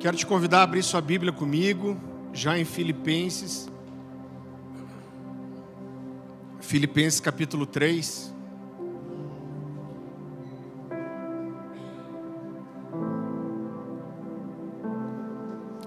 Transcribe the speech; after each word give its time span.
Quero 0.00 0.16
te 0.16 0.24
convidar 0.24 0.60
a 0.60 0.62
abrir 0.62 0.82
sua 0.82 1.02
Bíblia 1.02 1.30
comigo, 1.30 1.94
já 2.32 2.58
em 2.58 2.64
Filipenses. 2.64 3.68
Filipenses 6.58 7.20
capítulo 7.20 7.66
3. 7.66 8.34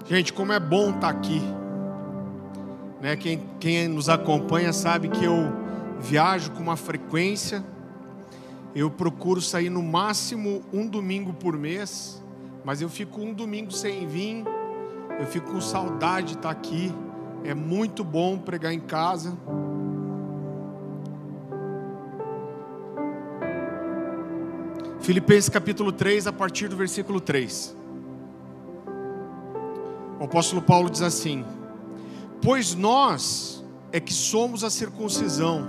Gente, 0.06 0.32
como 0.32 0.52
é 0.52 0.60
bom 0.60 0.90
estar 0.90 1.08
aqui. 1.08 1.42
Né? 3.02 3.16
Quem, 3.16 3.42
quem 3.58 3.88
nos 3.88 4.08
acompanha 4.08 4.72
sabe 4.72 5.08
que 5.08 5.24
eu 5.24 5.52
viajo 5.98 6.52
com 6.52 6.62
uma 6.62 6.76
frequência. 6.76 7.64
Eu 8.76 8.88
procuro 8.92 9.42
sair 9.42 9.70
no 9.70 9.82
máximo 9.82 10.62
um 10.72 10.86
domingo 10.86 11.34
por 11.34 11.58
mês. 11.58 12.22
Mas 12.64 12.80
eu 12.80 12.88
fico 12.88 13.20
um 13.20 13.34
domingo 13.34 13.70
sem 13.70 14.06
vir, 14.06 14.42
eu 15.20 15.26
fico 15.26 15.52
com 15.52 15.60
saudade 15.60 16.28
de 16.28 16.34
estar 16.34 16.50
aqui. 16.50 16.90
É 17.44 17.52
muito 17.52 18.02
bom 18.02 18.38
pregar 18.38 18.72
em 18.72 18.80
casa. 18.80 19.36
Filipenses 25.00 25.50
capítulo 25.50 25.92
3, 25.92 26.26
a 26.26 26.32
partir 26.32 26.68
do 26.68 26.76
versículo 26.76 27.20
3. 27.20 27.76
O 30.18 30.24
apóstolo 30.24 30.62
Paulo 30.62 30.88
diz 30.88 31.02
assim: 31.02 31.44
Pois 32.40 32.74
nós 32.74 33.62
é 33.92 34.00
que 34.00 34.14
somos 34.14 34.64
a 34.64 34.70
circuncisão, 34.70 35.68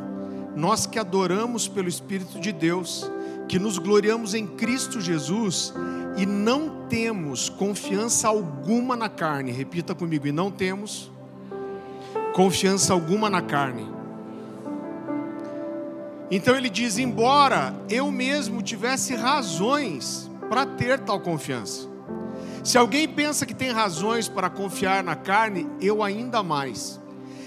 nós 0.55 0.85
que 0.85 0.97
adoramos 0.97 1.67
pelo 1.67 1.89
Espírito 1.89 2.39
de 2.39 2.53
Deus, 2.53 3.11
que 3.47 3.59
nos 3.59 3.77
gloriamos 3.77 4.33
em 4.33 4.47
Cristo 4.47 4.99
Jesus 4.99 5.73
e 6.17 6.25
não 6.25 6.87
temos 6.87 7.49
confiança 7.49 8.27
alguma 8.27 8.95
na 8.95 9.09
carne. 9.09 9.51
Repita 9.51 9.93
comigo: 9.93 10.27
e 10.27 10.31
não 10.31 10.51
temos 10.51 11.11
confiança 12.33 12.93
alguma 12.93 13.29
na 13.29 13.41
carne. 13.41 13.87
Então 16.29 16.55
ele 16.55 16.69
diz: 16.69 16.97
embora 16.97 17.75
eu 17.89 18.11
mesmo 18.11 18.61
tivesse 18.61 19.15
razões 19.15 20.29
para 20.49 20.65
ter 20.65 20.99
tal 20.99 21.19
confiança. 21.19 21.87
Se 22.63 22.77
alguém 22.77 23.07
pensa 23.07 23.45
que 23.45 23.53
tem 23.53 23.71
razões 23.71 24.27
para 24.27 24.49
confiar 24.49 25.03
na 25.03 25.15
carne, 25.15 25.67
eu 25.79 26.01
ainda 26.01 26.41
mais. 26.41 26.99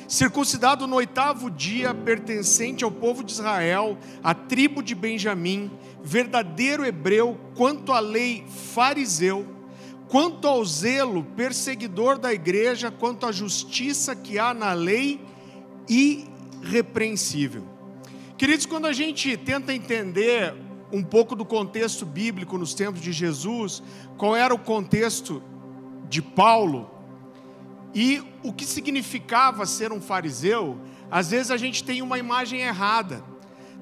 Circuncidado 0.08 0.86
no 0.86 0.96
oitavo 0.96 1.50
dia, 1.50 1.92
pertencente 1.92 2.82
ao 2.82 2.90
povo 2.90 3.22
de 3.22 3.30
Israel, 3.30 3.98
à 4.24 4.32
tribo 4.32 4.82
de 4.82 4.94
Benjamim, 4.94 5.70
verdadeiro 6.02 6.82
hebreu, 6.82 7.38
quanto 7.54 7.92
à 7.92 8.00
lei 8.00 8.42
fariseu, 8.72 9.46
quanto 10.08 10.48
ao 10.48 10.64
zelo 10.64 11.22
perseguidor 11.36 12.18
da 12.18 12.32
igreja, 12.32 12.90
quanto 12.90 13.26
à 13.26 13.32
justiça 13.32 14.16
que 14.16 14.38
há 14.38 14.54
na 14.54 14.72
lei, 14.72 15.20
irrepreensível. 15.86 17.64
Queridos, 18.38 18.64
quando 18.64 18.86
a 18.86 18.94
gente 18.94 19.36
tenta 19.36 19.74
entender 19.74 20.54
um 20.90 21.02
pouco 21.02 21.36
do 21.36 21.44
contexto 21.44 22.06
bíblico 22.06 22.56
nos 22.56 22.72
tempos 22.72 23.02
de 23.02 23.12
Jesus, 23.12 23.82
qual 24.16 24.34
era 24.34 24.54
o 24.54 24.58
contexto 24.58 25.42
de 26.08 26.22
Paulo 26.22 26.97
e 28.00 28.22
o 28.44 28.52
que 28.52 28.64
significava 28.64 29.66
ser 29.66 29.90
um 29.90 30.00
fariseu, 30.00 30.78
às 31.10 31.32
vezes 31.32 31.50
a 31.50 31.56
gente 31.56 31.82
tem 31.82 32.00
uma 32.00 32.16
imagem 32.16 32.60
errada. 32.60 33.24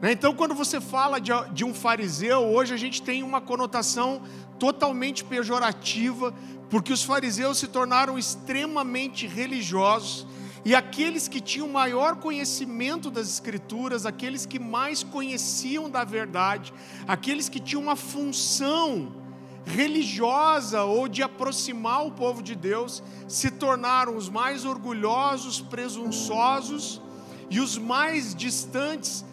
Né? 0.00 0.12
Então, 0.12 0.34
quando 0.34 0.54
você 0.54 0.80
fala 0.80 1.20
de, 1.20 1.32
de 1.52 1.66
um 1.66 1.74
fariseu, 1.74 2.40
hoje 2.40 2.72
a 2.72 2.78
gente 2.78 3.02
tem 3.02 3.22
uma 3.22 3.42
conotação 3.42 4.22
totalmente 4.58 5.22
pejorativa, 5.22 6.32
porque 6.70 6.94
os 6.94 7.02
fariseus 7.02 7.58
se 7.58 7.66
tornaram 7.66 8.18
extremamente 8.18 9.26
religiosos 9.26 10.26
e 10.64 10.74
aqueles 10.74 11.28
que 11.28 11.38
tinham 11.38 11.68
maior 11.68 12.16
conhecimento 12.16 13.10
das 13.10 13.28
Escrituras, 13.28 14.06
aqueles 14.06 14.46
que 14.46 14.58
mais 14.58 15.02
conheciam 15.02 15.90
da 15.90 16.04
verdade, 16.04 16.72
aqueles 17.06 17.50
que 17.50 17.60
tinham 17.60 17.82
uma 17.82 17.96
função 17.96 19.25
religiosa 19.66 20.84
ou 20.84 21.08
de 21.08 21.22
aproximar 21.24 22.06
o 22.06 22.12
povo 22.12 22.40
de 22.40 22.54
Deus, 22.54 23.02
se 23.26 23.50
tornaram 23.50 24.16
os 24.16 24.28
mais 24.28 24.64
orgulhosos, 24.64 25.60
presunçosos 25.60 27.02
e 27.50 27.58
os 27.58 27.76
mais 27.76 28.32
distantes 28.32 29.24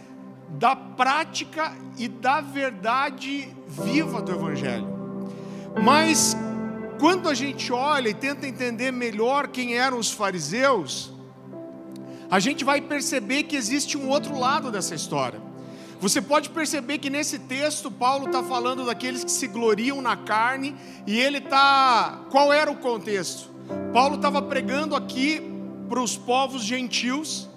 da 0.49 0.75
prática 0.75 1.71
e 1.97 2.07
da 2.07 2.41
verdade 2.41 3.55
viva 3.67 4.21
do 4.21 4.31
Evangelho. 4.31 4.87
Mas 5.83 6.35
quando 6.99 7.29
a 7.29 7.33
gente 7.33 7.71
olha 7.71 8.09
e 8.09 8.13
tenta 8.13 8.47
entender 8.47 8.91
melhor 8.91 9.47
quem 9.47 9.75
eram 9.75 9.99
os 9.99 10.11
fariseus, 10.11 11.11
a 12.29 12.39
gente 12.39 12.63
vai 12.63 12.81
perceber 12.81 13.43
que 13.43 13.55
existe 13.55 13.97
um 13.97 14.09
outro 14.09 14.39
lado 14.39 14.71
dessa 14.71 14.95
história. 14.95 15.39
Você 16.03 16.21
pode 16.21 16.49
perceber 16.49 16.97
que 16.97 17.09
nesse 17.09 17.39
texto 17.39 17.89
Paulo 17.89 18.25
está 18.25 18.43
falando 18.43 18.85
daqueles 18.85 19.23
que 19.23 19.31
se 19.31 19.47
gloriam 19.47 20.01
na 20.01 20.17
carne 20.17 20.75
e 21.07 21.17
ele 21.17 21.37
está. 21.37 22.25
Qual 22.29 22.51
era 22.51 22.69
o 22.69 22.75
contexto? 22.75 23.49
Paulo 23.93 24.17
estava 24.17 24.41
pregando 24.41 24.97
aqui 24.97 25.41
para 25.87 26.01
os 26.01 26.17
povos 26.17 26.61
gentios 26.61 27.47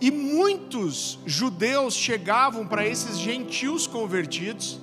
e 0.00 0.10
muitos 0.10 1.18
judeus 1.26 1.92
chegavam 1.92 2.66
para 2.66 2.88
esses 2.88 3.18
gentios 3.18 3.86
convertidos 3.86 4.80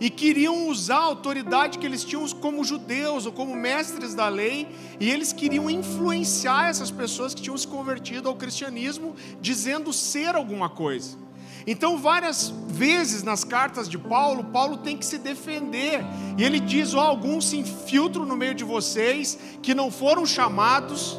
e 0.00 0.08
queriam 0.08 0.66
usar 0.68 1.00
a 1.00 1.04
autoridade 1.04 1.78
que 1.78 1.84
eles 1.84 2.04
tinham 2.04 2.26
como 2.30 2.64
judeus 2.64 3.26
ou 3.26 3.32
como 3.32 3.54
mestres 3.54 4.14
da 4.14 4.28
lei, 4.28 4.66
e 4.98 5.10
eles 5.10 5.30
queriam 5.30 5.68
influenciar 5.68 6.70
essas 6.70 6.90
pessoas 6.90 7.34
que 7.34 7.42
tinham 7.42 7.56
se 7.58 7.68
convertido 7.68 8.30
ao 8.30 8.34
cristianismo, 8.34 9.14
dizendo 9.42 9.92
ser 9.92 10.34
alguma 10.34 10.70
coisa. 10.70 11.25
Então, 11.66 11.98
várias 11.98 12.52
vezes 12.68 13.24
nas 13.24 13.42
cartas 13.42 13.88
de 13.88 13.98
Paulo, 13.98 14.44
Paulo 14.44 14.76
tem 14.76 14.96
que 14.96 15.04
se 15.04 15.18
defender, 15.18 16.00
e 16.38 16.44
ele 16.44 16.60
diz: 16.60 16.94
oh, 16.94 17.00
alguns 17.00 17.48
se 17.48 17.56
infiltram 17.56 18.24
no 18.24 18.36
meio 18.36 18.54
de 18.54 18.62
vocês 18.62 19.36
que 19.60 19.74
não 19.74 19.90
foram 19.90 20.24
chamados, 20.24 21.18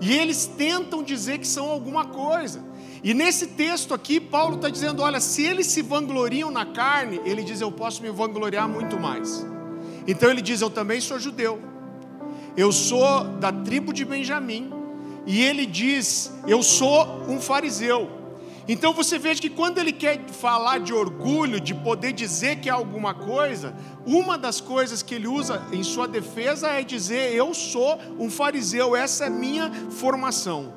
e 0.00 0.14
eles 0.14 0.46
tentam 0.46 1.02
dizer 1.02 1.38
que 1.38 1.46
são 1.46 1.68
alguma 1.68 2.06
coisa. 2.06 2.64
E 3.04 3.12
nesse 3.12 3.48
texto 3.48 3.92
aqui, 3.92 4.18
Paulo 4.18 4.56
está 4.56 4.70
dizendo: 4.70 5.02
olha, 5.02 5.20
se 5.20 5.44
eles 5.44 5.66
se 5.66 5.82
vangloriam 5.82 6.50
na 6.50 6.64
carne, 6.64 7.20
ele 7.26 7.42
diz: 7.42 7.60
eu 7.60 7.70
posso 7.70 8.02
me 8.02 8.10
vangloriar 8.10 8.66
muito 8.66 8.98
mais. 8.98 9.44
Então 10.06 10.30
ele 10.30 10.40
diz: 10.40 10.62
eu 10.62 10.70
também 10.70 11.02
sou 11.02 11.18
judeu, 11.18 11.60
eu 12.56 12.72
sou 12.72 13.24
da 13.24 13.52
tribo 13.52 13.92
de 13.92 14.06
Benjamim, 14.06 14.72
e 15.26 15.42
ele 15.42 15.66
diz: 15.66 16.32
eu 16.46 16.62
sou 16.62 17.24
um 17.28 17.38
fariseu. 17.38 18.21
Então 18.68 18.92
você 18.92 19.18
veja 19.18 19.40
que 19.40 19.50
quando 19.50 19.78
ele 19.78 19.92
quer 19.92 20.20
falar 20.28 20.78
de 20.78 20.92
orgulho, 20.94 21.60
de 21.60 21.74
poder 21.74 22.12
dizer 22.12 22.60
que 22.60 22.68
é 22.68 22.72
alguma 22.72 23.12
coisa, 23.12 23.74
uma 24.06 24.38
das 24.38 24.60
coisas 24.60 25.02
que 25.02 25.14
ele 25.14 25.26
usa 25.26 25.62
em 25.72 25.82
sua 25.82 26.06
defesa 26.06 26.68
é 26.68 26.82
dizer: 26.82 27.34
eu 27.34 27.52
sou 27.54 27.98
um 28.18 28.30
fariseu, 28.30 28.94
essa 28.94 29.26
é 29.26 29.30
minha 29.30 29.70
formação. 29.90 30.74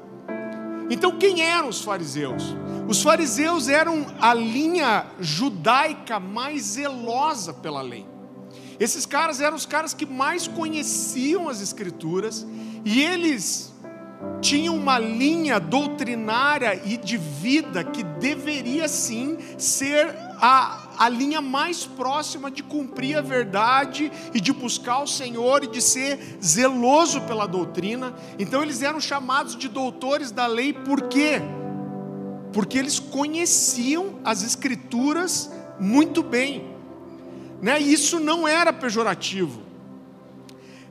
Então, 0.90 1.18
quem 1.18 1.42
eram 1.42 1.70
os 1.70 1.82
fariseus? 1.82 2.44
Os 2.88 3.02
fariseus 3.02 3.68
eram 3.68 4.06
a 4.20 4.34
linha 4.34 5.08
judaica 5.20 6.20
mais 6.20 6.62
zelosa 6.64 7.54
pela 7.54 7.82
lei. 7.82 8.06
Esses 8.80 9.06
caras 9.06 9.42
eram 9.42 9.56
os 9.56 9.66
caras 9.66 9.94
que 9.94 10.06
mais 10.06 10.48
conheciam 10.48 11.50
as 11.50 11.62
Escrituras 11.62 12.46
e 12.84 13.02
eles 13.02 13.74
tinham 14.42 14.76
uma 14.76 15.00
linha 15.00 15.60
doutrinária 15.60 16.80
e 16.86 16.98
de 16.98 17.18
vida 17.18 17.84
que 17.84 18.04
deveria 18.04 18.88
sim 18.88 19.38
ser 19.58 20.16
a 20.40 20.86
a 20.98 21.10
linha 21.10 21.42
mais 21.42 21.86
próxima 21.86 22.50
de 22.50 22.64
cumprir 22.64 23.18
a 23.18 23.22
verdade 23.22 24.12
e 24.34 24.40
de 24.40 24.54
buscar 24.54 25.02
o 25.02 25.08
Senhor 25.08 25.64
e 25.64 25.68
de 25.68 25.82
ser 25.82 26.38
zeloso 26.44 27.22
pela 27.22 27.46
doutrina. 27.46 28.14
Então 28.40 28.64
eles 28.64 28.82
eram 28.82 29.00
chamados 29.00 29.56
de 29.56 29.68
doutores 29.68 30.32
da 30.32 30.48
lei, 30.48 30.74
por 30.74 31.04
quê? 31.04 31.42
Porque 32.54 32.78
eles 32.78 33.00
conheciam 33.00 34.20
as 34.24 34.44
Escrituras 34.44 35.52
muito 35.80 36.24
bem. 36.24 36.74
Né? 37.62 37.80
Isso 37.80 38.20
não 38.20 38.48
era 38.48 38.72
pejorativo 38.72 39.65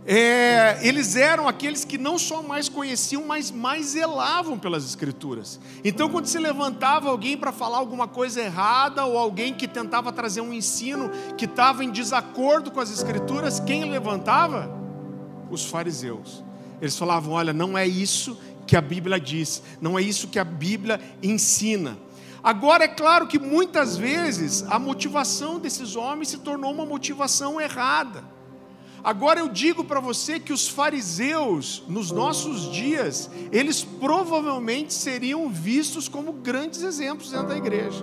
é, 0.07 0.87
eles 0.87 1.17
eram 1.17 1.49
aqueles 1.49 1.83
que 1.83 1.97
não 1.97 2.19
só 2.19 2.43
mais 2.43 2.69
conheciam, 2.69 3.25
mas 3.27 3.51
mais 3.51 3.87
zelavam 3.87 4.59
pelas 4.59 4.85
Escrituras. 4.85 5.59
Então, 5.83 6.11
quando 6.11 6.27
se 6.27 6.39
levantava 6.39 7.09
alguém 7.09 7.39
para 7.39 7.53
falar 7.53 7.79
alguma 7.79 8.07
coisa 8.07 8.43
errada, 8.43 9.07
ou 9.07 9.17
alguém 9.17 9.55
que 9.55 9.67
tentava 9.67 10.13
trazer 10.13 10.43
um 10.43 10.53
ensino 10.53 11.11
que 11.39 11.47
estava 11.47 11.83
em 11.83 11.91
desacordo 11.91 12.71
com 12.71 12.81
as 12.81 12.91
Escrituras, 12.91 13.61
quem 13.61 13.91
levantava? 13.91 14.71
Os 15.51 15.65
fariseus. 15.65 16.45
Eles 16.83 16.99
falavam: 16.99 17.33
olha, 17.33 17.55
não 17.55 17.79
é 17.79 17.87
isso 17.87 18.39
que 18.67 18.77
a 18.77 18.83
Bíblia 18.83 19.19
diz, 19.19 19.63
não 19.81 19.99
é 19.99 20.03
isso 20.03 20.29
que 20.29 20.39
a 20.39 20.45
Bíblia 20.45 21.01
ensina. 21.23 21.97
Agora, 22.43 22.85
é 22.85 22.89
claro 22.89 23.27
que 23.27 23.39
muitas 23.39 23.97
vezes 23.97 24.65
a 24.65 24.79
motivação 24.79 25.59
desses 25.59 25.97
homens 25.97 26.29
se 26.29 26.39
tornou 26.39 26.71
uma 26.71 26.85
motivação 26.85 27.59
errada. 27.59 28.34
Agora 29.05 29.39
eu 29.39 29.51
digo 29.51 29.85
para 29.85 30.01
você 30.01 30.41
que 30.41 30.51
os 30.51 30.67
fariseus, 30.67 31.83
nos 31.87 32.11
nossos 32.11 32.73
dias, 32.73 33.31
eles 33.53 33.85
provavelmente 33.85 34.95
seriam 34.95 35.51
vistos 35.51 36.09
como 36.09 36.33
grandes 36.33 36.81
exemplos 36.81 37.31
dentro 37.31 37.49
da 37.49 37.57
igreja. 37.57 38.03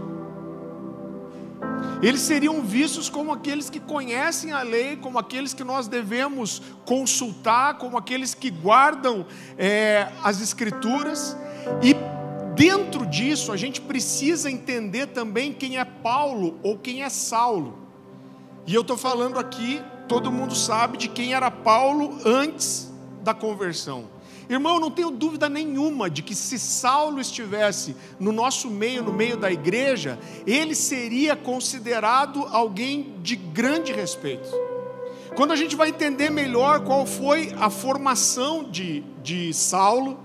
Eles 2.03 2.21
seriam 2.21 2.61
vistos 2.61 3.09
como 3.09 3.33
aqueles 3.33 3.67
que 3.67 3.79
conhecem 3.79 4.51
a 4.51 4.61
lei, 4.61 4.95
como 4.95 5.17
aqueles 5.17 5.55
que 5.55 5.63
nós 5.63 5.87
devemos 5.87 6.61
consultar, 6.85 7.79
como 7.79 7.97
aqueles 7.97 8.35
que 8.35 8.51
guardam 8.51 9.25
é, 9.57 10.07
as 10.23 10.39
escrituras. 10.39 11.35
E 11.81 11.95
dentro 12.55 13.07
disso, 13.07 13.51
a 13.51 13.57
gente 13.57 13.81
precisa 13.81 14.51
entender 14.51 15.07
também 15.07 15.51
quem 15.51 15.79
é 15.79 15.85
Paulo 15.85 16.59
ou 16.61 16.77
quem 16.77 17.01
é 17.01 17.09
Saulo. 17.09 17.79
E 18.67 18.75
eu 18.75 18.81
estou 18.81 18.97
falando 18.97 19.39
aqui 19.39 19.81
todo 20.11 20.29
mundo 20.29 20.53
sabe 20.53 20.97
de 20.97 21.07
quem 21.07 21.33
era 21.33 21.49
Paulo 21.49 22.19
antes 22.25 22.91
da 23.23 23.33
conversão. 23.33 24.09
Irmão, 24.49 24.77
não 24.77 24.91
tenho 24.91 25.09
dúvida 25.09 25.47
nenhuma 25.47 26.09
de 26.09 26.21
que 26.21 26.35
se 26.35 26.59
Saulo 26.59 27.21
estivesse 27.21 27.95
no 28.19 28.33
nosso 28.33 28.69
meio, 28.69 29.03
no 29.03 29.13
meio 29.13 29.37
da 29.37 29.49
igreja, 29.49 30.19
ele 30.45 30.75
seria 30.75 31.33
considerado 31.33 32.45
alguém 32.51 33.15
de 33.21 33.37
grande 33.37 33.93
respeito. 33.93 34.49
Quando 35.33 35.53
a 35.53 35.55
gente 35.55 35.77
vai 35.77 35.87
entender 35.87 36.29
melhor 36.29 36.81
qual 36.81 37.05
foi 37.05 37.55
a 37.57 37.69
formação 37.69 38.69
de, 38.69 39.05
de 39.23 39.53
Saulo, 39.53 40.19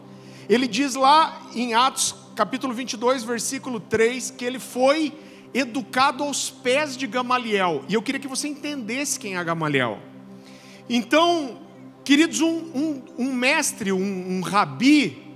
ele 0.49 0.67
diz 0.67 0.97
lá 0.97 1.43
em 1.55 1.75
Atos 1.75 2.13
capítulo 2.35 2.75
22, 2.75 3.23
versículo 3.23 3.79
3, 3.79 4.33
que 4.33 4.45
ele 4.45 4.59
foi 4.59 5.15
educado 5.53 6.23
aos 6.23 6.51
pés 6.51 6.97
de 6.97 7.07
Gamaliel. 7.07 7.85
E 7.89 7.95
eu 7.95 8.03
queria 8.03 8.21
que 8.21 8.29
você 8.29 8.49
entendesse 8.49 9.19
quem 9.19 9.37
é 9.37 9.45
Gamaliel. 9.45 9.99
Então, 10.89 11.59
queridos, 12.05 12.41
um, 12.41 12.57
um, 12.75 13.03
um 13.19 13.33
mestre, 13.33 13.93
um, 13.93 14.39
um 14.39 14.41
rabi, 14.41 15.27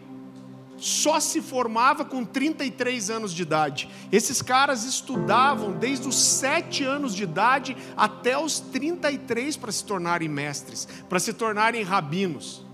só 0.80 1.20
se 1.20 1.42
formava 1.42 2.04
com 2.04 2.24
33 2.24 3.10
anos 3.10 3.34
de 3.34 3.42
idade. 3.42 3.88
Esses 4.10 4.40
caras 4.40 4.84
estudavam 4.84 5.72
desde 5.72 6.08
os 6.08 6.18
7 6.18 6.84
anos 6.84 7.14
de 7.14 7.22
idade 7.22 7.76
até 7.96 8.38
os 8.38 8.58
33 8.58 9.56
para 9.58 9.70
se 9.70 9.84
tornarem 9.84 10.28
mestres, 10.28 10.88
para 11.08 11.20
se 11.20 11.34
tornarem 11.34 11.82
rabinos. 11.82 12.64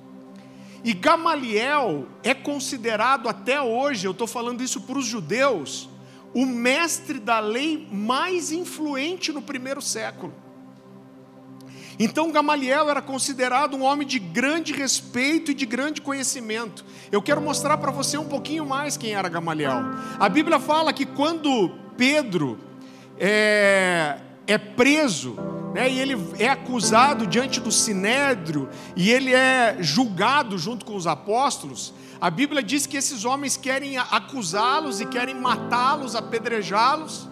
E 0.85 0.93
Gamaliel 0.93 2.07
é 2.23 2.33
considerado 2.33 3.29
até 3.29 3.61
hoje, 3.61 4.07
eu 4.07 4.13
estou 4.13 4.29
falando 4.29 4.63
isso 4.63 4.83
para 4.83 4.99
os 4.99 5.05
judeus, 5.05 5.89
o 6.37 6.45
mestre 6.45 7.19
da 7.19 7.41
lei 7.41 7.89
mais 7.91 8.53
influente 8.53 9.33
no 9.33 9.41
primeiro 9.41 9.81
século. 9.81 10.35
Então 11.99 12.31
Gamaliel 12.31 12.91
era 12.91 13.01
considerado 13.01 13.75
um 13.75 13.83
homem 13.83 14.07
de 14.07 14.19
grande 14.19 14.75
respeito 14.75 15.51
e 15.51 15.55
de 15.55 15.65
grande 15.65 16.03
conhecimento. 16.03 16.85
Eu 17.11 17.23
quero 17.23 17.41
mostrar 17.41 17.79
para 17.79 17.91
você 17.91 18.19
um 18.19 18.29
pouquinho 18.29 18.67
mais 18.67 18.99
quem 18.99 19.15
era 19.15 19.31
Gamaliel. 19.31 19.83
A 20.21 20.29
Bíblia 20.29 20.61
fala 20.61 20.93
que 20.93 21.07
quando 21.07 21.71
Pedro 21.97 22.59
é, 23.19 24.19
é 24.47 24.59
preso, 24.59 25.39
né, 25.75 25.91
e 25.91 25.99
ele 25.99 26.19
é 26.39 26.51
acusado 26.51 27.27
diante 27.27 27.61
do 27.61 27.73
sinédrio, 27.73 28.69
e 28.95 29.11
ele 29.11 29.33
é 29.33 29.79
julgado 29.81 30.59
junto 30.59 30.85
com 30.85 30.95
os 30.97 31.07
apóstolos, 31.07 31.95
a 32.21 32.31
Bíblia 32.31 32.63
diz 32.63 32.87
que 32.87 32.97
esses 32.97 33.25
homens 33.25 33.57
querem 33.57 33.99
acusá-los 33.99 35.01
e 35.01 35.07
querem 35.07 35.35
matá-los, 35.35 36.15
apedrejá-los, 36.15 37.29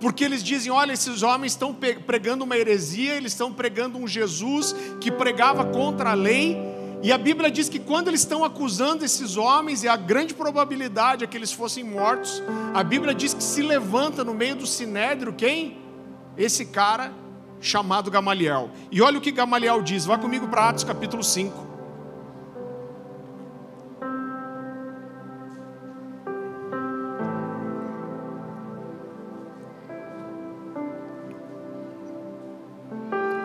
porque 0.00 0.24
eles 0.24 0.42
dizem: 0.42 0.72
olha, 0.72 0.92
esses 0.92 1.22
homens 1.22 1.52
estão 1.52 1.74
pregando 2.06 2.44
uma 2.44 2.56
heresia, 2.56 3.14
eles 3.14 3.32
estão 3.32 3.52
pregando 3.52 3.98
um 3.98 4.08
Jesus 4.08 4.74
que 5.00 5.10
pregava 5.10 5.64
contra 5.66 6.10
a 6.10 6.14
lei. 6.14 6.58
E 7.02 7.12
a 7.12 7.18
Bíblia 7.18 7.50
diz 7.50 7.68
que 7.68 7.78
quando 7.78 8.08
eles 8.08 8.20
estão 8.20 8.42
acusando 8.44 9.04
esses 9.04 9.36
homens, 9.36 9.82
e 9.82 9.88
a 9.88 9.96
grande 9.96 10.32
probabilidade 10.32 11.22
é 11.22 11.26
que 11.26 11.36
eles 11.36 11.52
fossem 11.52 11.84
mortos, 11.84 12.42
a 12.72 12.82
Bíblia 12.82 13.14
diz 13.14 13.34
que 13.34 13.42
se 13.42 13.60
levanta 13.60 14.24
no 14.24 14.32
meio 14.32 14.56
do 14.56 14.66
sinédrio 14.66 15.34
quem? 15.34 15.76
Esse 16.34 16.64
cara 16.64 17.12
chamado 17.60 18.10
Gamaliel. 18.10 18.70
E 18.90 19.02
olha 19.02 19.18
o 19.18 19.20
que 19.20 19.30
Gamaliel 19.30 19.82
diz, 19.82 20.06
vá 20.06 20.16
comigo 20.16 20.48
para 20.48 20.70
Atos 20.70 20.84
capítulo 20.84 21.22
5. 21.22 21.63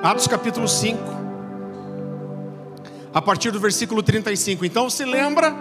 Atos 0.10 0.26
capítulo 0.28 0.68
5, 0.68 0.98
a 3.14 3.22
partir 3.22 3.52
do 3.52 3.60
versículo 3.60 4.02
35. 4.02 4.66
Então 4.66 4.90
se 4.90 5.06
lembra, 5.06 5.56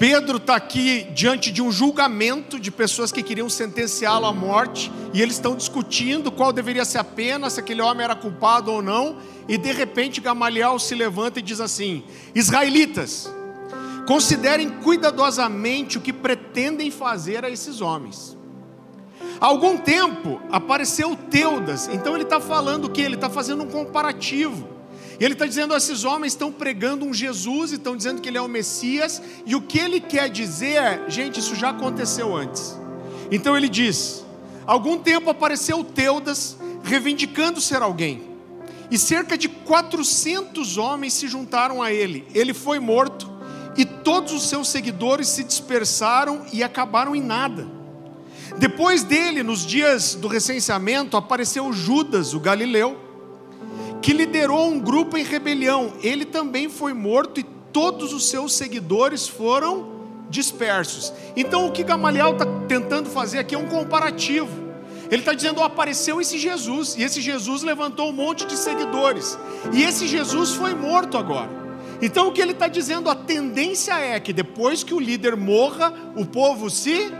Pedro 0.00 0.38
está 0.38 0.56
aqui 0.56 1.04
diante 1.14 1.52
de 1.52 1.62
um 1.62 1.70
julgamento 1.70 2.58
de 2.58 2.72
pessoas 2.72 3.12
que 3.12 3.22
queriam 3.22 3.48
sentenciá-lo 3.48 4.26
à 4.26 4.32
morte, 4.32 4.90
e 5.14 5.22
eles 5.22 5.36
estão 5.36 5.54
discutindo 5.54 6.32
qual 6.32 6.52
deveria 6.52 6.84
ser 6.84 6.98
a 6.98 7.04
pena, 7.04 7.48
se 7.48 7.60
aquele 7.60 7.82
homem 7.82 8.02
era 8.02 8.16
culpado 8.16 8.72
ou 8.72 8.82
não, 8.82 9.18
e 9.46 9.56
de 9.56 9.70
repente 9.70 10.20
Gamaliel 10.20 10.76
se 10.80 10.96
levanta 10.96 11.38
e 11.38 11.42
diz 11.42 11.60
assim: 11.60 12.02
Israelitas, 12.34 13.32
considerem 14.08 14.70
cuidadosamente 14.70 15.98
o 15.98 16.00
que 16.00 16.12
pretendem 16.12 16.90
fazer 16.90 17.44
a 17.44 17.48
esses 17.48 17.80
homens 17.80 18.37
Algum 19.40 19.76
tempo 19.76 20.40
apareceu 20.50 21.14
Teudas, 21.14 21.88
então 21.88 22.14
ele 22.14 22.24
está 22.24 22.40
falando 22.40 22.86
o 22.86 22.90
que? 22.90 23.00
Ele 23.00 23.14
está 23.14 23.30
fazendo 23.30 23.62
um 23.62 23.68
comparativo. 23.68 24.68
Ele 25.20 25.34
está 25.34 25.46
dizendo: 25.46 25.74
esses 25.74 26.04
homens 26.04 26.32
estão 26.32 26.50
pregando 26.52 27.04
um 27.04 27.14
Jesus, 27.14 27.72
e 27.72 27.76
estão 27.76 27.96
dizendo 27.96 28.20
que 28.20 28.28
ele 28.28 28.38
é 28.38 28.42
o 28.42 28.48
Messias, 28.48 29.22
e 29.46 29.54
o 29.54 29.60
que 29.60 29.78
ele 29.78 30.00
quer 30.00 30.28
dizer 30.28 30.82
é: 30.82 31.04
gente, 31.08 31.38
isso 31.38 31.54
já 31.54 31.70
aconteceu 31.70 32.36
antes. 32.36 32.76
Então 33.30 33.56
ele 33.56 33.68
diz: 33.68 34.24
algum 34.66 34.98
tempo 34.98 35.30
apareceu 35.30 35.84
Teudas, 35.84 36.56
reivindicando 36.82 37.60
ser 37.60 37.80
alguém, 37.82 38.22
e 38.90 38.98
cerca 38.98 39.38
de 39.38 39.48
400 39.48 40.78
homens 40.78 41.12
se 41.12 41.28
juntaram 41.28 41.80
a 41.80 41.92
ele. 41.92 42.26
Ele 42.34 42.52
foi 42.52 42.80
morto, 42.80 43.30
e 43.76 43.84
todos 43.84 44.32
os 44.32 44.48
seus 44.48 44.68
seguidores 44.68 45.28
se 45.28 45.44
dispersaram 45.44 46.44
e 46.52 46.62
acabaram 46.64 47.14
em 47.14 47.22
nada. 47.22 47.77
Depois 48.58 49.04
dele, 49.04 49.42
nos 49.42 49.64
dias 49.64 50.14
do 50.16 50.26
recenseamento, 50.26 51.16
apareceu 51.16 51.72
Judas, 51.72 52.34
o 52.34 52.40
galileu, 52.40 52.98
que 54.02 54.12
liderou 54.12 54.68
um 54.68 54.80
grupo 54.80 55.16
em 55.16 55.22
rebelião. 55.22 55.92
Ele 56.02 56.24
também 56.24 56.68
foi 56.68 56.92
morto 56.92 57.38
e 57.38 57.46
todos 57.72 58.12
os 58.12 58.28
seus 58.28 58.54
seguidores 58.54 59.28
foram 59.28 59.98
dispersos. 60.28 61.12
Então, 61.36 61.66
o 61.66 61.72
que 61.72 61.84
Gamaliel 61.84 62.32
está 62.32 62.46
tentando 62.66 63.08
fazer 63.08 63.38
aqui 63.38 63.54
é 63.54 63.58
um 63.58 63.66
comparativo. 63.66 64.68
Ele 65.08 65.22
está 65.22 65.32
dizendo: 65.32 65.62
apareceu 65.62 66.20
esse 66.20 66.36
Jesus, 66.36 66.96
e 66.96 67.02
esse 67.02 67.20
Jesus 67.20 67.62
levantou 67.62 68.08
um 68.08 68.12
monte 68.12 68.44
de 68.44 68.56
seguidores, 68.56 69.38
e 69.72 69.82
esse 69.82 70.06
Jesus 70.06 70.54
foi 70.54 70.74
morto 70.74 71.16
agora. 71.16 71.50
Então, 72.02 72.28
o 72.28 72.32
que 72.32 72.40
ele 72.40 72.52
está 72.52 72.68
dizendo, 72.68 73.08
a 73.08 73.14
tendência 73.14 73.98
é 73.98 74.18
que 74.20 74.32
depois 74.32 74.84
que 74.84 74.94
o 74.94 75.00
líder 75.00 75.36
morra, 75.36 75.92
o 76.14 76.24
povo 76.24 76.70
se 76.70 77.10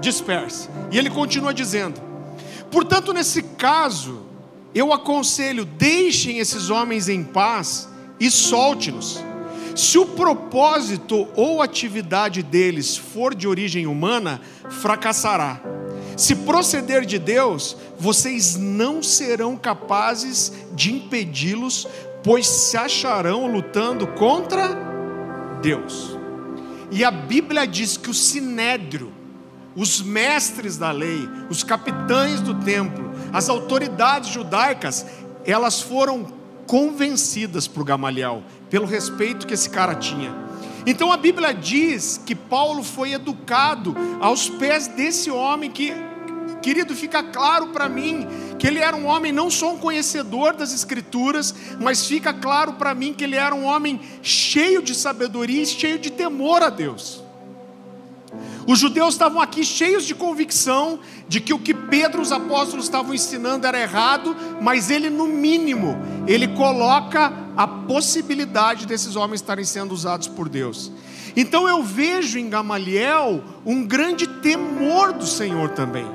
disperse. 0.00 0.68
E 0.90 0.98
ele 0.98 1.10
continua 1.10 1.52
dizendo: 1.52 2.00
portanto, 2.70 3.12
nesse 3.12 3.42
caso, 3.42 4.22
eu 4.74 4.92
aconselho, 4.92 5.64
deixem 5.64 6.38
esses 6.38 6.70
homens 6.70 7.08
em 7.08 7.24
paz 7.24 7.88
e 8.20 8.30
solte-nos. 8.30 9.24
Se 9.74 9.98
o 9.98 10.06
propósito 10.06 11.28
ou 11.36 11.60
atividade 11.60 12.42
deles 12.42 12.96
for 12.96 13.34
de 13.34 13.46
origem 13.46 13.86
humana, 13.86 14.40
fracassará. 14.70 15.60
Se 16.16 16.34
proceder 16.34 17.04
de 17.04 17.18
Deus, 17.18 17.76
vocês 17.98 18.56
não 18.56 19.02
serão 19.02 19.54
capazes 19.54 20.50
de 20.74 20.92
impedi-los, 20.94 21.86
pois 22.24 22.46
se 22.46 22.76
acharão 22.76 23.46
lutando 23.46 24.06
contra 24.06 24.68
Deus. 25.60 26.16
E 26.90 27.04
a 27.04 27.10
Bíblia 27.10 27.66
diz 27.66 27.98
que 27.98 28.08
o 28.08 28.14
sinédrio, 28.14 29.12
os 29.76 30.00
mestres 30.00 30.78
da 30.78 30.90
lei, 30.90 31.28
os 31.50 31.62
capitães 31.62 32.40
do 32.40 32.54
templo, 32.54 33.10
as 33.32 33.50
autoridades 33.50 34.30
judaicas, 34.30 35.04
elas 35.44 35.80
foram 35.80 36.32
convencidas 36.66 37.68
por 37.68 37.84
Gamaliel, 37.84 38.42
pelo 38.70 38.86
respeito 38.86 39.46
que 39.46 39.54
esse 39.54 39.68
cara 39.68 39.94
tinha. 39.94 40.34
Então 40.86 41.12
a 41.12 41.16
Bíblia 41.16 41.52
diz 41.52 42.20
que 42.24 42.34
Paulo 42.34 42.82
foi 42.82 43.12
educado 43.12 43.94
aos 44.20 44.48
pés 44.48 44.88
desse 44.88 45.30
homem 45.30 45.70
que, 45.70 45.92
querido, 46.62 46.94
fica 46.94 47.22
claro 47.22 47.68
para 47.68 47.88
mim 47.88 48.26
que 48.58 48.66
ele 48.66 48.78
era 48.78 48.96
um 48.96 49.06
homem 49.06 49.30
não 49.30 49.50
só 49.50 49.74
um 49.74 49.78
conhecedor 49.78 50.54
das 50.54 50.72
Escrituras, 50.72 51.54
mas 51.80 52.06
fica 52.06 52.32
claro 52.32 52.74
para 52.74 52.94
mim 52.94 53.12
que 53.12 53.24
ele 53.24 53.36
era 53.36 53.54
um 53.54 53.64
homem 53.64 54.00
cheio 54.22 54.80
de 54.80 54.94
sabedoria 54.94 55.62
e 55.62 55.66
cheio 55.66 55.98
de 55.98 56.10
temor 56.10 56.62
a 56.62 56.70
Deus. 56.70 57.25
Os 58.66 58.80
judeus 58.80 59.14
estavam 59.14 59.40
aqui 59.40 59.64
cheios 59.64 60.04
de 60.04 60.14
convicção 60.14 60.98
de 61.28 61.40
que 61.40 61.54
o 61.54 61.58
que 61.58 61.72
Pedro 61.72 62.18
e 62.18 62.22
os 62.22 62.32
apóstolos 62.32 62.86
estavam 62.86 63.14
ensinando 63.14 63.66
era 63.66 63.80
errado, 63.80 64.36
mas 64.60 64.90
ele, 64.90 65.08
no 65.08 65.26
mínimo, 65.26 65.96
ele 66.26 66.48
coloca 66.48 67.32
a 67.56 67.66
possibilidade 67.66 68.86
desses 68.86 69.14
homens 69.14 69.40
estarem 69.40 69.64
sendo 69.64 69.92
usados 69.92 70.26
por 70.26 70.48
Deus. 70.48 70.90
Então 71.36 71.68
eu 71.68 71.82
vejo 71.82 72.38
em 72.38 72.48
Gamaliel 72.48 73.44
um 73.64 73.84
grande 73.84 74.26
temor 74.26 75.12
do 75.12 75.26
Senhor 75.26 75.70
também. 75.70 76.06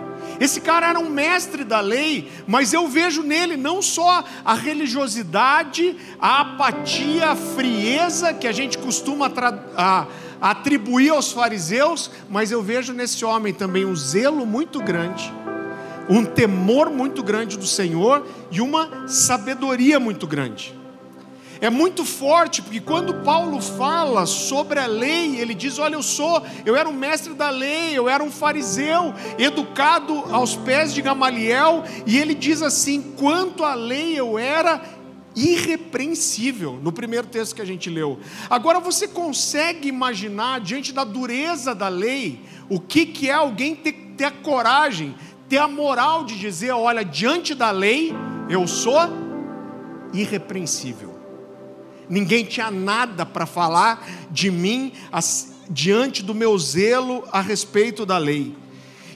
Esse 0.41 0.59
cara 0.59 0.89
era 0.89 0.99
um 0.99 1.07
mestre 1.07 1.63
da 1.63 1.79
lei, 1.79 2.31
mas 2.47 2.73
eu 2.73 2.87
vejo 2.87 3.21
nele 3.21 3.55
não 3.55 3.79
só 3.79 4.23
a 4.43 4.55
religiosidade, 4.55 5.95
a 6.19 6.41
apatia, 6.41 7.29
a 7.29 7.35
frieza 7.35 8.33
que 8.33 8.47
a 8.47 8.51
gente 8.51 8.75
costuma 8.79 9.31
a, 9.77 10.07
atribuir 10.41 11.11
aos 11.11 11.31
fariseus, 11.31 12.09
mas 12.29 12.51
eu 12.51 12.63
vejo 12.63 12.91
nesse 12.93 13.23
homem 13.23 13.53
também 13.53 13.85
um 13.85 13.95
zelo 13.95 14.45
muito 14.45 14.81
grande, 14.81 15.31
um 16.09 16.25
temor 16.25 16.89
muito 16.89 17.21
grande 17.21 17.57
do 17.57 17.67
Senhor 17.67 18.25
e 18.49 18.59
uma 18.59 19.07
sabedoria 19.07 19.99
muito 19.99 20.25
grande. 20.25 20.81
É 21.61 21.69
muito 21.69 22.03
forte, 22.03 22.59
porque 22.59 22.79
quando 22.79 23.23
Paulo 23.23 23.61
fala 23.61 24.25
sobre 24.25 24.79
a 24.79 24.87
lei, 24.87 25.39
ele 25.39 25.53
diz: 25.53 25.77
Olha, 25.77 25.93
eu 25.93 26.01
sou, 26.01 26.41
eu 26.65 26.75
era 26.75 26.89
um 26.89 26.93
mestre 26.93 27.35
da 27.35 27.51
lei, 27.51 27.95
eu 27.95 28.09
era 28.09 28.23
um 28.23 28.31
fariseu, 28.31 29.13
educado 29.37 30.23
aos 30.31 30.55
pés 30.55 30.91
de 30.91 31.03
Gamaliel, 31.03 31.83
e 32.07 32.17
ele 32.17 32.33
diz 32.33 32.63
assim: 32.63 33.13
quanto 33.15 33.63
à 33.63 33.75
lei 33.75 34.19
eu 34.19 34.39
era 34.39 34.81
irrepreensível, 35.35 36.79
no 36.81 36.91
primeiro 36.91 37.27
texto 37.27 37.55
que 37.55 37.61
a 37.61 37.65
gente 37.65 37.89
leu. 37.89 38.19
Agora 38.49 38.79
você 38.79 39.07
consegue 39.07 39.87
imaginar, 39.87 40.59
diante 40.59 40.91
da 40.91 41.03
dureza 41.03 41.73
da 41.73 41.87
lei, 41.87 42.41
o 42.69 42.79
que, 42.79 43.05
que 43.05 43.29
é 43.29 43.33
alguém 43.33 43.75
ter, 43.75 43.93
ter 44.17 44.25
a 44.25 44.31
coragem, 44.31 45.15
ter 45.47 45.57
a 45.57 45.67
moral 45.67 46.25
de 46.25 46.37
dizer: 46.37 46.71
olha, 46.71 47.03
diante 47.03 47.55
da 47.55 47.71
lei, 47.71 48.13
eu 48.49 48.67
sou 48.67 48.99
irrepreensível. 50.13 51.19
Ninguém 52.09 52.43
tinha 52.43 52.69
nada 52.69 53.25
para 53.25 53.45
falar 53.45 54.05
de 54.29 54.51
mim 54.51 54.91
diante 55.69 56.21
do 56.21 56.35
meu 56.35 56.57
zelo 56.57 57.23
a 57.31 57.39
respeito 57.39 58.05
da 58.05 58.17
lei. 58.17 58.53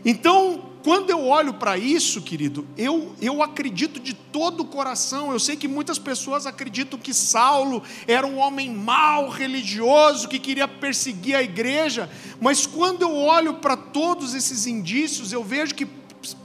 Então, 0.06 0.65
quando 0.86 1.10
eu 1.10 1.26
olho 1.26 1.56
para 1.56 1.80
isso, 1.80 2.22
querido, 2.22 2.64
eu, 2.78 3.16
eu 3.20 3.42
acredito 3.42 4.00
de 4.00 4.14
todo 4.14 4.60
o 4.60 4.66
coração. 4.66 5.32
Eu 5.32 5.40
sei 5.40 5.56
que 5.56 5.68
muitas 5.68 5.98
pessoas 5.98 6.46
acreditam 6.46 7.00
que 7.00 7.12
Saulo 7.12 7.82
era 8.08 8.28
um 8.28 8.38
homem 8.38 8.70
mau, 8.70 9.28
religioso, 9.28 10.28
que 10.28 10.38
queria 10.38 10.68
perseguir 10.68 11.38
a 11.38 11.42
igreja, 11.42 12.08
mas 12.40 12.68
quando 12.68 13.02
eu 13.02 13.16
olho 13.16 13.56
para 13.56 13.76
todos 13.76 14.36
esses 14.36 14.68
indícios, 14.68 15.34
eu 15.34 15.44
vejo 15.44 15.74
que 15.74 15.88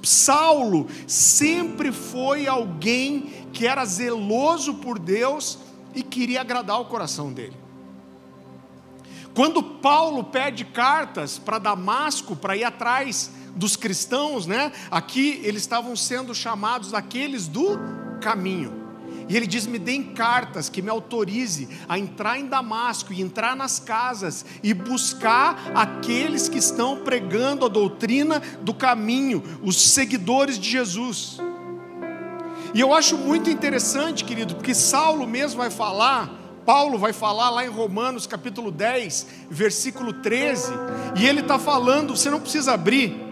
Saulo 0.03 0.89
sempre 1.07 1.93
foi 1.93 2.47
alguém 2.47 3.47
que 3.53 3.67
era 3.67 3.85
zeloso 3.85 4.73
por 4.77 4.99
Deus 4.99 5.59
e 5.95 6.03
queria 6.03 6.41
agradar 6.41 6.81
o 6.81 6.87
coração 6.87 7.31
dele. 7.31 7.59
Quando 9.35 9.63
Paulo 9.63 10.25
pede 10.25 10.65
cartas 10.65 11.39
para 11.39 11.59
Damasco 11.59 12.35
para 12.35 12.57
ir 12.57 12.65
atrás 12.65 13.31
dos 13.55 13.77
cristãos, 13.77 14.47
né? 14.47 14.73
Aqui 14.91 15.41
eles 15.45 15.63
estavam 15.63 15.95
sendo 15.97 16.35
chamados 16.35 16.95
aqueles 16.95 17.47
do 17.47 17.79
caminho. 18.21 18.81
E 19.29 19.37
ele 19.37 19.47
diz: 19.47 19.67
Me 19.67 19.79
deem 19.79 20.03
cartas 20.03 20.69
que 20.69 20.83
me 20.83 20.91
autorize 20.91 21.69
a 21.89 21.99
entrar 21.99 22.39
em 22.39 22.47
Damasco 22.47 23.13
e 23.13 23.23
entrar 23.23 23.55
nas 23.55 23.79
casas 23.79 24.45
e 24.63 24.75
buscar 24.75 25.71
aqueles 25.75 26.49
que 26.49 26.59
estão 26.59 27.05
pregando 27.05 27.65
a 27.65 27.69
doutrina 27.69 28.43
do 28.61 28.75
caminho, 28.75 29.43
os 29.63 29.81
seguidores 29.81 30.59
de 30.59 30.69
Jesus. 30.69 31.39
E 32.75 32.81
eu 32.81 32.93
acho 32.93 33.17
muito 33.17 33.49
interessante, 33.51 34.25
querido, 34.25 34.55
porque 34.55 34.75
Saulo 34.75 35.27
mesmo 35.27 35.59
vai 35.59 35.71
falar 35.71 36.41
Paulo 36.65 36.99
vai 36.99 37.13
falar 37.13 37.51
lá 37.51 37.65
em 37.65 37.69
Romanos 37.69 38.27
capítulo 38.27 38.71
10, 38.71 39.27
versículo 39.51 40.13
13, 40.13 40.73
e 41.19 41.27
ele 41.27 41.41
está 41.41 41.59
falando, 41.59 42.17
você 42.17 42.31
não 42.31 42.41
precisa 42.41 42.75
abrir, 42.75 43.30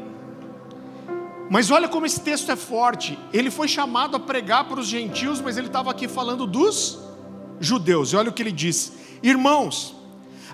mas 1.50 1.70
olha 1.70 1.88
como 1.88 2.04
esse 2.04 2.20
texto 2.20 2.52
é 2.52 2.56
forte. 2.56 3.18
Ele 3.32 3.50
foi 3.50 3.68
chamado 3.68 4.16
a 4.16 4.20
pregar 4.20 4.64
para 4.68 4.80
os 4.80 4.86
gentios, 4.86 5.40
mas 5.40 5.56
ele 5.56 5.68
estava 5.68 5.90
aqui 5.90 6.06
falando 6.06 6.46
dos 6.46 6.98
judeus. 7.58 8.12
E 8.12 8.16
olha 8.16 8.30
o 8.30 8.32
que 8.32 8.42
ele 8.42 8.52
diz: 8.52 8.92
Irmãos, 9.22 9.94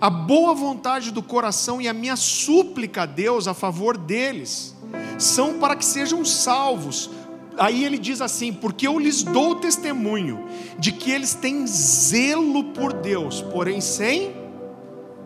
a 0.00 0.08
boa 0.08 0.54
vontade 0.54 1.10
do 1.10 1.22
coração 1.22 1.80
e 1.80 1.88
a 1.88 1.92
minha 1.92 2.16
súplica 2.16 3.02
a 3.02 3.06
Deus 3.06 3.48
a 3.48 3.54
favor 3.54 3.96
deles 3.96 4.74
são 5.18 5.58
para 5.58 5.74
que 5.76 5.84
sejam 5.84 6.24
salvos. 6.24 7.10
Aí 7.58 7.84
ele 7.84 7.98
diz 7.98 8.20
assim: 8.20 8.52
Porque 8.52 8.86
eu 8.86 8.98
lhes 8.98 9.22
dou 9.22 9.56
testemunho 9.56 10.44
de 10.78 10.92
que 10.92 11.10
eles 11.10 11.34
têm 11.34 11.66
zelo 11.66 12.64
por 12.72 12.92
Deus, 12.92 13.42
porém 13.42 13.80
sem 13.80 14.34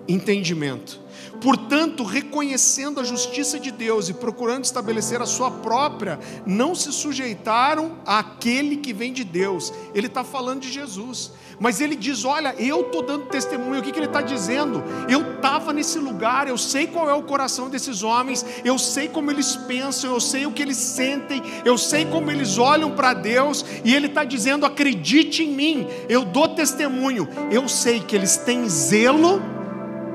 entendimento. 0.07 1.01
Portanto, 1.41 2.03
reconhecendo 2.03 2.99
a 2.99 3.05
justiça 3.05 3.61
de 3.61 3.71
Deus 3.71 4.09
e 4.09 4.15
procurando 4.15 4.65
estabelecer 4.65 5.23
a 5.23 5.27
sua 5.27 5.51
própria, 5.51 6.19
não 6.45 6.75
se 6.75 6.93
sujeitaram 6.93 7.99
àquele 8.05 8.77
que 8.79 8.93
vem 8.93 9.13
de 9.13 9.23
Deus. 9.23 9.73
Ele 9.95 10.09
está 10.09 10.25
falando 10.25 10.63
de 10.63 10.71
Jesus. 10.71 11.33
Mas 11.61 11.81
ele 11.81 11.95
diz: 11.95 12.25
Olha, 12.25 12.55
eu 12.59 12.83
estou 12.83 13.03
dando 13.03 13.27
testemunho. 13.27 13.81
O 13.81 13.83
que, 13.83 13.93
que 13.93 13.99
ele 13.99 14.07
está 14.07 14.21
dizendo? 14.21 14.83
Eu 15.09 15.35
estava 15.35 15.73
nesse 15.73 15.99
lugar, 15.99 16.49
eu 16.49 16.59
sei 16.59 16.87
qual 16.87 17.09
é 17.09 17.15
o 17.15 17.23
coração 17.23 17.69
desses 17.69 18.03
homens, 18.03 18.45
eu 18.65 18.79
sei 18.79 19.09
como 19.09 19.31
eles 19.31 19.57
pensam, 19.57 20.13
eu 20.13 20.21
sei 20.21 20.47
o 20.47 20.53
que 20.53 20.63
eles 20.63 20.77
sentem, 20.77 21.43
eu 21.65 21.77
sei 21.79 22.05
como 22.05 22.31
eles 22.31 22.59
olham 22.59 22.93
para 22.93 23.13
Deus. 23.15 23.65
E 23.85 23.95
ele 23.95 24.07
está 24.07 24.25
dizendo: 24.25 24.67
Acredite 24.67 25.45
em 25.45 25.53
mim, 25.53 25.87
eu 26.09 26.25
dou 26.25 26.49
testemunho. 26.49 27.29
Eu 27.51 27.69
sei 27.69 28.01
que 28.01 28.15
eles 28.15 28.37
têm 28.37 28.69
zelo, 28.69 29.41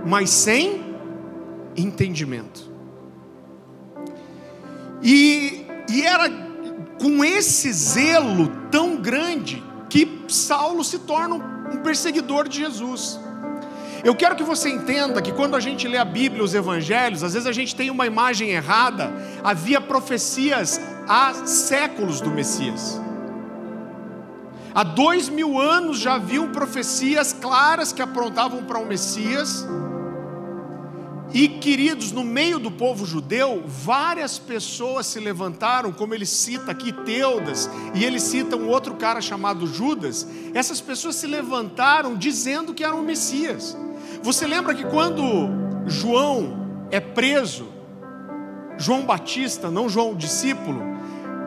mas 0.06 0.30
sem 0.30 0.83
entendimento. 1.76 2.72
E, 5.02 5.66
e 5.90 6.02
era 6.02 6.30
com 7.00 7.24
esse 7.24 7.72
zelo 7.74 8.48
tão 8.72 8.98
grande 8.98 9.62
que 9.90 10.24
Saulo 10.28 10.84
se 10.84 11.00
torna 11.00 11.36
um 11.36 11.78
perseguidor 11.84 12.48
de 12.48 12.60
Jesus. 12.60 13.20
Eu 14.04 14.16
quero 14.16 14.36
que 14.36 14.44
você 14.44 14.70
entenda 14.70 15.22
que 15.22 15.32
quando 15.32 15.56
a 15.56 15.60
gente 15.60 15.88
lê 15.88 15.98
a 15.98 16.04
Bíblia, 16.04 16.44
os 16.44 16.54
Evangelhos, 16.54 17.24
às 17.24 17.34
vezes 17.34 17.48
a 17.48 17.54
gente 17.54 17.76
tem 17.76 17.90
uma 17.90 18.06
imagem 18.06 18.50
errada. 18.50 19.14
Havia 19.44 19.80
profecias 19.80 20.80
há 21.08 21.46
séculos 21.46 22.20
do 22.20 22.30
Messias. 22.30 23.00
Há 24.76 24.84
dois 24.84 25.30
mil 25.30 25.60
anos 25.60 26.00
já 26.00 26.16
haviam 26.16 26.50
profecias 26.52 27.32
claras 27.32 27.94
que 27.94 28.02
aprontavam 28.02 28.64
para 28.64 28.80
o 28.80 28.86
Messias. 28.86 29.66
E 31.34 31.48
queridos, 31.48 32.12
no 32.12 32.24
meio 32.24 32.60
do 32.60 32.70
povo 32.70 33.08
judeu, 33.08 33.64
várias 33.66 34.38
pessoas 34.38 35.08
se 35.08 35.20
levantaram, 35.20 35.92
como 35.92 36.14
ele 36.14 36.28
cita 36.28 36.72
aqui 36.72 36.92
Teudas, 36.92 37.68
e 37.96 38.06
ele 38.06 38.20
cita 38.20 38.56
um 38.56 38.70
outro 38.70 38.94
cara 38.94 39.20
chamado 39.20 39.66
Judas. 39.66 40.28
Essas 40.54 40.80
pessoas 40.80 41.16
se 41.16 41.26
levantaram 41.26 42.16
dizendo 42.16 42.72
que 42.72 42.84
eram 42.84 43.00
o 43.00 43.04
Messias. 43.04 43.76
Você 44.22 44.46
lembra 44.46 44.76
que 44.76 44.86
quando 44.86 45.50
João 45.88 46.88
é 46.92 47.00
preso, 47.00 47.68
João 48.78 49.04
Batista, 49.04 49.72
não 49.72 49.90
João 49.90 50.12
o 50.12 50.16
discípulo, 50.16 50.93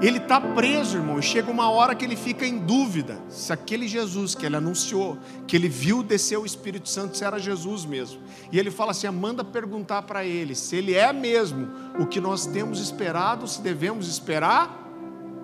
ele 0.01 0.19
está 0.19 0.39
preso, 0.41 0.99
irmão, 0.99 1.19
e 1.19 1.23
chega 1.23 1.51
uma 1.51 1.71
hora 1.71 1.95
que 1.95 2.05
ele 2.05 2.17
fica 2.17 2.47
em 2.47 2.59
dúvida 2.59 3.19
se 3.29 3.51
aquele 3.53 3.89
Jesus 3.89 4.35
que 4.35 4.45
ele 4.45 4.57
anunciou, 4.57 5.17
que 5.47 5.57
ele 5.57 5.69
viu 5.69 6.03
descer 6.03 6.39
o 6.39 6.45
Espírito 6.45 6.89
Santo, 6.89 7.17
se 7.17 7.25
era 7.25 7.39
Jesus 7.39 7.87
mesmo. 7.87 8.21
E 8.53 8.59
ele 8.59 8.71
fala 8.71 8.91
assim: 8.91 9.09
manda 9.09 9.43
perguntar 9.43 10.03
para 10.03 10.25
ele 10.25 10.55
se 10.55 10.77
ele 10.77 10.95
é 10.95 11.13
mesmo 11.13 11.69
o 11.99 12.07
que 12.07 12.21
nós 12.21 12.47
temos 12.47 12.79
esperado, 12.79 13.49
se 13.49 13.63
devemos 13.63 14.07
esperar 14.07 14.87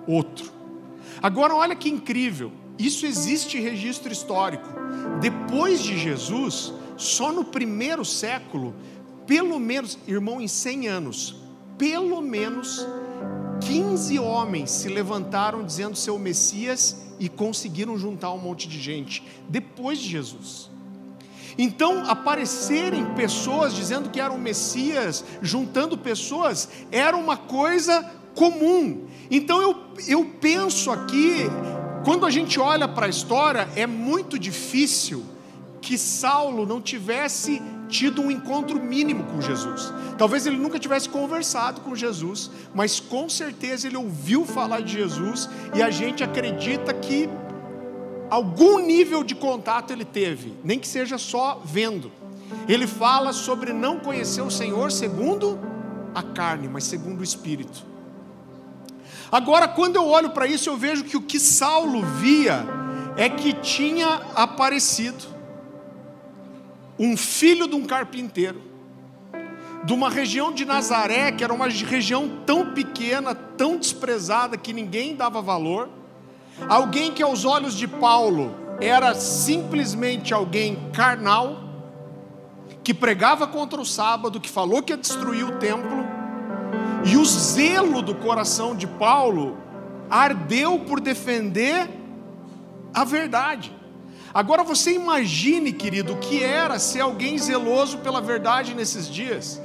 outro. 0.07 0.51
Agora, 1.21 1.55
olha 1.55 1.75
que 1.75 1.89
incrível, 1.89 2.51
isso 2.77 3.05
existe 3.05 3.59
registro 3.59 4.11
histórico. 4.11 4.67
Depois 5.19 5.81
de 5.81 5.97
Jesus, 5.97 6.73
só 6.95 7.31
no 7.31 7.43
primeiro 7.43 8.05
século, 8.05 8.75
pelo 9.25 9.59
menos, 9.59 9.97
irmão, 10.07 10.41
em 10.41 10.47
100 10.47 10.87
anos, 10.87 11.35
pelo 11.77 12.21
menos 12.21 12.85
15 13.65 14.19
homens 14.19 14.71
se 14.71 14.89
levantaram 14.89 15.63
dizendo 15.63 15.95
ser 15.95 16.11
o 16.11 16.19
Messias 16.19 16.97
e 17.19 17.29
conseguiram 17.29 17.97
juntar 17.97 18.31
um 18.31 18.37
monte 18.37 18.67
de 18.67 18.81
gente 18.81 19.23
depois 19.47 19.99
de 19.99 20.09
Jesus. 20.09 20.69
Então, 21.57 22.09
aparecerem 22.09 23.13
pessoas 23.13 23.73
dizendo 23.73 24.09
que 24.09 24.19
eram 24.19 24.37
Messias, 24.37 25.23
juntando 25.41 25.97
pessoas, 25.97 26.67
era 26.91 27.15
uma 27.15 27.37
coisa 27.37 28.11
comum. 28.35 29.05
Então, 29.29 29.61
eu, 29.61 29.75
eu 30.07 30.25
penso 30.41 30.91
aqui, 30.91 31.45
quando 32.03 32.25
a 32.25 32.31
gente 32.31 32.59
olha 32.59 32.87
para 32.87 33.05
a 33.05 33.09
história, 33.09 33.69
é 33.75 33.85
muito 33.85 34.39
difícil 34.39 35.23
que 35.79 35.97
Saulo 35.97 36.65
não 36.65 36.81
tivesse 36.81 37.61
tido 37.93 38.23
um 38.23 38.31
encontro 38.31 38.81
mínimo 38.81 39.23
com 39.25 39.39
Jesus. 39.39 39.93
Talvez 40.17 40.47
ele 40.47 40.57
nunca 40.57 40.79
tivesse 40.79 41.07
conversado 41.07 41.81
com 41.81 41.95
Jesus, 41.95 42.49
mas 42.73 42.99
com 42.99 43.29
certeza 43.29 43.85
ele 43.85 43.95
ouviu 43.95 44.45
falar 44.45 44.81
de 44.81 44.93
Jesus 44.93 45.47
e 45.75 45.81
a 45.81 45.91
gente 45.91 46.23
acredita 46.23 46.91
que 46.91 47.29
algum 48.31 48.79
nível 48.79 49.23
de 49.23 49.35
contato 49.35 49.93
ele 49.93 50.03
teve, 50.03 50.55
nem 50.63 50.79
que 50.79 50.87
seja 50.87 51.19
só 51.19 51.61
vendo. 51.63 52.11
Ele 52.67 52.87
fala 52.87 53.31
sobre 53.31 53.71
não 53.71 53.99
conhecer 53.99 54.41
o 54.41 54.49
Senhor 54.49 54.91
segundo 54.91 55.59
a 56.15 56.23
carne, 56.23 56.67
mas 56.67 56.85
segundo 56.85 57.21
o 57.21 57.23
Espírito. 57.23 57.85
Agora, 59.31 59.67
quando 59.67 59.97
eu 59.97 60.07
olho 60.07 60.31
para 60.31 60.47
isso, 60.47 60.67
eu 60.67 60.77
vejo 60.77 61.03
que 61.03 61.17
o 61.17 61.21
que 61.21 61.39
Saulo 61.39 62.03
via 62.03 62.65
é 63.15 63.29
que 63.29 63.53
tinha 63.53 64.21
aparecido 64.35 65.32
um 66.97 67.17
filho 67.17 67.67
de 67.67 67.75
um 67.75 67.85
carpinteiro, 67.85 68.61
de 69.83 69.93
uma 69.93 70.09
região 70.09 70.51
de 70.51 70.63
Nazaré, 70.63 71.31
que 71.31 71.43
era 71.43 71.53
uma 71.53 71.67
região 71.67 72.29
tão 72.45 72.73
pequena, 72.73 73.35
tão 73.35 73.77
desprezada, 73.77 74.57
que 74.57 74.71
ninguém 74.71 75.15
dava 75.15 75.41
valor, 75.41 75.89
alguém 76.69 77.11
que 77.11 77.21
aos 77.21 77.43
olhos 77.43 77.73
de 77.73 77.87
Paulo 77.87 78.55
era 78.79 79.13
simplesmente 79.15 80.33
alguém 80.33 80.77
carnal, 80.93 81.61
que 82.83 82.93
pregava 82.93 83.47
contra 83.47 83.79
o 83.79 83.85
sábado, 83.85 84.39
que 84.39 84.49
falou 84.49 84.81
que 84.81 84.93
ia 84.93 84.97
destruir 84.97 85.45
o 85.45 85.53
templo, 85.53 86.05
e 87.05 87.17
o 87.17 87.25
zelo 87.25 88.01
do 88.01 88.15
coração 88.15 88.75
de 88.75 88.87
Paulo 88.87 89.57
ardeu 90.09 90.79
por 90.79 90.99
defender 90.99 91.89
a 92.93 93.03
verdade. 93.03 93.73
Agora 94.33 94.63
você 94.63 94.91
imagine, 94.91 95.71
querido, 95.71 96.13
o 96.13 96.17
que 96.17 96.43
era 96.43 96.79
ser 96.79 97.01
alguém 97.01 97.37
zeloso 97.37 97.99
pela 97.99 98.19
verdade 98.19 98.73
nesses 98.73 99.07
dias. 99.07 99.61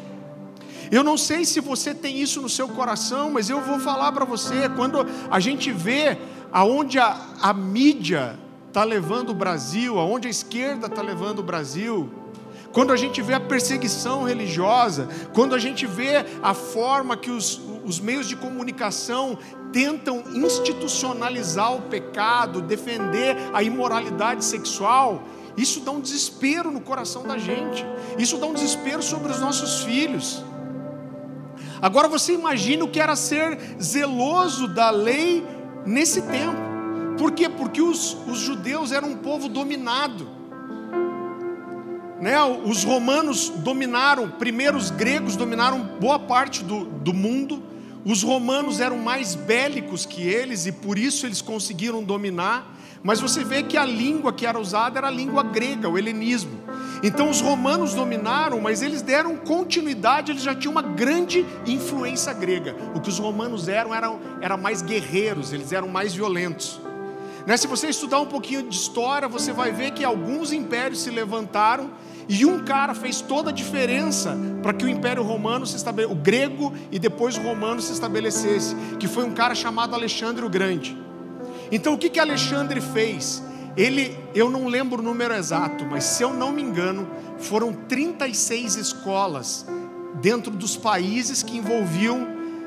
Eu 0.91 1.03
não 1.03 1.17
sei 1.17 1.45
se 1.45 1.61
você 1.61 1.95
tem 1.95 2.21
isso 2.21 2.41
no 2.43 2.49
seu 2.49 2.69
coração, 2.69 3.31
mas 3.31 3.49
eu 3.49 3.61
vou 3.61 3.79
falar 3.79 4.13
para 4.13 4.25
você, 4.25 4.69
quando 4.71 5.07
a 5.31 5.41
gente 5.41 5.73
vê 5.73 6.19
aonde 6.53 6.99
a, 6.99 7.17
a 7.41 7.53
mídia 7.55 8.39
está 8.69 8.85
levando 8.85 9.31
o 9.31 9.35
Brasil, 9.35 9.99
aonde 9.99 10.29
a 10.29 10.31
esquerda 10.31 10.87
está 10.87 11.03
levando 11.03 11.39
o 11.39 11.43
Brasil, 11.43 12.11
quando 12.73 12.93
a 12.93 12.97
gente 12.97 13.23
vê 13.23 13.35
a 13.35 13.41
perseguição 13.41 14.25
religiosa, 14.25 15.09
quando 15.33 15.55
a 15.55 15.59
gente 15.59 15.87
vê 15.87 16.25
a 16.43 16.53
forma 16.53 17.17
que 17.17 17.31
os, 17.31 17.61
os 17.85 17.99
meios 17.99 18.29
de 18.29 18.37
comunicação 18.37 19.39
tentam 19.73 20.25
institucionalizar 20.33 21.75
o 21.75 21.83
pecado, 21.83 22.61
defender 22.61 23.37
a 23.53 23.63
imoralidade 23.63 24.45
sexual, 24.45 25.23
isso 25.57 25.81
dá 25.81 25.91
um 25.91 26.01
desespero 26.01 26.71
no 26.71 26.81
coração 26.81 27.25
da 27.25 27.37
gente, 27.37 27.85
isso 28.19 28.39
dá 28.39 28.47
um 28.47 28.55
desespero 28.55 29.03
sobre 29.03 29.33
os 29.33 29.41
nossos 29.41 29.83
filhos. 29.83 30.45
Agora 31.83 32.09
você 32.09 32.33
imagina 32.33 32.85
o 32.85 32.89
que 32.89 33.01
era 33.01 33.17
ser 33.17 33.59
zeloso 33.83 34.69
da 34.69 34.91
lei 34.91 35.45
nesse 35.85 36.23
tempo, 36.23 36.69
por 37.19 37.33
quê? 37.33 37.49
Porque 37.49 37.83
os, 37.83 38.17
os 38.29 38.39
judeus 38.39 38.93
eram 38.93 39.11
um 39.11 39.17
povo 39.17 39.49
dominado, 39.49 40.29
né? 42.21 42.41
os 42.65 42.85
romanos 42.85 43.49
dominaram, 43.49 44.31
primeiro 44.31 44.77
os 44.77 44.91
gregos 44.91 45.35
dominaram 45.35 45.81
boa 46.01 46.19
parte 46.21 46.63
do, 46.63 46.85
do 46.85 47.13
mundo, 47.13 47.63
os 48.05 48.23
romanos 48.23 48.81
eram 48.81 48.99
mais 48.99 49.35
bélicos 49.35 50.07
que 50.07 50.23
eles 50.23 50.67
e 50.67 50.73
por 50.73 50.99
isso 50.99 51.27
eles 51.27 51.43
conseguiram 51.43 52.03
dominar. 52.03 52.77
Mas 53.03 53.21
você 53.21 53.45
vê 53.45 53.63
que 53.63 53.77
a 53.77 53.85
língua 53.85 54.33
que 54.33 54.45
era 54.47 54.59
usada 54.59 54.99
era 54.99 55.07
a 55.07 55.11
língua 55.11 55.43
grega, 55.43 55.89
o 55.89 55.97
helenismo. 55.97 56.59
Então 57.03 57.31
os 57.31 57.41
romanos 57.41 57.95
dominaram, 57.95 58.61
mas 58.61 58.83
eles 58.83 59.03
deram 59.03 59.37
continuidade, 59.37 60.33
eles 60.33 60.43
já 60.43 60.55
tinham 60.55 60.73
uma 60.73 60.83
grande 60.83 61.47
influência 61.65 62.33
grega. 62.33 62.75
O 62.95 63.01
que 63.01 63.09
os 63.09 63.19
romanos 63.19 63.69
eram 63.69 63.95
eram, 63.95 64.19
eram 64.41 64.59
mais 64.59 64.83
guerreiros, 64.83 65.53
eles 65.53 65.73
eram 65.73 65.89
mais 65.89 66.13
violentos. 66.13 66.81
Né? 67.47 67.57
Se 67.57 67.67
você 67.67 67.89
estudar 67.89 68.21
um 68.21 68.27
pouquinho 68.27 68.65
de 68.65 68.75
história, 68.75 69.29
você 69.29 69.53
vai 69.53 69.71
ver 69.71 69.93
que 69.93 70.05
alguns 70.05 70.53
impérios 70.53 71.01
se 71.01 71.11
levantaram 71.11 71.91
e 72.29 72.45
um 72.45 72.63
cara 72.63 72.95
fez 72.95 73.23
toda 73.23 73.49
a 73.49 73.53
diferença 73.53 74.37
para 74.63 74.75
que 74.75 74.85
o 74.85 74.89
Império 74.89 75.23
Romano 75.23 75.67
se 75.67 75.77
estabelecesse, 75.77 76.19
o 76.19 76.23
grego 76.23 76.73
e 76.93 76.99
depois 76.99 77.39
o 77.39 77.41
romano 77.41 77.81
se 77.81 77.93
estabelecesse, 77.93 78.77
que 79.01 79.09
foi 79.09 79.25
um 79.25 79.33
cara 79.33 79.55
chamado 79.55 79.95
Alexandre 79.95 80.45
o 80.45 80.51
Grande. 80.51 80.97
Então 81.73 81.95
o 81.95 81.99
que 81.99 82.11
que 82.11 82.21
Alexandre 82.21 82.83
fez? 82.83 83.43
Ele, 83.77 84.15
eu 84.35 84.51
não 84.51 84.67
lembro 84.67 85.01
o 85.01 85.03
número 85.03 85.33
exato, 85.33 85.87
mas 85.87 86.05
se 86.05 86.23
eu 86.23 86.35
não 86.35 86.53
me 86.53 86.61
engano, 86.61 87.09
foram 87.39 87.73
36 87.73 88.77
escolas 88.77 89.65
dentro 90.21 90.51
dos 90.51 90.77
países 90.77 91.43
que 91.43 91.57
envolviam 91.57 92.27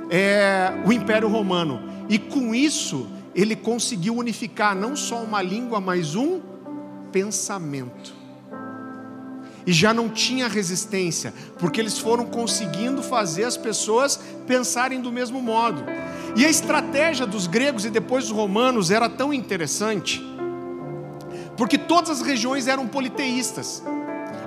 é, 0.09 0.73
o 0.85 0.91
Império 0.91 1.27
Romano. 1.27 1.81
E 2.09 2.17
com 2.17 2.55
isso, 2.55 3.07
ele 3.35 3.55
conseguiu 3.55 4.15
unificar 4.15 4.75
não 4.75 4.95
só 4.95 5.21
uma 5.21 5.41
língua, 5.41 5.79
mas 5.79 6.15
um 6.15 6.41
pensamento 7.11 8.20
e 9.65 9.71
já 9.71 9.93
não 9.93 10.09
tinha 10.09 10.47
resistência, 10.47 11.33
porque 11.57 11.79
eles 11.79 11.97
foram 11.97 12.25
conseguindo 12.25 13.03
fazer 13.03 13.43
as 13.43 13.57
pessoas 13.57 14.19
pensarem 14.47 15.01
do 15.01 15.11
mesmo 15.11 15.41
modo. 15.41 15.83
E 16.35 16.45
a 16.45 16.49
estratégia 16.49 17.25
dos 17.27 17.47
gregos 17.47 17.85
e 17.85 17.89
depois 17.89 18.25
dos 18.25 18.35
romanos 18.35 18.89
era 18.89 19.07
tão 19.07 19.33
interessante, 19.33 20.21
porque 21.55 21.77
todas 21.77 22.09
as 22.09 22.21
regiões 22.21 22.67
eram 22.67 22.87
politeístas, 22.87 23.83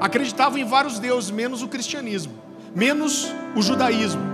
acreditavam 0.00 0.58
em 0.58 0.64
vários 0.64 0.98
deuses, 0.98 1.30
menos 1.30 1.62
o 1.62 1.68
cristianismo, 1.68 2.32
menos 2.74 3.32
o 3.54 3.62
judaísmo. 3.62 4.33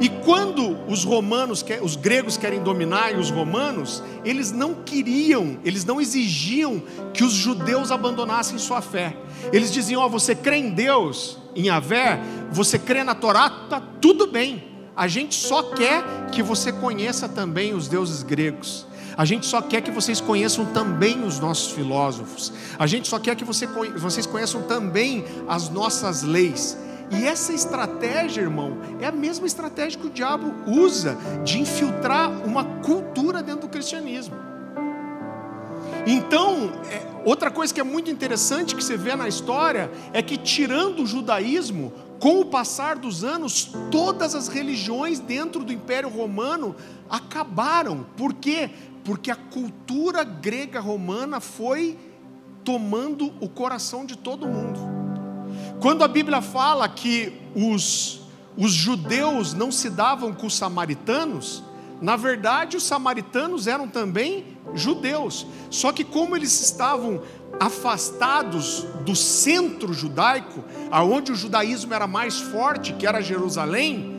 E 0.00 0.08
quando 0.08 0.76
os 0.86 1.04
romanos, 1.04 1.64
os 1.82 1.96
gregos 1.96 2.36
querem 2.36 2.62
dominar 2.62 3.12
e 3.12 3.16
os 3.16 3.30
romanos, 3.30 4.02
eles 4.24 4.52
não 4.52 4.74
queriam, 4.74 5.58
eles 5.64 5.84
não 5.84 6.00
exigiam 6.00 6.82
que 7.14 7.24
os 7.24 7.32
judeus 7.32 7.90
abandonassem 7.90 8.58
sua 8.58 8.82
fé. 8.82 9.16
Eles 9.52 9.72
diziam: 9.72 10.02
Ó, 10.02 10.06
oh, 10.06 10.10
você 10.10 10.34
crê 10.34 10.56
em 10.56 10.70
Deus, 10.70 11.38
em 11.54 11.66
Yahvé, 11.66 12.20
você 12.50 12.78
crê 12.78 13.02
na 13.02 13.14
Torá, 13.14 13.48
tá 13.48 13.80
tudo 14.00 14.26
bem. 14.26 14.64
A 14.94 15.08
gente 15.08 15.34
só 15.34 15.62
quer 15.74 16.02
que 16.32 16.42
você 16.42 16.72
conheça 16.72 17.28
também 17.28 17.74
os 17.74 17.88
deuses 17.88 18.22
gregos. 18.22 18.86
A 19.16 19.24
gente 19.24 19.46
só 19.46 19.62
quer 19.62 19.80
que 19.80 19.90
vocês 19.90 20.20
conheçam 20.20 20.66
também 20.66 21.24
os 21.24 21.40
nossos 21.40 21.72
filósofos. 21.72 22.52
A 22.78 22.86
gente 22.86 23.08
só 23.08 23.18
quer 23.18 23.34
que 23.34 23.44
você, 23.44 23.66
vocês 23.96 24.26
conheçam 24.26 24.62
também 24.64 25.24
as 25.48 25.70
nossas 25.70 26.22
leis. 26.22 26.76
E 27.10 27.24
essa 27.24 27.52
estratégia, 27.52 28.40
irmão, 28.40 28.78
é 29.00 29.06
a 29.06 29.12
mesma 29.12 29.46
estratégia 29.46 30.00
que 30.00 30.06
o 30.06 30.10
diabo 30.10 30.52
usa 30.66 31.16
de 31.44 31.60
infiltrar 31.60 32.30
uma 32.44 32.64
cultura 32.82 33.42
dentro 33.42 33.62
do 33.62 33.68
cristianismo. 33.68 34.36
Então, 36.06 36.72
é, 36.90 37.02
outra 37.24 37.50
coisa 37.50 37.72
que 37.72 37.80
é 37.80 37.84
muito 37.84 38.10
interessante 38.10 38.74
que 38.74 38.82
você 38.82 38.96
vê 38.96 39.14
na 39.14 39.28
história 39.28 39.90
é 40.12 40.22
que, 40.22 40.36
tirando 40.36 41.02
o 41.02 41.06
judaísmo, 41.06 41.92
com 42.18 42.40
o 42.40 42.46
passar 42.46 42.96
dos 42.96 43.22
anos, 43.22 43.72
todas 43.90 44.34
as 44.34 44.48
religiões 44.48 45.18
dentro 45.18 45.64
do 45.64 45.72
Império 45.72 46.08
Romano 46.08 46.74
acabaram. 47.10 48.06
Por 48.16 48.34
quê? 48.34 48.70
Porque 49.04 49.30
a 49.30 49.36
cultura 49.36 50.24
grega 50.24 50.80
romana 50.80 51.40
foi 51.40 51.98
tomando 52.64 53.32
o 53.40 53.48
coração 53.48 54.04
de 54.04 54.16
todo 54.16 54.46
mundo. 54.46 54.95
Quando 55.80 56.02
a 56.02 56.08
Bíblia 56.08 56.40
fala 56.40 56.88
que 56.88 57.32
os, 57.54 58.20
os 58.56 58.72
judeus 58.72 59.52
não 59.52 59.70
se 59.70 59.90
davam 59.90 60.32
com 60.32 60.46
os 60.46 60.56
samaritanos, 60.56 61.62
na 62.00 62.16
verdade 62.16 62.76
os 62.76 62.84
samaritanos 62.84 63.66
eram 63.66 63.88
também 63.88 64.56
judeus, 64.74 65.46
só 65.70 65.92
que 65.92 66.04
como 66.04 66.36
eles 66.36 66.60
estavam 66.60 67.22
afastados 67.58 68.86
do 69.04 69.14
centro 69.14 69.92
judaico, 69.92 70.64
aonde 70.90 71.32
o 71.32 71.36
judaísmo 71.36 71.94
era 71.94 72.06
mais 72.06 72.38
forte, 72.38 72.92
que 72.92 73.06
era 73.06 73.22
Jerusalém, 73.22 74.15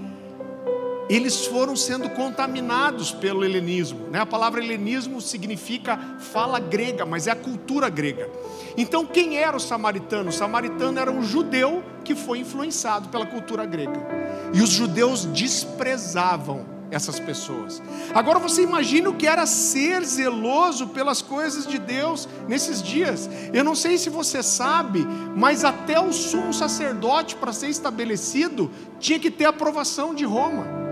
eles 1.09 1.45
foram 1.45 1.75
sendo 1.75 2.09
contaminados 2.09 3.11
pelo 3.11 3.45
helenismo. 3.45 4.07
Né? 4.09 4.19
A 4.19 4.25
palavra 4.25 4.63
helenismo 4.63 5.21
significa 5.21 5.97
fala 6.19 6.59
grega, 6.59 7.05
mas 7.05 7.27
é 7.27 7.31
a 7.31 7.35
cultura 7.35 7.89
grega. 7.89 8.29
Então, 8.75 9.05
quem 9.05 9.37
era 9.37 9.55
o 9.55 9.59
samaritano? 9.59 10.29
O 10.29 10.33
samaritano 10.33 10.99
era 10.99 11.11
um 11.11 11.23
judeu 11.23 11.83
que 12.03 12.13
foi 12.13 12.39
influenciado 12.39 13.09
pela 13.09 13.25
cultura 13.25 13.65
grega. 13.65 14.05
E 14.53 14.61
os 14.61 14.69
judeus 14.69 15.25
desprezavam 15.25 16.77
essas 16.89 17.19
pessoas. 17.19 17.81
Agora 18.13 18.39
você 18.39 18.61
imagina 18.61 19.09
o 19.09 19.15
que 19.15 19.27
era 19.27 19.45
ser 19.45 20.03
zeloso 20.05 20.87
pelas 20.87 21.21
coisas 21.21 21.67
de 21.67 21.77
Deus 21.77 22.27
nesses 22.47 22.81
dias. 22.81 23.29
Eu 23.53 23.63
não 23.63 23.75
sei 23.75 23.97
se 23.97 24.09
você 24.09 24.41
sabe, 24.41 25.05
mas 25.35 25.63
até 25.65 25.99
o 25.99 26.13
sumo 26.13 26.53
sacerdote, 26.53 27.35
para 27.35 27.51
ser 27.51 27.67
estabelecido, 27.67 28.71
tinha 28.99 29.19
que 29.19 29.31
ter 29.31 29.45
aprovação 29.45 30.13
de 30.13 30.23
Roma. 30.23 30.86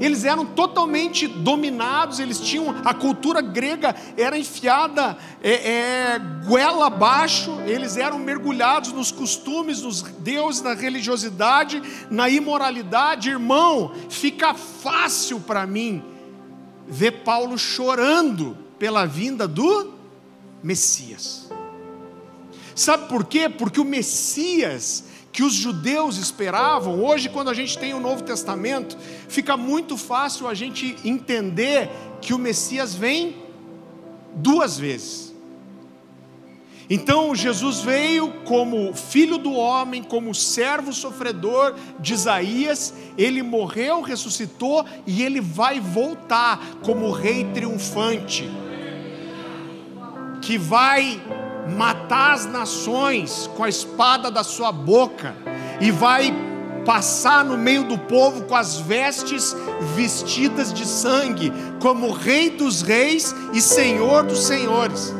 Eles 0.00 0.24
eram 0.24 0.46
totalmente 0.46 1.28
dominados, 1.28 2.18
eles 2.18 2.40
tinham 2.40 2.74
a 2.84 2.94
cultura 2.94 3.42
grega 3.42 3.94
era 4.16 4.38
enfiada 4.38 5.18
é, 5.42 5.52
é, 5.52 6.18
goela 6.46 6.86
abaixo, 6.86 7.60
eles 7.66 7.98
eram 7.98 8.18
mergulhados 8.18 8.92
nos 8.92 9.12
costumes, 9.12 9.82
nos 9.82 10.00
deuses, 10.02 10.62
na 10.62 10.72
religiosidade, 10.72 11.82
na 12.10 12.30
imoralidade. 12.30 13.28
Irmão, 13.28 13.92
fica 14.08 14.54
fácil 14.54 15.38
para 15.40 15.66
mim 15.66 16.02
ver 16.88 17.22
Paulo 17.22 17.58
chorando 17.58 18.56
pela 18.78 19.04
vinda 19.04 19.46
do 19.46 19.92
Messias. 20.62 21.50
Sabe 22.74 23.08
por 23.08 23.26
quê? 23.26 23.48
Porque 23.48 23.78
o 23.78 23.84
Messias 23.84 25.04
que 25.32 25.42
os 25.42 25.52
judeus 25.52 26.16
esperavam, 26.16 27.04
hoje, 27.04 27.28
quando 27.28 27.50
a 27.50 27.54
gente 27.54 27.78
tem 27.78 27.94
o 27.94 28.00
Novo 28.00 28.22
Testamento, 28.22 28.96
fica 29.28 29.56
muito 29.56 29.96
fácil 29.96 30.48
a 30.48 30.54
gente 30.54 30.96
entender 31.04 31.88
que 32.20 32.34
o 32.34 32.38
Messias 32.38 32.94
vem 32.94 33.36
duas 34.34 34.78
vezes. 34.78 35.30
Então, 36.92 37.32
Jesus 37.36 37.82
veio 37.82 38.32
como 38.44 38.92
filho 38.92 39.38
do 39.38 39.52
homem, 39.52 40.02
como 40.02 40.34
servo 40.34 40.92
sofredor 40.92 41.76
de 42.00 42.14
Isaías, 42.14 42.92
ele 43.16 43.44
morreu, 43.44 44.00
ressuscitou 44.00 44.84
e 45.06 45.22
ele 45.22 45.40
vai 45.40 45.78
voltar 45.78 46.58
como 46.82 47.12
rei 47.12 47.44
triunfante, 47.54 48.50
que 50.42 50.58
vai 50.58 51.22
matar 51.68 52.34
as 52.34 52.46
nações 52.46 53.48
com 53.56 53.64
a 53.64 53.68
espada 53.68 54.30
da 54.30 54.42
sua 54.42 54.72
boca 54.72 55.34
e 55.80 55.90
vai 55.90 56.32
passar 56.84 57.44
no 57.44 57.56
meio 57.56 57.84
do 57.84 57.98
povo 57.98 58.42
com 58.44 58.54
as 58.54 58.78
vestes 58.78 59.54
vestidas 59.94 60.72
de 60.72 60.86
sangue, 60.86 61.52
como 61.80 62.10
Rei 62.10 62.50
dos 62.50 62.82
Reis 62.82 63.34
e 63.52 63.60
Senhor 63.60 64.24
dos 64.24 64.44
Senhores. 64.44 65.14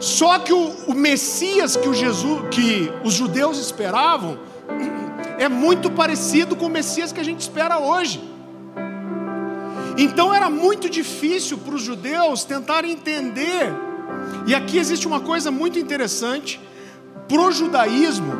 Só 0.00 0.38
que 0.38 0.52
o, 0.52 0.70
o 0.86 0.94
Messias 0.94 1.76
que, 1.76 1.88
o 1.88 1.94
Jesus, 1.94 2.42
que 2.50 2.92
os 3.02 3.14
judeus 3.14 3.58
esperavam 3.58 4.38
é 5.38 5.48
muito 5.48 5.90
parecido 5.90 6.54
com 6.54 6.66
o 6.66 6.70
Messias 6.70 7.12
que 7.12 7.20
a 7.20 7.24
gente 7.24 7.40
espera 7.40 7.78
hoje. 7.78 8.22
Então 9.96 10.32
era 10.32 10.48
muito 10.48 10.88
difícil 10.88 11.58
para 11.58 11.74
os 11.74 11.82
judeus 11.82 12.44
tentarem 12.44 12.92
entender 12.92 13.87
e 14.46 14.54
aqui 14.54 14.78
existe 14.78 15.06
uma 15.06 15.20
coisa 15.20 15.50
muito 15.50 15.78
interessante. 15.78 16.60
Para 17.28 17.42
o 17.42 17.52
judaísmo, 17.52 18.32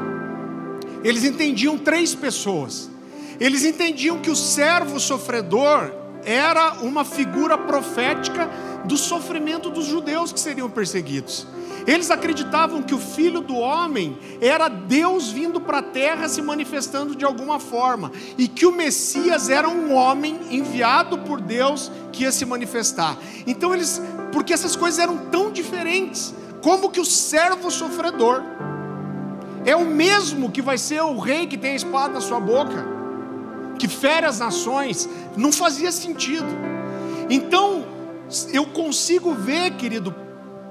eles 1.05 1.24
entendiam 1.24 1.77
três 1.77 2.14
pessoas. 2.14 2.90
Eles 3.38 3.64
entendiam 3.64 4.18
que 4.18 4.31
o 4.31 4.37
servo 4.37 4.98
sofredor 4.98 5.92
era 6.24 6.74
uma 6.83 7.05
figura 7.05 7.57
profética 7.57 8.48
do 8.85 8.96
sofrimento 8.96 9.70
dos 9.70 9.87
judeus 9.87 10.33
que 10.33 10.40
seriam 10.40 10.68
perseguidos. 10.68 11.46
Eles 11.87 12.11
acreditavam 12.11 12.83
que 12.83 12.94
o 12.94 12.98
filho 12.98 13.40
do 13.40 13.57
homem 13.57 14.18
era 14.42 14.68
Deus 14.68 15.31
vindo 15.31 15.59
para 15.59 15.79
a 15.79 15.83
terra 15.83 16.29
se 16.29 16.42
manifestando 16.42 17.14
de 17.14 17.24
alguma 17.24 17.59
forma, 17.59 18.12
e 18.37 18.46
que 18.46 18.66
o 18.66 18.72
Messias 18.72 19.48
era 19.48 19.68
um 19.68 19.94
homem 19.94 20.38
enviado 20.51 21.16
por 21.18 21.40
Deus 21.40 21.90
que 22.12 22.24
ia 22.24 22.33
se 22.33 22.44
manifestar. 22.44 23.16
Então 23.46 23.74
eles, 23.74 24.03
porque 24.33 24.53
essas 24.53 24.77
coisas 24.77 24.99
eram 24.99 25.17
tão 25.17 25.51
diferentes, 25.51 26.35
como 26.62 26.91
que 26.91 27.01
o 27.01 27.05
servo 27.05 27.71
sofredor 27.71 28.43
é 29.64 29.77
o 29.77 29.85
mesmo 29.85 30.51
que 30.51 30.62
vai 30.62 30.79
ser 30.79 31.03
o 31.03 31.19
rei 31.19 31.47
que 31.47 31.59
tem 31.59 31.73
a 31.73 31.77
espada 31.77 32.14
na 32.14 32.21
sua 32.21 32.41
boca, 32.41 32.87
que 33.79 33.88
fere 33.88 34.27
as 34.27 34.38
nações, 34.38 35.09
não 35.37 35.53
fazia 35.53 35.93
sentido. 35.93 36.47
Então, 37.29 37.85
eu 38.53 38.67
consigo 38.67 39.35
ver, 39.35 39.73
querido, 39.73 40.14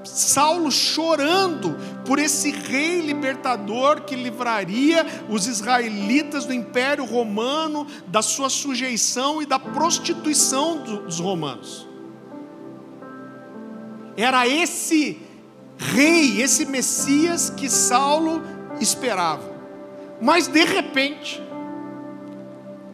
Saulo 0.04 0.70
chorando 0.70 1.76
por 2.04 2.18
esse 2.18 2.50
rei 2.50 3.00
libertador 3.00 4.02
que 4.02 4.16
livraria 4.16 5.04
os 5.28 5.46
israelitas 5.46 6.44
do 6.44 6.52
império 6.52 7.04
romano, 7.04 7.86
da 8.06 8.22
sua 8.22 8.48
sujeição 8.48 9.42
e 9.42 9.46
da 9.46 9.58
prostituição 9.58 10.78
dos 10.78 11.20
romanos. 11.20 11.87
Era 14.18 14.48
esse 14.48 15.22
rei, 15.78 16.42
esse 16.42 16.66
Messias 16.66 17.50
que 17.50 17.70
Saulo 17.70 18.42
esperava. 18.80 19.56
Mas 20.20 20.48
de 20.48 20.64
repente, 20.64 21.40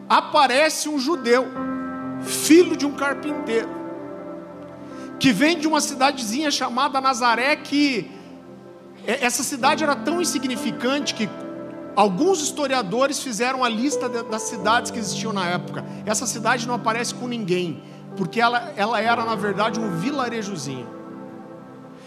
aparece 0.07 0.87
um 0.87 0.99
judeu, 0.99 1.47
filho 2.21 2.77
de 2.77 2.85
um 2.85 2.93
carpinteiro 2.93 3.75
que 5.19 5.31
vem 5.31 5.57
de 5.57 5.67
uma 5.67 5.81
cidadezinha 5.81 6.51
chamada 6.51 7.01
Nazaré, 7.01 7.55
que 7.55 8.11
essa 9.07 9.41
cidade 9.41 9.83
era 9.83 9.95
tão 9.95 10.21
insignificante 10.21 11.15
que 11.15 11.27
alguns 11.95 12.41
historiadores 12.41 13.19
fizeram 13.19 13.63
a 13.63 13.69
lista 13.69 14.07
das 14.07 14.43
cidades 14.43 14.91
que 14.91 14.99
existiam 14.99 15.33
na 15.33 15.47
época. 15.47 15.83
Essa 16.05 16.27
cidade 16.27 16.67
não 16.67 16.75
aparece 16.75 17.15
com 17.15 17.27
ninguém, 17.27 17.81
porque 18.17 18.41
ela, 18.41 18.73
ela 18.75 19.01
era, 19.01 19.25
na 19.25 19.35
verdade, 19.35 19.79
um 19.79 19.97
vilarejozinho. 19.97 20.94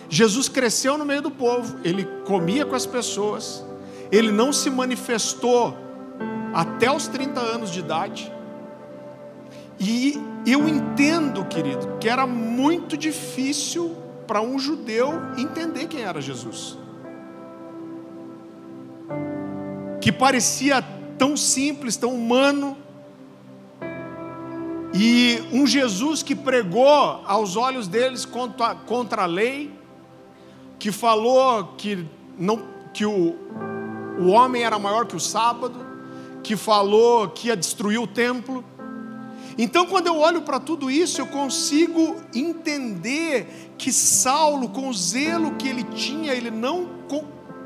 Jesus 0.09 0.49
cresceu 0.49 0.97
no 0.97 1.05
meio 1.05 1.23
do 1.23 1.31
povo, 1.31 1.79
ele 1.85 2.05
comia 2.25 2.65
com 2.65 2.75
as 2.75 2.87
pessoas, 2.87 3.65
ele 4.11 4.33
não 4.33 4.53
se 4.53 4.71
manifestou 4.71 5.77
até 6.55 6.91
os 6.91 7.07
30 7.09 7.41
anos 7.41 7.71
de 7.71 7.81
idade. 7.81 8.33
E 9.79 10.21
eu 10.47 10.67
entendo, 10.69 11.45
querido, 11.45 11.99
que 12.01 12.09
era 12.09 12.27
muito 12.27 12.97
difícil 12.97 13.95
para 14.27 14.41
um 14.41 14.59
judeu 14.59 15.13
entender 15.37 15.87
quem 15.87 16.03
era 16.03 16.21
Jesus. 16.21 16.77
Que 20.01 20.11
parecia 20.11 20.83
tão 21.17 21.37
simples, 21.37 21.97
tão 21.97 22.15
humano. 22.15 22.77
E 24.95 25.43
um 25.53 25.67
Jesus 25.67 26.23
que 26.23 26.35
pregou 26.35 26.89
aos 27.27 27.57
olhos 27.57 27.87
deles 27.87 28.25
contra, 28.25 28.75
contra 28.75 29.23
a 29.23 29.27
lei, 29.27 29.78
que 30.79 30.93
falou 30.93 31.75
que, 31.77 32.07
não, 32.39 32.63
que 32.95 33.05
o, 33.05 33.35
o 34.19 34.29
homem 34.29 34.63
era 34.63 34.79
maior 34.79 35.07
que 35.07 35.17
o 35.17 35.21
sábado, 35.21 35.87
que 36.43 36.57
falou 36.57 37.29
que 37.29 37.49
ia 37.49 37.57
destruir 37.57 38.01
o 38.01 38.07
templo. 38.07 38.65
Então, 39.57 39.87
quando 39.87 40.07
eu 40.07 40.17
olho 40.19 40.43
para 40.43 40.61
tudo 40.61 40.91
isso, 40.91 41.21
eu 41.21 41.27
consigo 41.27 42.17
entender 42.33 43.73
que 43.77 43.93
Saulo, 43.93 44.69
com 44.69 44.89
o 44.89 44.95
zelo 44.95 45.57
que 45.57 45.69
ele 45.69 45.83
tinha, 45.83 46.33
ele 46.33 46.51
não 46.51 46.99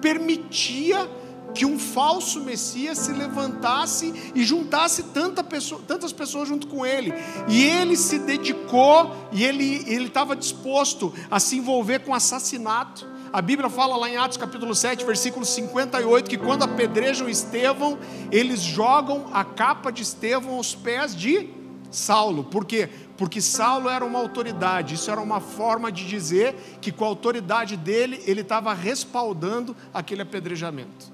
permitia 0.01 1.09
que 1.55 1.67
um 1.67 1.79
falso 1.79 2.41
Messias 2.41 2.99
se 2.99 3.13
levantasse 3.13 4.33
e 4.35 4.45
juntasse 4.45 5.05
tanta 5.05 5.45
pessoa, 5.45 5.81
tantas 5.87 6.13
pessoas 6.13 6.49
junto 6.49 6.67
com 6.67 6.85
ele. 6.85 7.13
E 7.49 7.63
ele 7.63 7.97
se 7.97 8.19
dedicou 8.19 9.15
e 9.33 9.45
ele 9.45 10.05
estava 10.05 10.35
disposto 10.35 11.13
a 11.31 11.39
se 11.39 11.57
envolver 11.57 12.01
com 12.01 12.15
assassinato. 12.15 13.11
A 13.33 13.41
Bíblia 13.41 13.71
fala 13.71 13.97
lá 13.97 14.11
em 14.11 14.17
Atos 14.17 14.37
capítulo 14.37 14.75
7, 14.75 15.07
versículo 15.07 15.47
58, 15.47 16.29
que 16.29 16.37
quando 16.37 16.65
apedrejam 16.65 17.29
Estevão, 17.29 17.99
eles 18.31 18.61
jogam 18.61 19.27
a 19.33 19.43
capa 19.43 19.91
de 19.91 20.03
Estevão 20.03 20.57
aos 20.57 20.75
pés 20.75 21.17
de 21.17 21.49
Saulo. 21.91 22.45
Por 22.45 22.67
quê? 22.67 22.91
Porque 23.17 23.41
Saulo 23.41 23.89
era 23.89 24.05
uma 24.05 24.19
autoridade, 24.19 24.95
isso 24.95 25.11
era 25.11 25.21
uma 25.21 25.41
forma 25.41 25.93
de 25.93 26.07
dizer 26.07 26.55
que 26.81 26.91
com 26.91 27.05
a 27.05 27.09
autoridade 27.09 27.77
dele, 27.77 28.23
ele 28.27 28.41
estava 28.41 28.75
respaldando 28.75 29.77
aquele 29.95 30.23
apedrejamento. 30.23 31.12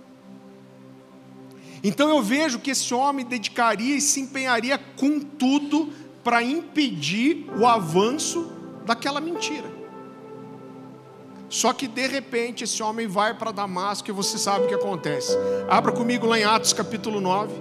Então 1.82 2.08
eu 2.08 2.22
vejo 2.22 2.58
que 2.58 2.70
esse 2.70 2.92
homem 2.92 3.24
dedicaria 3.24 3.96
e 3.96 4.00
se 4.00 4.20
empenharia 4.20 4.78
com 4.78 5.20
tudo 5.20 5.90
para 6.24 6.42
impedir 6.42 7.46
o 7.58 7.66
avanço 7.66 8.52
daquela 8.84 9.20
mentira. 9.20 9.78
Só 11.48 11.72
que 11.72 11.88
de 11.88 12.06
repente 12.06 12.64
esse 12.64 12.82
homem 12.82 13.06
vai 13.06 13.32
para 13.34 13.50
Damasco 13.50 14.10
e 14.10 14.12
você 14.12 14.36
sabe 14.36 14.66
o 14.66 14.68
que 14.68 14.74
acontece. 14.74 15.32
Abra 15.68 15.92
comigo 15.92 16.26
lá 16.26 16.38
em 16.38 16.44
Atos 16.44 16.72
capítulo 16.72 17.20
9. 17.20 17.54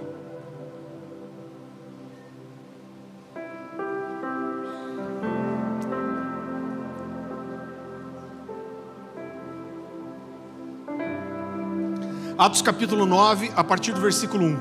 Atos 12.38 12.62
capítulo 12.62 13.04
9, 13.04 13.50
a 13.56 13.64
partir 13.64 13.90
do 13.92 14.00
versículo 14.00 14.44
1. 14.44 14.56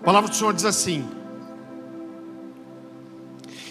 A 0.00 0.04
palavra 0.04 0.28
do 0.28 0.34
Senhor 0.34 0.52
diz 0.52 0.64
assim: 0.64 1.08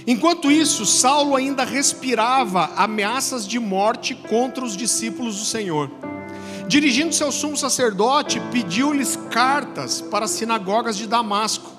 Enquanto 0.07 0.49
isso, 0.49 0.85
Saulo 0.85 1.35
ainda 1.35 1.65
respirava 1.65 2.71
ameaças 2.77 3.45
de 3.45 3.59
morte 3.59 4.15
contra 4.15 4.63
os 4.63 4.77
discípulos 4.77 5.39
do 5.39 5.43
Senhor. 5.43 5.91
Dirigindo-se 6.69 7.21
ao 7.21 7.33
sumo 7.33 7.57
sacerdote, 7.57 8.39
pediu-lhes 8.49 9.17
cartas 9.29 9.99
para 9.99 10.23
as 10.23 10.31
sinagogas 10.31 10.95
de 10.95 11.05
Damasco, 11.05 11.69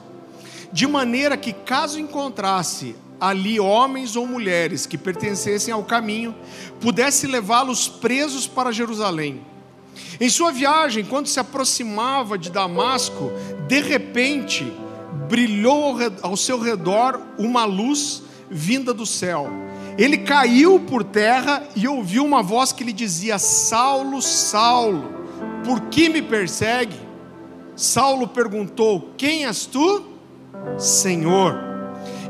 de 0.71 0.87
maneira 0.87 1.35
que, 1.35 1.55
caso 1.55 1.99
encontrasse 1.99 2.95
ali 3.19 3.59
homens 3.59 4.17
ou 4.17 4.27
mulheres 4.27 4.85
que 4.85 4.99
pertencessem 4.99 5.73
ao 5.73 5.83
caminho, 5.83 6.35
pudesse 6.79 7.27
levá-los 7.27 7.89
presos 7.89 8.47
para 8.47 8.71
Jerusalém. 8.71 9.54
Em 10.21 10.29
sua 10.29 10.53
viagem, 10.53 11.05
quando 11.05 11.27
se 11.27 11.41
aproximava 11.41 12.39
de 12.39 12.51
Damasco, 12.51 13.33
de 13.67 13.81
repente 13.81 14.73
brilhou 15.29 15.97
ao 16.23 16.37
seu 16.37 16.61
redor 16.61 17.21
uma 17.39 17.65
luz 17.65 18.23
vinda 18.51 18.93
do 18.93 19.07
céu. 19.07 19.49
Ele 19.97 20.19
caiu 20.19 20.81
por 20.81 21.05
terra 21.05 21.63
e 21.77 21.87
ouviu 21.87 22.25
uma 22.25 22.43
voz 22.43 22.73
que 22.73 22.85
lhe 22.85 22.93
dizia: 22.93 23.39
Saulo, 23.39 24.21
Saulo, 24.21 25.05
por 25.65 25.83
que 25.83 26.09
me 26.09 26.21
persegue? 26.21 26.97
Saulo 27.77 28.29
perguntou: 28.29 29.11
Quem 29.17 29.47
és 29.47 29.67
tu? 29.67 30.05
Senhor. 30.79 31.59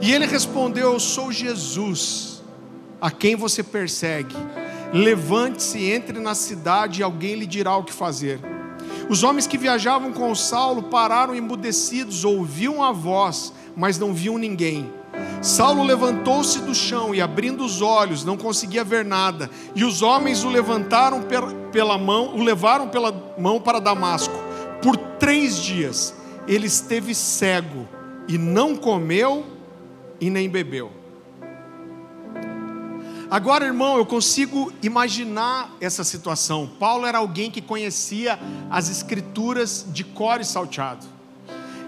E 0.00 0.12
ele 0.12 0.26
respondeu: 0.26 0.92
Eu 0.92 1.00
sou 1.00 1.32
Jesus, 1.32 2.42
a 3.00 3.10
quem 3.10 3.36
você 3.36 3.62
persegue. 3.62 4.36
Levante-se, 4.94 5.90
entre 5.90 6.20
na 6.20 6.36
cidade 6.36 7.00
e 7.00 7.02
alguém 7.02 7.34
lhe 7.34 7.46
dirá 7.46 7.76
o 7.76 7.82
que 7.82 7.92
fazer. 7.92 8.38
Os 9.08 9.24
homens 9.24 9.44
que 9.44 9.58
viajavam 9.58 10.12
com 10.12 10.32
Saulo 10.36 10.84
pararam 10.84 11.34
emudecidos, 11.34 12.24
ouviam 12.24 12.80
a 12.80 12.92
voz, 12.92 13.52
mas 13.76 13.98
não 13.98 14.14
viam 14.14 14.38
ninguém. 14.38 14.88
Saulo 15.42 15.82
levantou-se 15.82 16.60
do 16.60 16.72
chão 16.72 17.12
e, 17.12 17.20
abrindo 17.20 17.64
os 17.64 17.82
olhos, 17.82 18.24
não 18.24 18.36
conseguia 18.36 18.84
ver 18.84 19.04
nada. 19.04 19.50
E 19.74 19.82
os 19.82 20.00
homens 20.00 20.44
o 20.44 20.48
levantaram 20.48 21.24
pela 21.72 21.98
mão, 21.98 22.36
o 22.36 22.42
levaram 22.44 22.88
pela 22.88 23.34
mão 23.36 23.60
para 23.60 23.80
Damasco. 23.80 24.34
Por 24.80 24.96
três 24.96 25.58
dias 25.58 26.14
ele 26.46 26.68
esteve 26.68 27.16
cego 27.16 27.88
e 28.28 28.38
não 28.38 28.76
comeu 28.76 29.44
e 30.20 30.30
nem 30.30 30.48
bebeu. 30.48 31.03
Agora, 33.34 33.64
irmão, 33.64 33.96
eu 33.96 34.06
consigo 34.06 34.72
imaginar 34.80 35.74
essa 35.80 36.04
situação. 36.04 36.70
Paulo 36.78 37.04
era 37.04 37.18
alguém 37.18 37.50
que 37.50 37.60
conhecia 37.60 38.38
as 38.70 38.88
escrituras 38.88 39.84
de 39.88 40.04
cor 40.04 40.40
e 40.40 40.44
salteado. 40.44 41.04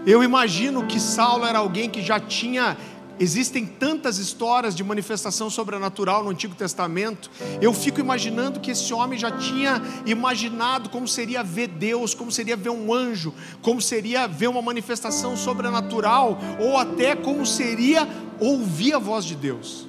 Eu 0.05 0.25
imagino 0.25 0.85
que 0.89 0.99
Saulo 0.99 1.45
era 1.45 1.61
alguém 1.61 1.89
que 1.89 2.03
já 2.03 2.19
tinha 2.19 2.77
Existem 3.19 3.65
tantas 3.65 4.19
histórias 4.19 4.75
de 4.75 4.83
manifestação 4.83 5.49
sobrenatural 5.49 6.25
no 6.25 6.31
Antigo 6.31 6.55
Testamento. 6.55 7.31
Eu 7.63 7.73
fico 7.73 8.01
imaginando 8.01 8.59
que 8.59 8.73
esse 8.73 8.93
homem 8.93 9.19
já 9.19 9.31
tinha 9.31 9.81
imaginado 10.05 10.91
como 10.91 11.07
seria 11.07 11.45
ver 11.45 11.69
Deus, 11.69 12.13
como 12.13 12.31
seria 12.31 12.57
ver 12.57 12.71
um 12.71 12.93
anjo, 12.93 13.33
como 13.63 13.81
seria 13.81 14.27
ver 14.27 14.49
uma 14.49 14.61
manifestação 14.61 15.35
sobrenatural, 15.35 16.39
ou 16.61 16.77
até 16.77 17.15
como 17.17 17.47
seria 17.47 18.07
ouvir 18.39 18.93
a 18.93 18.99
voz 18.99 19.25
de 19.25 19.37
Deus. 19.37 19.87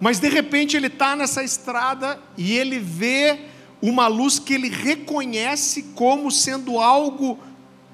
Mas 0.00 0.18
de 0.18 0.28
repente 0.28 0.76
ele 0.76 0.86
está 0.86 1.14
nessa 1.14 1.42
estrada 1.42 2.18
e 2.36 2.56
ele 2.56 2.78
vê 2.78 3.40
uma 3.82 4.06
luz 4.06 4.38
que 4.38 4.54
ele 4.54 4.68
reconhece 4.68 5.82
como 5.94 6.30
sendo 6.30 6.78
algo 6.78 7.38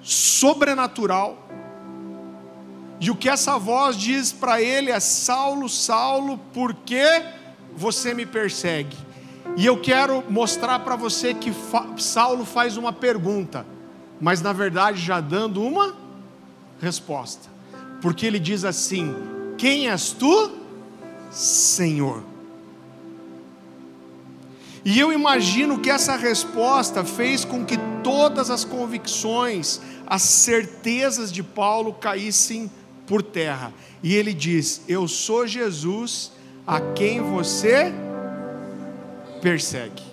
sobrenatural 0.03 1.47
e 3.01 3.11
o 3.11 3.17
que 3.17 3.29
essa 3.29 3.59
voz 3.59 3.97
diz 3.97 4.33
para 4.33 4.61
ele 4.61 4.91
é: 4.91 5.01
Saulo, 5.01 5.69
Saulo, 5.69 6.39
por 6.53 6.75
que 6.75 7.05
você 7.77 8.15
me 8.15 8.25
persegue? 8.25 8.97
E 9.57 9.65
eu 9.65 9.81
quero 9.81 10.25
mostrar 10.31 10.81
para 10.81 10.97
você 10.97 11.35
que 11.35 11.53
Saulo 11.99 12.45
faz 12.45 12.77
uma 12.77 12.93
pergunta, 12.93 13.67
mas 14.21 14.41
na 14.41 14.53
verdade 14.53 15.01
já 15.01 15.21
dando 15.21 15.63
uma 15.63 15.95
resposta. 16.81 17.49
Porque 18.01 18.27
ele 18.27 18.39
diz 18.39 18.65
assim: 18.65 19.15
Quem 19.59 19.91
és 19.91 20.13
tu, 20.13 20.51
Senhor? 21.31 22.23
E 24.85 25.01
eu 25.01 25.13
imagino 25.13 25.81
que 25.81 25.91
essa 25.91 26.15
resposta 26.15 27.05
fez 27.05 27.45
com 27.45 27.65
que 27.65 27.77
todas 28.05 28.51
as 28.51 28.65
convicções, 28.65 29.81
as 30.07 30.23
certezas 30.23 31.33
de 31.33 31.43
Paulo 31.43 31.93
caíssem 31.93 32.71
por 33.05 33.21
terra. 33.21 33.73
E 34.01 34.15
ele 34.15 34.33
diz: 34.33 34.83
Eu 34.87 35.09
sou 35.09 35.45
Jesus 35.45 36.31
a 36.65 36.81
quem 36.81 37.21
você 37.21 37.93
persegue. 39.43 40.05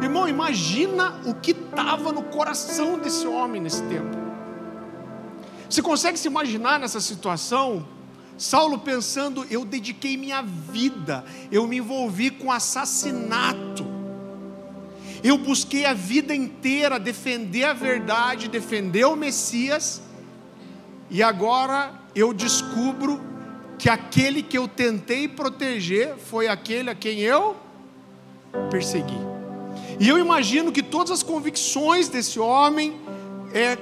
Irmão, 0.00 0.28
imagina 0.28 1.20
o 1.26 1.34
que 1.34 1.50
estava 1.50 2.12
no 2.12 2.22
coração 2.22 2.98
desse 2.98 3.26
homem 3.26 3.60
nesse 3.60 3.82
tempo. 3.82 4.16
Você 5.68 5.82
consegue 5.82 6.18
se 6.18 6.28
imaginar 6.28 6.78
nessa 6.78 7.00
situação? 7.00 7.84
Saulo 8.36 8.78
pensando, 8.78 9.46
eu 9.50 9.64
dediquei 9.64 10.16
minha 10.16 10.42
vida, 10.42 11.24
eu 11.50 11.66
me 11.66 11.78
envolvi 11.78 12.30
com 12.30 12.50
assassinato, 12.50 13.86
eu 15.22 15.38
busquei 15.38 15.84
a 15.84 15.92
vida 15.92 16.34
inteira 16.34 16.98
defender 16.98 17.64
a 17.64 17.72
verdade, 17.72 18.48
defender 18.48 19.04
o 19.04 19.14
Messias, 19.14 20.02
e 21.08 21.22
agora 21.22 21.92
eu 22.14 22.32
descubro 22.32 23.20
que 23.78 23.88
aquele 23.88 24.42
que 24.42 24.56
eu 24.56 24.66
tentei 24.66 25.28
proteger 25.28 26.16
foi 26.16 26.48
aquele 26.48 26.90
a 26.90 26.94
quem 26.94 27.20
eu 27.20 27.56
persegui. 28.70 29.18
E 29.98 30.08
eu 30.08 30.18
imagino 30.18 30.72
que 30.72 30.82
todas 30.82 31.10
as 31.10 31.22
convicções 31.22 32.08
desse 32.08 32.38
homem 32.38 33.00
é, 33.52 33.76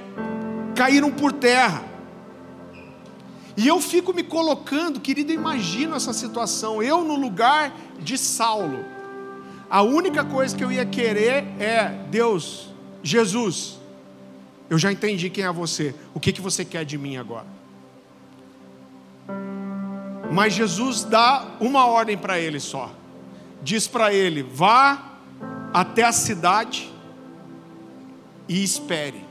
caíram 0.75 1.11
por 1.11 1.31
terra. 1.31 1.90
E 3.57 3.67
eu 3.67 3.81
fico 3.81 4.13
me 4.13 4.23
colocando, 4.23 4.99
querido, 4.99 5.31
imagino 5.31 5.95
essa 5.95 6.13
situação, 6.13 6.81
eu 6.81 7.03
no 7.03 7.15
lugar 7.15 7.75
de 7.99 8.17
Saulo. 8.17 8.85
A 9.69 9.81
única 9.81 10.23
coisa 10.23 10.55
que 10.55 10.63
eu 10.63 10.71
ia 10.71 10.85
querer 10.85 11.45
é, 11.59 11.89
Deus, 12.09 12.69
Jesus, 13.03 13.79
eu 14.69 14.77
já 14.77 14.91
entendi 14.91 15.29
quem 15.29 15.43
é 15.43 15.51
você. 15.51 15.93
O 16.13 16.19
que, 16.19 16.31
que 16.31 16.41
você 16.41 16.63
quer 16.63 16.85
de 16.85 16.97
mim 16.97 17.17
agora? 17.17 17.47
Mas 20.31 20.53
Jesus 20.53 21.03
dá 21.03 21.45
uma 21.59 21.85
ordem 21.85 22.17
para 22.17 22.39
ele 22.39 22.59
só. 22.59 22.89
Diz 23.61 23.85
para 23.85 24.13
ele: 24.13 24.41
vá 24.41 25.17
até 25.73 26.03
a 26.03 26.11
cidade 26.13 26.91
e 28.47 28.63
espere. 28.63 29.25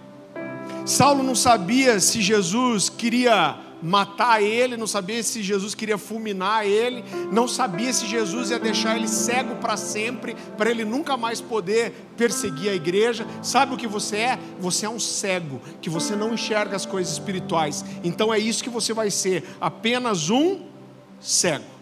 Saulo 0.85 1.23
não 1.23 1.35
sabia 1.35 2.01
se 2.01 2.21
Jesus 2.21 2.89
queria 2.89 3.59
matar 3.83 4.43
ele, 4.43 4.77
não 4.77 4.87
sabia 4.87 5.23
se 5.23 5.43
Jesus 5.43 5.75
queria 5.75 5.99
fulminar 5.99 6.67
ele, 6.67 7.05
não 7.33 7.49
sabia 7.49 7.93
se 7.93 8.07
Jesus 8.07 8.51
ia 8.51 8.59
deixar 8.59 8.97
ele 8.97 9.09
cego 9.09 9.57
para 9.57 9.77
sempre, 9.77 10.35
para 10.57 10.71
ele 10.71 10.85
nunca 10.85 11.17
mais 11.17 11.41
poder 11.41 11.93
perseguir 12.17 12.71
a 12.71 12.75
igreja. 12.75 13.27
Sabe 13.43 13.75
o 13.75 13.77
que 13.77 13.87
você 13.87 14.17
é? 14.17 14.39
Você 14.59 14.87
é 14.87 14.89
um 14.91 15.01
cego, 15.01 15.61
que 15.81 15.91
você 15.91 16.15
não 16.15 16.35
enxerga 16.35 16.77
as 16.77 16.87
coisas 16.87 17.13
espirituais. 17.13 17.85
Então 18.05 18.33
é 18.33 18.39
isso 18.39 18.63
que 18.63 18.71
você 18.71 18.93
vai 18.93 19.11
ser, 19.11 19.45
apenas 19.61 20.31
um 20.31 20.63
cego. 21.21 21.81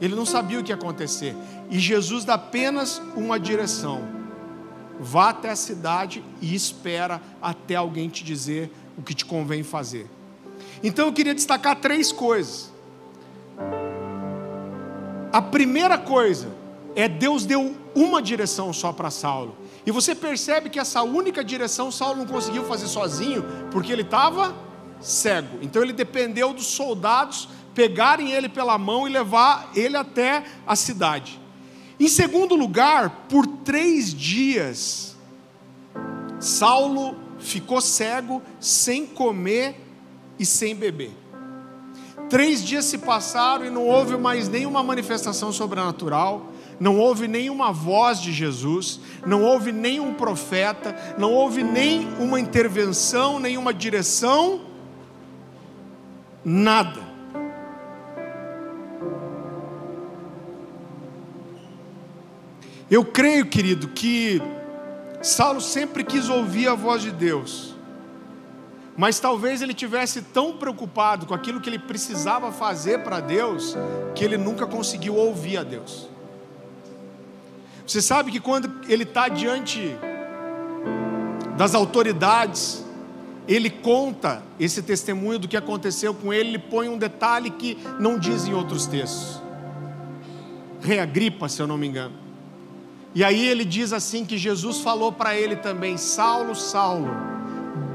Ele 0.00 0.14
não 0.16 0.26
sabia 0.26 0.58
o 0.58 0.64
que 0.64 0.72
ia 0.72 0.76
acontecer. 0.76 1.34
E 1.70 1.78
Jesus 1.78 2.24
dá 2.24 2.34
apenas 2.34 3.00
uma 3.14 3.38
direção: 3.38 4.02
vá 4.98 5.30
até 5.30 5.50
a 5.50 5.56
cidade 5.56 6.24
e 6.40 6.54
espera 6.54 7.20
até 7.40 7.76
alguém 7.76 8.08
te 8.08 8.24
dizer 8.24 8.70
o 8.98 9.02
que 9.02 9.14
te 9.14 9.24
convém 9.24 9.62
fazer. 9.62 10.08
Então 10.82 11.06
eu 11.06 11.12
queria 11.12 11.34
destacar 11.34 11.76
três 11.76 12.12
coisas. 12.12 12.72
A 15.32 15.40
primeira 15.40 15.98
coisa 15.98 16.48
é 16.94 17.08
Deus 17.08 17.44
deu 17.44 17.74
uma 17.94 18.20
direção 18.20 18.72
só 18.72 18.92
para 18.92 19.10
Saulo. 19.10 19.56
E 19.84 19.90
você 19.90 20.14
percebe 20.14 20.70
que 20.70 20.78
essa 20.78 21.02
única 21.02 21.42
direção 21.42 21.90
Saulo 21.90 22.18
não 22.18 22.26
conseguiu 22.26 22.64
fazer 22.64 22.86
sozinho, 22.86 23.44
porque 23.70 23.92
ele 23.92 24.02
estava 24.02 24.54
cego. 25.00 25.58
Então 25.62 25.82
ele 25.82 25.92
dependeu 25.92 26.52
dos 26.52 26.66
soldados 26.66 27.48
pegarem 27.74 28.32
ele 28.32 28.48
pela 28.48 28.78
mão 28.78 29.06
e 29.06 29.10
levar 29.10 29.70
ele 29.74 29.96
até 29.96 30.44
a 30.66 30.76
cidade. 30.76 31.40
Em 31.98 32.08
segundo 32.08 32.54
lugar, 32.54 33.26
por 33.28 33.46
três 33.46 34.12
dias, 34.12 35.16
Saulo 36.40 37.16
ficou 37.38 37.80
cego, 37.80 38.42
sem 38.60 39.06
comer 39.06 39.80
e 40.38 40.46
sem 40.46 40.74
beber. 40.74 41.12
Três 42.28 42.64
dias 42.64 42.86
se 42.86 42.98
passaram 42.98 43.64
e 43.64 43.70
não 43.70 43.86
houve 43.86 44.16
mais 44.16 44.48
nenhuma 44.48 44.82
manifestação 44.82 45.52
sobrenatural, 45.52 46.52
não 46.80 46.98
houve 46.98 47.28
nenhuma 47.28 47.72
voz 47.72 48.20
de 48.20 48.32
Jesus, 48.32 49.00
não 49.26 49.42
houve 49.42 49.70
nenhum 49.70 50.14
profeta, 50.14 50.96
não 51.18 51.32
houve 51.32 51.62
nem 51.62 52.08
uma 52.18 52.40
intervenção, 52.40 53.38
nenhuma 53.38 53.74
direção, 53.74 54.62
nada. 56.44 57.00
Eu 62.90 63.04
creio, 63.04 63.46
querido, 63.46 63.88
que 63.88 64.40
Saulo 65.22 65.60
sempre 65.60 66.02
quis 66.04 66.28
ouvir 66.28 66.68
a 66.68 66.74
voz 66.74 67.02
de 67.02 67.10
Deus 67.10 67.71
mas 69.02 69.18
talvez 69.18 69.60
ele 69.60 69.74
tivesse 69.74 70.22
tão 70.22 70.52
preocupado 70.52 71.26
com 71.26 71.34
aquilo 71.34 71.60
que 71.60 71.68
ele 71.68 71.80
precisava 71.80 72.52
fazer 72.52 73.00
para 73.00 73.18
Deus, 73.18 73.76
que 74.14 74.24
ele 74.24 74.36
nunca 74.36 74.64
conseguiu 74.64 75.16
ouvir 75.16 75.56
a 75.56 75.64
Deus. 75.64 76.08
Você 77.84 78.00
sabe 78.00 78.30
que 78.30 78.38
quando 78.38 78.70
ele 78.88 79.02
está 79.02 79.26
diante 79.26 79.96
das 81.58 81.74
autoridades, 81.74 82.86
ele 83.48 83.70
conta 83.70 84.40
esse 84.56 84.80
testemunho 84.80 85.40
do 85.40 85.48
que 85.48 85.56
aconteceu 85.56 86.14
com 86.14 86.32
ele, 86.32 86.50
ele 86.50 86.58
põe 86.60 86.88
um 86.88 86.96
detalhe 86.96 87.50
que 87.50 87.76
não 87.98 88.16
diz 88.16 88.46
em 88.46 88.54
outros 88.54 88.86
textos. 88.86 89.42
Rei 90.80 91.00
Agripa, 91.00 91.48
se 91.48 91.60
eu 91.60 91.66
não 91.66 91.76
me 91.76 91.88
engano. 91.88 92.14
E 93.16 93.24
aí 93.24 93.48
ele 93.48 93.64
diz 93.64 93.92
assim 93.92 94.24
que 94.24 94.38
Jesus 94.38 94.78
falou 94.78 95.10
para 95.10 95.34
ele 95.34 95.56
também: 95.56 95.96
Saulo, 95.96 96.54
Saulo, 96.54 97.10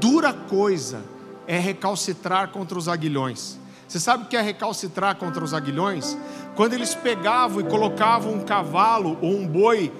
dura 0.00 0.32
coisa 0.32 1.02
é 1.46 1.58
recalcitrar 1.58 2.48
contra 2.48 2.78
os 2.78 2.88
aguilhões. 2.88 3.58
Você 3.86 3.98
sabe 3.98 4.24
o 4.24 4.26
que 4.26 4.36
é 4.36 4.42
recalcitrar 4.42 5.16
contra 5.16 5.42
os 5.42 5.54
aguilhões? 5.54 6.16
Quando 6.54 6.74
eles 6.74 6.94
pegavam 6.94 7.60
e 7.60 7.64
colocavam 7.64 8.34
um 8.34 8.40
cavalo 8.40 9.16
ou 9.22 9.30
um 9.30 9.46
boi 9.46 9.90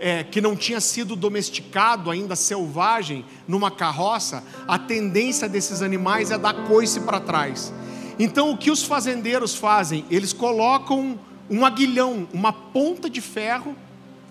é, 0.00 0.24
que 0.24 0.40
não 0.40 0.56
tinha 0.56 0.80
sido 0.80 1.14
domesticado 1.14 2.10
ainda, 2.10 2.34
selvagem, 2.34 3.24
numa 3.46 3.70
carroça, 3.70 4.42
a 4.66 4.78
tendência 4.78 5.48
desses 5.48 5.80
animais 5.80 6.30
é 6.30 6.38
dar 6.38 6.54
coice 6.66 7.00
para 7.00 7.20
trás. 7.20 7.72
Então 8.18 8.50
o 8.50 8.58
que 8.58 8.70
os 8.70 8.82
fazendeiros 8.82 9.54
fazem? 9.54 10.04
Eles 10.10 10.32
colocam 10.32 11.18
um 11.48 11.64
aguilhão, 11.64 12.26
uma 12.32 12.52
ponta 12.52 13.08
de 13.08 13.20
ferro, 13.20 13.76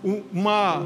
uma 0.04 0.86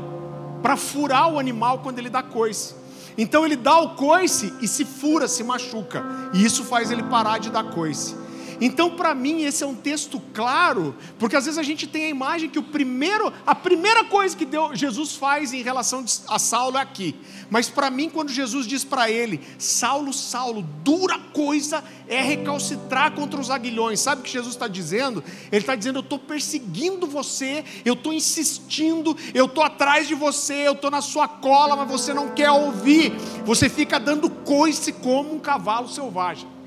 para 0.62 0.76
furar 0.76 1.32
o 1.32 1.40
animal 1.40 1.80
quando 1.80 2.00
ele 2.00 2.10
dá 2.10 2.22
coice. 2.22 2.76
Então 3.18 3.46
ele 3.46 3.56
dá 3.56 3.78
o 3.80 3.96
coice 3.96 4.54
e 4.62 4.68
se 4.68 4.86
fura, 4.86 5.28
se 5.28 5.44
machuca. 5.44 6.04
E 6.34 6.44
isso 6.44 6.64
faz 6.64 6.92
ele 6.92 7.04
parar 7.04 7.38
de 7.38 7.50
dar 7.50 7.64
coice. 7.64 8.16
Então, 8.62 8.92
para 8.92 9.16
mim, 9.16 9.44
esse 9.44 9.64
é 9.64 9.68
um 9.68 9.76
texto 9.76 10.22
claro, 10.34 10.96
porque 11.18 11.36
às 11.36 11.46
vezes 11.46 11.58
a 11.58 11.64
gente 11.64 11.88
tem 11.88 12.06
a 12.06 12.10
imagem 12.10 12.50
que 12.50 12.60
o 12.60 12.64
primeiro, 12.64 13.32
a 13.46 13.56
primeira 13.56 14.04
coisa 14.04 14.36
que 14.36 14.46
Deus, 14.46 14.78
Jesus 14.78 15.16
faz 15.16 15.54
em 15.54 15.62
relação 15.62 16.04
a 16.28 16.38
Saulo 16.38 16.78
é 16.78 16.82
aqui. 16.82 17.16
Mas 17.50 17.70
para 17.70 17.90
mim, 17.90 18.10
quando 18.10 18.30
Jesus 18.30 18.68
diz 18.68 18.84
para 18.84 19.10
ele, 19.10 19.40
Saulo, 19.58 20.14
Saulo, 20.14 20.62
dura 20.84 21.18
coisa 21.34 21.84
é 22.08 22.22
recalcitrar 22.22 23.12
contra 23.14 23.40
os 23.40 23.50
aguilhões. 23.50 24.00
Sabe 24.00 24.22
o 24.22 24.24
que 24.24 24.32
Jesus 24.32 24.56
está 24.56 24.68
dizendo? 24.68 25.24
Ele 25.52 25.62
está 25.62 25.76
dizendo: 25.76 26.00
Eu 26.00 26.04
estou 26.04 26.20
perseguindo 26.20 27.08
você, 27.08 27.64
eu 27.86 27.94
estou 27.94 28.12
insistindo, 28.12 29.16
eu 29.34 29.46
estou 29.46 29.64
atrás 29.64 30.08
de 30.08 30.16
você, 30.16 30.68
eu 30.68 30.74
estou 30.74 30.92
na 30.92 31.02
sua 31.02 31.28
cola, 31.28 31.76
mas 31.76 31.90
você 31.90 32.14
não 32.14 32.30
quer 32.30 32.52
ouvir. 32.52 33.14
Você 33.46 33.70
fica 33.70 34.00
dando 34.00 34.30
coice 34.30 34.92
como 34.92 35.34
um 35.34 35.40
cavalo 35.40 35.88
selvagem. 35.88 36.59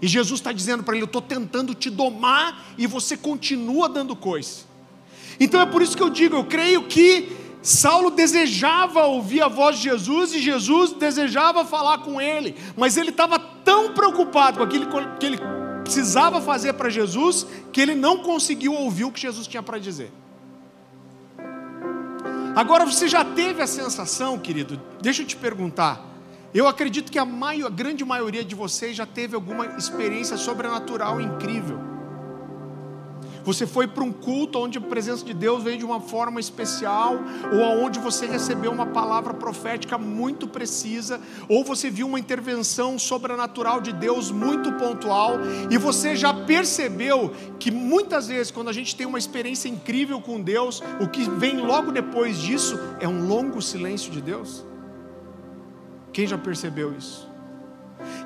E 0.00 0.06
Jesus 0.06 0.40
está 0.40 0.52
dizendo 0.52 0.82
para 0.82 0.94
ele: 0.94 1.02
Eu 1.02 1.06
estou 1.06 1.22
tentando 1.22 1.74
te 1.74 1.90
domar 1.90 2.66
e 2.78 2.86
você 2.86 3.16
continua 3.16 3.88
dando 3.88 4.14
coisa. 4.14 4.68
Então 5.40 5.60
é 5.60 5.66
por 5.66 5.82
isso 5.82 5.96
que 5.96 6.02
eu 6.02 6.10
digo: 6.10 6.36
eu 6.36 6.44
creio 6.44 6.84
que 6.84 7.36
Saulo 7.62 8.10
desejava 8.10 9.04
ouvir 9.04 9.42
a 9.42 9.48
voz 9.48 9.76
de 9.76 9.84
Jesus 9.84 10.32
e 10.34 10.40
Jesus 10.40 10.92
desejava 10.92 11.64
falar 11.64 11.98
com 11.98 12.20
ele, 12.20 12.54
mas 12.76 12.96
ele 12.96 13.10
estava 13.10 13.38
tão 13.38 13.92
preocupado 13.92 14.58
com 14.58 14.64
aquilo 14.64 14.86
que 15.18 15.26
ele 15.26 15.38
precisava 15.82 16.40
fazer 16.40 16.74
para 16.74 16.88
Jesus 16.88 17.46
que 17.72 17.80
ele 17.80 17.94
não 17.94 18.18
conseguiu 18.18 18.74
ouvir 18.74 19.04
o 19.04 19.12
que 19.12 19.20
Jesus 19.20 19.46
tinha 19.46 19.62
para 19.62 19.78
dizer. 19.78 20.12
Agora 22.54 22.84
você 22.84 23.06
já 23.06 23.24
teve 23.24 23.62
a 23.62 23.66
sensação, 23.66 24.38
querido? 24.38 24.80
Deixa 25.00 25.22
eu 25.22 25.26
te 25.26 25.36
perguntar. 25.36 26.07
Eu 26.54 26.66
acredito 26.66 27.12
que 27.12 27.18
a, 27.18 27.24
maior, 27.24 27.66
a 27.66 27.70
grande 27.70 28.04
maioria 28.04 28.42
de 28.42 28.54
vocês 28.54 28.96
já 28.96 29.04
teve 29.04 29.34
alguma 29.34 29.66
experiência 29.78 30.36
sobrenatural 30.36 31.20
incrível. 31.20 31.78
Você 33.44 33.66
foi 33.66 33.86
para 33.86 34.04
um 34.04 34.12
culto 34.12 34.58
onde 34.58 34.76
a 34.76 34.80
presença 34.80 35.24
de 35.24 35.32
Deus 35.32 35.62
veio 35.62 35.78
de 35.78 35.84
uma 35.84 36.00
forma 36.00 36.38
especial, 36.38 37.16
ou 37.50 37.82
onde 37.82 37.98
você 37.98 38.26
recebeu 38.26 38.70
uma 38.70 38.86
palavra 38.86 39.32
profética 39.32 39.96
muito 39.96 40.46
precisa, 40.46 41.18
ou 41.48 41.64
você 41.64 41.88
viu 41.88 42.06
uma 42.06 42.20
intervenção 42.20 42.98
sobrenatural 42.98 43.80
de 43.80 43.92
Deus 43.92 44.30
muito 44.30 44.72
pontual, 44.72 45.36
e 45.70 45.78
você 45.78 46.14
já 46.14 46.34
percebeu 46.34 47.32
que 47.58 47.70
muitas 47.70 48.28
vezes, 48.28 48.50
quando 48.50 48.68
a 48.68 48.72
gente 48.72 48.94
tem 48.94 49.06
uma 49.06 49.18
experiência 49.18 49.68
incrível 49.68 50.20
com 50.20 50.42
Deus, 50.42 50.82
o 51.00 51.08
que 51.08 51.22
vem 51.30 51.58
logo 51.58 51.90
depois 51.90 52.38
disso 52.38 52.78
é 53.00 53.08
um 53.08 53.26
longo 53.26 53.62
silêncio 53.62 54.10
de 54.10 54.20
Deus? 54.20 54.67
Quem 56.18 56.26
já 56.26 56.36
percebeu 56.36 56.92
isso? 56.98 57.30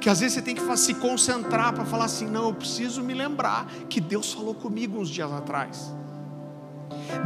Que 0.01 0.09
às 0.09 0.21
vezes 0.21 0.33
você 0.33 0.41
tem 0.41 0.55
que 0.55 0.77
se 0.79 0.95
concentrar 0.95 1.75
para 1.75 1.85
falar 1.85 2.07
assim: 2.07 2.27
não, 2.27 2.47
eu 2.47 2.55
preciso 2.55 3.03
me 3.03 3.13
lembrar 3.13 3.67
que 3.87 4.01
Deus 4.01 4.33
falou 4.33 4.55
comigo 4.55 4.99
uns 4.99 5.11
dias 5.11 5.31
atrás. 5.31 5.93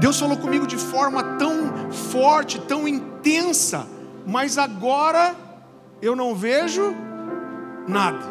Deus 0.01 0.19
falou 0.19 0.37
comigo 0.37 0.67
de 0.67 0.77
forma 0.77 1.23
tão 1.39 1.93
forte, 1.93 2.61
tão 2.63 2.89
intensa, 2.89 3.87
mas 4.27 4.59
agora 4.59 5.37
eu 6.03 6.17
não 6.17 6.35
vejo 6.35 6.93
nada. 7.87 8.27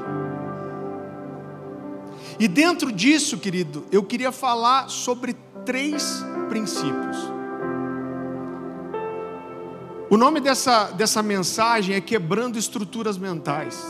E 2.37 2.49
dentro 2.49 2.91
disso, 2.91 3.37
querido, 3.37 3.85
eu 3.93 4.03
queria 4.03 4.33
falar 4.33 4.89
sobre 4.89 5.37
três 5.63 6.21
princípios. 6.49 7.34
O 10.07 10.17
nome 10.17 10.39
dessa, 10.39 10.91
dessa 10.91 11.23
mensagem 11.23 11.95
é 11.95 11.99
Quebrando 11.99 12.59
Estruturas 12.59 13.17
Mentais, 13.17 13.83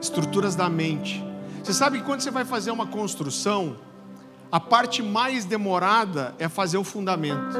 estruturas 0.00 0.56
da 0.56 0.68
mente. 0.68 1.24
Você 1.62 1.72
sabe 1.72 1.98
que 1.98 2.04
quando 2.04 2.20
você 2.20 2.32
vai 2.32 2.44
fazer 2.44 2.72
uma 2.72 2.86
construção, 2.86 3.76
a 4.50 4.58
parte 4.58 5.00
mais 5.00 5.44
demorada 5.44 6.34
é 6.36 6.48
fazer 6.48 6.78
o 6.78 6.84
fundamento. 6.84 7.56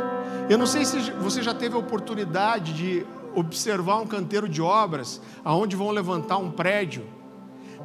Eu 0.50 0.58
não 0.58 0.66
sei 0.66 0.84
se 0.84 1.12
você 1.12 1.40
já 1.40 1.54
teve 1.54 1.76
a 1.76 1.78
oportunidade 1.78 2.72
de 2.72 3.06
observar 3.36 4.00
um 4.00 4.06
canteiro 4.06 4.48
de 4.48 4.60
obras, 4.60 5.20
aonde 5.44 5.76
vão 5.76 5.92
levantar 5.92 6.38
um 6.38 6.50
prédio, 6.50 7.06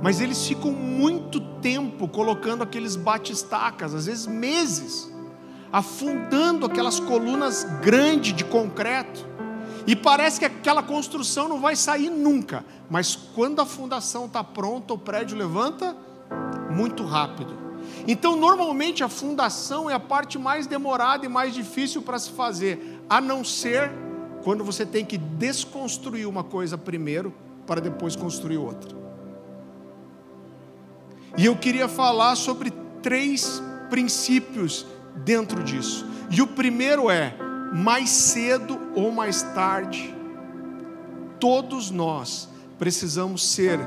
mas 0.01 0.19
eles 0.19 0.47
ficam 0.47 0.71
muito 0.71 1.39
tempo 1.61 2.07
colocando 2.07 2.63
aqueles 2.63 2.95
batistacas, 2.95 3.93
às 3.93 4.07
vezes 4.07 4.25
meses, 4.25 5.13
afundando 5.71 6.65
aquelas 6.65 6.99
colunas 6.99 7.63
grandes 7.83 8.33
de 8.33 8.43
concreto. 8.43 9.32
E 9.85 9.95
parece 9.95 10.39
que 10.39 10.45
aquela 10.45 10.81
construção 10.81 11.47
não 11.47 11.59
vai 11.59 11.75
sair 11.75 12.09
nunca, 12.09 12.63
mas 12.89 13.15
quando 13.15 13.61
a 13.61 13.65
fundação 13.65 14.25
está 14.25 14.43
pronta, 14.43 14.93
o 14.93 14.97
prédio 14.97 15.37
levanta 15.37 15.95
muito 16.69 17.03
rápido. 17.03 17.63
Então, 18.07 18.35
normalmente 18.35 19.03
a 19.03 19.09
fundação 19.09 19.89
é 19.89 19.93
a 19.93 19.99
parte 19.99 20.39
mais 20.39 20.65
demorada 20.67 21.25
e 21.25 21.29
mais 21.29 21.53
difícil 21.53 22.01
para 22.01 22.17
se 22.17 22.31
fazer, 22.31 23.01
a 23.09 23.19
não 23.19 23.43
ser 23.43 23.91
quando 24.43 24.63
você 24.63 24.85
tem 24.85 25.05
que 25.05 25.17
desconstruir 25.17 26.27
uma 26.27 26.43
coisa 26.43 26.77
primeiro 26.77 27.33
para 27.65 27.79
depois 27.79 28.15
construir 28.15 28.57
outra. 28.57 28.95
E 31.37 31.45
eu 31.45 31.55
queria 31.55 31.87
falar 31.87 32.35
sobre 32.35 32.71
três 33.01 33.61
princípios 33.89 34.85
dentro 35.23 35.63
disso. 35.63 36.05
E 36.29 36.41
o 36.41 36.47
primeiro 36.47 37.09
é 37.09 37.35
mais 37.73 38.09
cedo 38.09 38.79
ou 38.93 39.11
mais 39.11 39.41
tarde, 39.41 40.13
todos 41.39 41.89
nós 41.89 42.47
precisamos 42.77 43.43
ser 43.45 43.79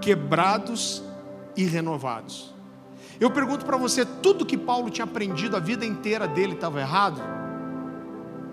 quebrados 0.00 1.02
e 1.56 1.64
renovados. 1.64 2.54
Eu 3.18 3.30
pergunto 3.30 3.66
para 3.66 3.76
você: 3.76 4.04
tudo 4.04 4.46
que 4.46 4.56
Paulo 4.56 4.88
tinha 4.88 5.04
aprendido 5.04 5.56
a 5.56 5.60
vida 5.60 5.84
inteira 5.84 6.28
dele 6.28 6.54
estava 6.54 6.80
errado? 6.80 7.20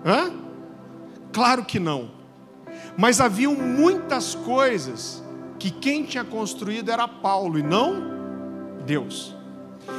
Hã? 0.04 0.32
Claro 1.32 1.64
que 1.64 1.78
não. 1.78 2.10
Mas 2.96 3.20
haviam 3.20 3.54
muitas 3.54 4.34
coisas 4.34 5.22
que 5.58 5.70
quem 5.70 6.04
tinha 6.04 6.24
construído 6.24 6.90
era 6.90 7.06
Paulo 7.06 7.58
e 7.58 7.62
não 7.62 8.12
Deus. 8.84 9.34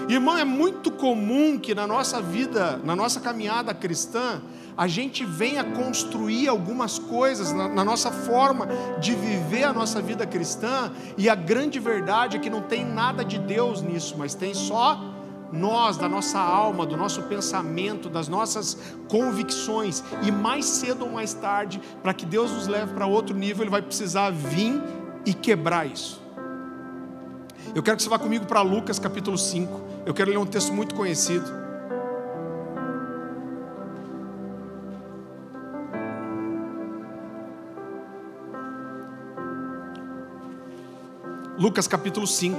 Irmão, 0.07 0.37
é 0.37 0.43
muito 0.43 0.91
comum 0.91 1.57
que 1.57 1.73
na 1.73 1.87
nossa 1.87 2.21
vida, 2.21 2.77
na 2.83 2.95
nossa 2.95 3.19
caminhada 3.19 3.73
cristã, 3.73 4.41
a 4.77 4.87
gente 4.87 5.25
venha 5.25 5.63
construir 5.63 6.47
algumas 6.47 6.97
coisas 6.97 7.51
na, 7.51 7.67
na, 7.67 7.83
nossa 7.83 8.11
forma 8.11 8.67
de 8.99 9.13
viver 9.13 9.63
a 9.63 9.73
nossa 9.73 10.01
vida 10.01 10.25
cristã, 10.25 10.91
e 11.17 11.29
a 11.29 11.35
grande 11.35 11.79
verdade 11.79 12.37
é 12.37 12.39
que 12.39 12.49
não 12.49 12.61
tem 12.61 12.83
nada 12.85 13.23
de 13.23 13.37
Deus 13.37 13.81
nisso, 13.81 14.15
mas 14.17 14.33
tem 14.33 14.53
só 14.53 14.99
nós, 15.51 15.97
da 15.97 16.09
nossa 16.09 16.39
alma, 16.39 16.83
do 16.83 16.97
nosso 16.97 17.21
pensamento, 17.23 18.09
das 18.09 18.27
nossas 18.27 18.75
convicções, 19.07 20.03
e 20.23 20.31
mais 20.31 20.65
cedo 20.65 21.05
ou 21.05 21.11
mais 21.11 21.33
tarde, 21.33 21.79
para 22.01 22.13
que 22.13 22.25
Deus 22.25 22.51
nos 22.51 22.67
leve 22.67 22.93
para 22.93 23.05
outro 23.05 23.35
nível, 23.35 23.63
Ele 23.63 23.69
vai 23.69 23.81
precisar 23.81 24.31
vir 24.31 24.81
e 25.25 25.33
quebrar 25.33 25.85
isso. 25.85 26.21
Eu 27.75 27.81
quero 27.81 27.97
que 27.97 28.03
você 28.03 28.09
vá 28.09 28.19
comigo 28.19 28.45
para 28.45 28.61
Lucas 28.61 28.99
capítulo 28.99 29.37
5. 29.37 29.81
Eu 30.05 30.13
quero 30.13 30.31
ler 30.31 30.37
um 30.37 30.45
texto 30.45 30.73
muito 30.73 30.95
conhecido. 30.95 31.62
Lucas 41.57 41.87
capítulo 41.87 42.25
5. 42.25 42.57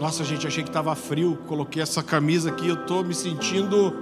Nossa, 0.00 0.24
gente, 0.24 0.46
achei 0.46 0.62
que 0.62 0.70
estava 0.70 0.94
frio. 0.94 1.38
Coloquei 1.46 1.82
essa 1.82 2.02
camisa 2.02 2.50
aqui, 2.50 2.68
eu 2.68 2.74
estou 2.74 3.04
me 3.04 3.14
sentindo 3.14 3.94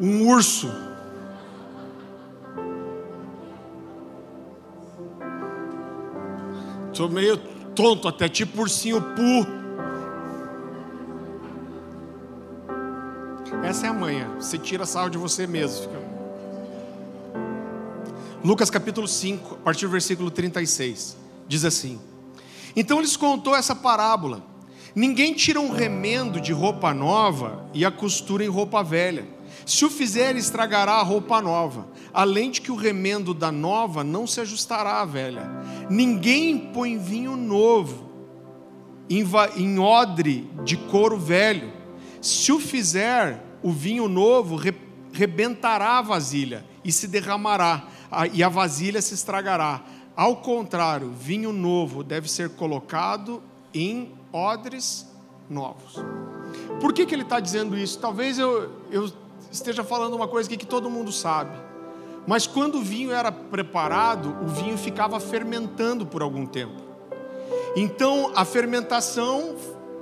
um 0.00 0.28
urso. 0.28 0.70
Estou 6.92 7.08
meio 7.08 7.36
tonto, 7.74 8.06
até 8.06 8.28
tipo 8.28 8.60
ursinho 8.60 9.00
pu. 9.00 9.64
Essa 13.64 13.86
é 13.86 13.88
a 13.88 13.92
manha. 13.92 14.28
Você 14.38 14.56
tira 14.58 14.86
sarro 14.86 15.10
de 15.10 15.18
você 15.18 15.46
mesmo. 15.46 15.82
Fica... 15.82 16.13
Lucas 18.44 18.68
capítulo 18.68 19.08
5, 19.08 19.54
a 19.54 19.56
partir 19.56 19.86
do 19.86 19.90
versículo 19.90 20.30
36. 20.30 21.16
Diz 21.48 21.64
assim: 21.64 21.98
Então 22.76 23.00
lhes 23.00 23.16
contou 23.16 23.56
essa 23.56 23.74
parábola. 23.74 24.44
Ninguém 24.94 25.32
tira 25.32 25.58
um 25.58 25.70
remendo 25.70 26.38
de 26.38 26.52
roupa 26.52 26.92
nova 26.92 27.66
e 27.72 27.86
a 27.86 27.90
costura 27.90 28.44
em 28.44 28.48
roupa 28.48 28.82
velha. 28.84 29.26
Se 29.64 29.86
o 29.86 29.90
fizer, 29.90 30.36
estragará 30.36 30.96
a 30.96 31.02
roupa 31.02 31.40
nova, 31.40 31.88
além 32.12 32.50
de 32.50 32.60
que 32.60 32.70
o 32.70 32.76
remendo 32.76 33.32
da 33.32 33.50
nova 33.50 34.04
não 34.04 34.26
se 34.26 34.42
ajustará 34.42 35.00
à 35.00 35.06
velha. 35.06 35.50
Ninguém 35.88 36.58
põe 36.58 36.98
vinho 36.98 37.38
novo 37.38 38.10
em 39.08 39.78
odre 39.78 40.50
de 40.62 40.76
couro 40.76 41.18
velho. 41.18 41.72
Se 42.20 42.52
o 42.52 42.60
fizer, 42.60 43.42
o 43.62 43.72
vinho 43.72 44.06
novo 44.06 44.60
rebentará 45.14 45.96
a 45.96 46.02
vasilha 46.02 46.62
e 46.84 46.92
se 46.92 47.08
derramará 47.08 47.93
e 48.32 48.42
a 48.42 48.48
vasilha 48.48 49.00
se 49.02 49.14
estragará. 49.14 49.82
Ao 50.16 50.36
contrário, 50.36 51.10
vinho 51.10 51.52
novo 51.52 52.04
deve 52.04 52.30
ser 52.30 52.50
colocado 52.50 53.42
em 53.72 54.12
odres 54.32 55.06
novos. 55.50 55.96
Por 56.80 56.92
que, 56.92 57.04
que 57.04 57.14
ele 57.14 57.22
está 57.22 57.40
dizendo 57.40 57.76
isso? 57.76 57.98
Talvez 57.98 58.38
eu, 58.38 58.70
eu 58.90 59.12
esteja 59.50 59.82
falando 59.82 60.14
uma 60.14 60.28
coisa 60.28 60.48
que 60.48 60.66
todo 60.66 60.88
mundo 60.88 61.10
sabe. 61.10 61.56
Mas 62.26 62.46
quando 62.46 62.78
o 62.78 62.82
vinho 62.82 63.12
era 63.12 63.30
preparado, 63.30 64.36
o 64.42 64.46
vinho 64.46 64.78
ficava 64.78 65.20
fermentando 65.20 66.06
por 66.06 66.22
algum 66.22 66.46
tempo. 66.46 66.82
Então 67.76 68.32
a 68.34 68.44
fermentação 68.44 69.56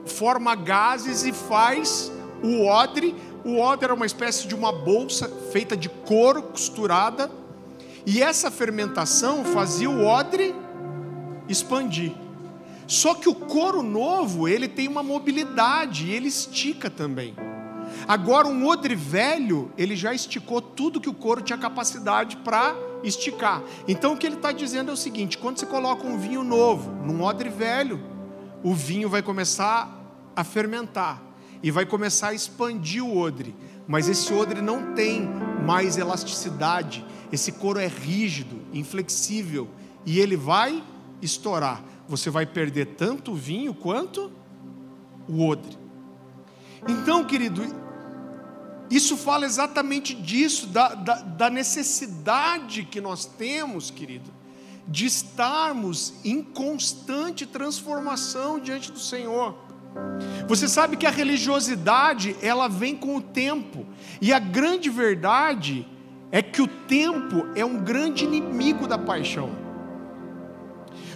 forma 0.04 0.54
gases 0.54 1.24
e 1.24 1.32
faz 1.32 2.12
o 2.42 2.66
odre. 2.66 3.14
O 3.44 3.58
odre 3.58 3.86
era 3.86 3.94
uma 3.94 4.06
espécie 4.06 4.46
de 4.46 4.54
uma 4.54 4.72
bolsa 4.72 5.28
feita 5.50 5.76
de 5.76 5.88
couro 5.88 6.42
costurada 6.42 7.30
e 8.04 8.22
essa 8.22 8.50
fermentação 8.50 9.44
fazia 9.44 9.88
o 9.88 10.04
odre 10.04 10.54
expandir. 11.48 12.12
Só 12.86 13.14
que 13.14 13.28
o 13.28 13.34
couro 13.34 13.82
novo, 13.82 14.48
ele 14.48 14.68
tem 14.68 14.88
uma 14.88 15.02
mobilidade, 15.02 16.10
ele 16.10 16.28
estica 16.28 16.90
também. 16.90 17.34
Agora, 18.06 18.48
um 18.48 18.66
odre 18.66 18.94
velho, 18.94 19.70
ele 19.78 19.94
já 19.94 20.12
esticou 20.12 20.60
tudo 20.60 21.00
que 21.00 21.08
o 21.08 21.14
couro 21.14 21.40
tinha 21.40 21.58
capacidade 21.58 22.36
para 22.38 22.74
esticar. 23.02 23.62
Então, 23.86 24.14
o 24.14 24.16
que 24.16 24.26
ele 24.26 24.36
está 24.36 24.52
dizendo 24.52 24.90
é 24.90 24.94
o 24.94 24.96
seguinte: 24.96 25.38
quando 25.38 25.58
você 25.58 25.66
coloca 25.66 26.06
um 26.06 26.18
vinho 26.18 26.42
novo 26.42 26.90
num 27.04 27.22
odre 27.22 27.48
velho, 27.48 28.00
o 28.62 28.74
vinho 28.74 29.08
vai 29.08 29.22
começar 29.22 30.00
a 30.34 30.44
fermentar 30.44 31.22
e 31.62 31.70
vai 31.70 31.86
começar 31.86 32.28
a 32.28 32.34
expandir 32.34 33.04
o 33.04 33.16
odre. 33.16 33.54
Mas 33.86 34.08
esse 34.08 34.32
odre 34.32 34.60
não 34.60 34.94
tem 34.94 35.28
mais 35.64 35.96
elasticidade, 35.96 37.04
esse 37.32 37.52
couro 37.52 37.80
é 37.80 37.88
rígido, 37.88 38.60
inflexível 38.74 39.66
e 40.04 40.20
ele 40.20 40.36
vai 40.36 40.84
estourar. 41.22 41.82
Você 42.06 42.28
vai 42.28 42.44
perder 42.44 42.88
tanto 42.88 43.32
o 43.32 43.34
vinho 43.34 43.72
quanto 43.72 44.30
o 45.26 45.46
odre. 45.46 45.78
Então, 46.86 47.24
querido, 47.24 47.62
isso 48.90 49.16
fala 49.16 49.46
exatamente 49.46 50.14
disso, 50.14 50.66
da, 50.66 50.94
da, 50.94 51.22
da 51.22 51.48
necessidade 51.48 52.84
que 52.84 53.00
nós 53.00 53.24
temos, 53.24 53.90
querido, 53.90 54.30
de 54.86 55.06
estarmos 55.06 56.12
em 56.24 56.42
constante 56.42 57.46
transformação 57.46 58.60
diante 58.60 58.92
do 58.92 58.98
Senhor. 58.98 59.56
Você 60.48 60.68
sabe 60.68 60.96
que 60.96 61.06
a 61.06 61.10
religiosidade, 61.10 62.36
ela 62.42 62.68
vem 62.68 62.96
com 62.96 63.16
o 63.16 63.22
tempo, 63.22 63.86
e 64.20 64.32
a 64.32 64.38
grande 64.38 64.90
verdade 64.90 65.86
é 66.32 66.40
que 66.40 66.62
o 66.62 66.66
tempo 66.66 67.46
é 67.54 67.62
um 67.62 67.76
grande 67.76 68.24
inimigo 68.24 68.88
da 68.88 68.96
paixão. 68.96 69.50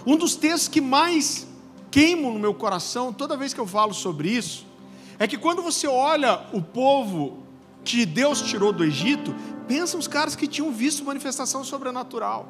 Um 0.05 0.15
dos 0.15 0.35
textos 0.35 0.67
que 0.69 0.79
mais 0.79 1.47
queimam 1.89 2.31
no 2.31 2.39
meu 2.39 2.53
coração, 2.53 3.11
toda 3.11 3.35
vez 3.35 3.51
que 3.51 3.59
eu 3.59 3.65
falo 3.65 3.95
sobre 3.95 4.29
isso, 4.29 4.65
é 5.17 5.27
que 5.27 5.35
quando 5.35 5.63
você 5.63 5.87
olha 5.87 6.45
o 6.53 6.61
povo 6.61 7.39
que 7.83 8.05
Deus 8.05 8.41
tirou 8.43 8.71
do 8.71 8.83
Egito, 8.83 9.33
pensa 9.67 9.97
os 9.97 10.07
caras 10.07 10.35
que 10.35 10.47
tinham 10.47 10.71
visto 10.71 11.03
manifestação 11.03 11.63
sobrenatural. 11.63 12.47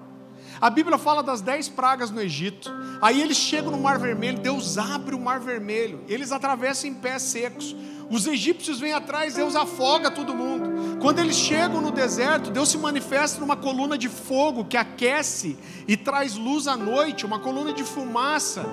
A 0.60 0.70
Bíblia 0.70 0.98
fala 0.98 1.22
das 1.22 1.42
dez 1.42 1.70
pragas 1.70 2.10
no 2.10 2.22
Egito. 2.22 2.72
Aí 3.02 3.22
eles 3.22 3.38
chegam 3.38 3.72
no 3.72 3.78
Mar 3.78 4.00
Vermelho, 4.00 4.40
Deus 4.40 4.78
abre 4.78 5.14
o 5.14 5.20
Mar 5.20 5.40
Vermelho, 5.40 6.04
eles 6.08 6.32
atravessam 6.32 6.90
em 6.90 6.94
pés 6.94 7.22
secos. 7.22 7.76
Os 8.10 8.26
egípcios 8.26 8.80
vêm 8.80 8.94
atrás, 8.94 9.36
Deus 9.36 9.56
afoga 9.56 10.10
todo 10.10 10.34
mundo. 10.34 10.98
Quando 11.00 11.20
eles 11.20 11.36
chegam 11.36 11.82
no 11.82 11.92
deserto, 11.92 12.50
Deus 12.50 12.70
se 12.70 12.78
manifesta 12.78 13.40
numa 13.40 13.56
coluna 13.56 13.98
de 13.98 14.08
fogo 14.08 14.66
que 14.66 14.78
aquece 14.78 15.58
e 15.88 15.98
traz 15.98 16.36
luz 16.36 16.68
à 16.68 16.78
noite, 16.78 17.26
uma 17.26 17.40
coluna 17.40 17.74
de 17.74 17.84
fumaça 17.84 18.66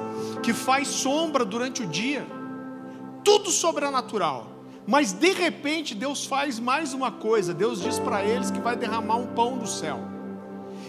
que 0.43 0.53
faz 0.53 0.89
sombra 0.89 1.45
durante 1.45 1.83
o 1.83 1.87
dia. 1.87 2.27
Tudo 3.25 3.51
sobrenatural. 3.51 4.53
Mas 4.87 5.13
de 5.13 5.33
repente 5.33 5.95
Deus 5.95 6.25
faz 6.25 6.59
mais 6.59 6.93
uma 6.93 7.11
coisa. 7.11 7.53
Deus 7.53 7.81
diz 7.81 7.99
para 7.99 8.23
eles 8.23 8.51
que 8.51 8.61
vai 8.61 8.77
derramar 8.77 9.17
um 9.17 9.27
pão 9.27 9.59
do 9.59 9.67
céu. 9.67 10.14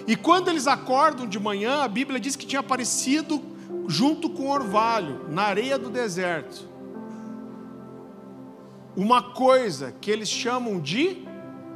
E 0.08 0.16
quando 0.16 0.50
eles 0.50 0.68
acordam 0.68 1.28
de 1.28 1.40
manhã, 1.40 1.84
a 1.84 1.88
Bíblia 1.88 2.20
diz 2.20 2.36
que 2.36 2.46
tinha 2.46 2.60
aparecido 2.60 3.42
junto 3.88 4.30
com 4.30 4.50
orvalho, 4.50 5.26
na 5.30 5.44
areia 5.44 5.78
do 5.78 5.90
deserto 5.90 6.76
uma 8.96 9.22
coisa 9.22 9.94
que 10.00 10.10
eles 10.10 10.30
chamam 10.30 10.80
de 10.80 11.26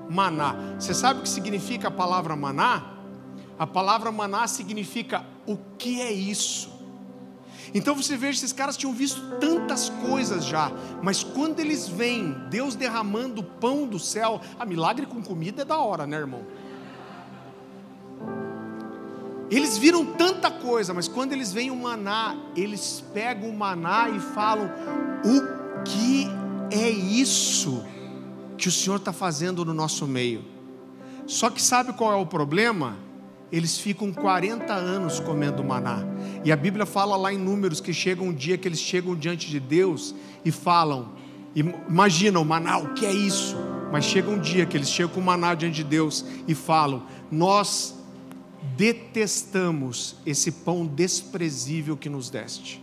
maná. 0.10 0.76
Você 0.80 0.94
sabe 0.94 1.20
o 1.20 1.24
que 1.24 1.30
significa 1.30 1.90
a 1.90 1.92
palavra 1.92 2.36
maná? 2.36 2.94
A 3.58 3.68
palavra 3.68 4.12
maná 4.12 4.48
significa 4.48 5.26
o 5.46 5.58
que 5.78 6.02
é 6.02 6.12
isso? 6.12 6.80
Então 7.74 7.94
você 7.94 8.18
vê, 8.18 8.30
esses 8.30 8.54
caras 8.54 8.78
tinham 8.78 8.94
visto 8.94 9.22
tantas 9.40 9.90
coisas 9.90 10.44
já, 10.46 10.72
mas 11.04 11.24
quando 11.24 11.60
eles 11.60 11.88
veem 11.88 12.34
Deus 12.50 12.74
derramando 12.74 13.42
o 13.42 13.44
pão 13.44 13.86
do 13.86 14.00
céu, 14.00 14.42
a 14.58 14.66
milagre 14.66 15.06
com 15.06 15.22
comida 15.22 15.62
é 15.62 15.66
da 15.66 15.78
hora, 15.78 16.08
né, 16.08 16.18
irmão? 16.18 16.44
Eles 19.50 19.78
viram 19.78 20.06
tanta 20.06 20.52
coisa, 20.52 20.94
mas 20.94 21.08
quando 21.08 21.34
eles 21.34 21.52
veem 21.52 21.72
o 21.72 21.76
maná, 21.76 22.36
eles 22.56 23.04
pegam 23.14 23.50
o 23.50 23.58
maná 23.58 24.10
e 24.10 24.20
falam: 24.20 24.70
o 25.26 25.84
que 25.84 26.28
é 26.72 26.90
isso 26.90 27.84
que 28.58 28.68
o 28.68 28.72
Senhor 28.72 28.98
está 28.98 29.14
fazendo 29.14 29.66
no 29.66 29.74
nosso 29.74 30.06
meio. 30.06 30.44
Só 31.26 31.50
que 31.50 31.62
sabe 31.62 31.94
qual 31.94 32.12
é 32.12 32.16
o 32.16 32.26
problema? 32.26 32.98
Eles 33.52 33.80
ficam 33.80 34.12
40 34.12 34.72
anos 34.74 35.20
comendo 35.20 35.64
maná. 35.64 36.04
E 36.44 36.52
a 36.52 36.56
Bíblia 36.56 36.86
fala 36.86 37.16
lá 37.16 37.34
em 37.34 37.38
Números 37.38 37.80
que 37.80 37.94
chega 37.94 38.22
um 38.22 38.34
dia 38.34 38.58
que 38.58 38.68
eles 38.68 38.80
chegam 38.80 39.16
diante 39.16 39.50
de 39.50 39.60
Deus 39.60 40.14
e 40.46 40.52
falam: 40.52 41.14
Imagina 41.56 42.40
o 42.40 42.46
maná, 42.46 42.78
o 42.78 42.94
que 42.94 43.06
é 43.06 43.12
isso? 43.12 43.56
Mas 43.92 44.06
chega 44.06 44.30
um 44.30 44.40
dia 44.40 44.68
que 44.68 44.78
eles 44.78 44.90
chegam 44.90 45.14
com 45.14 45.20
o 45.20 45.24
maná 45.24 45.56
diante 45.56 45.78
de 45.78 45.84
Deus 45.84 46.24
e 46.48 46.54
falam: 46.54 47.04
Nós 47.32 47.96
detestamos 48.76 50.16
esse 50.26 50.52
pão 50.52 50.86
desprezível 50.86 51.98
que 51.98 52.10
nos 52.10 52.30
deste. 52.30 52.82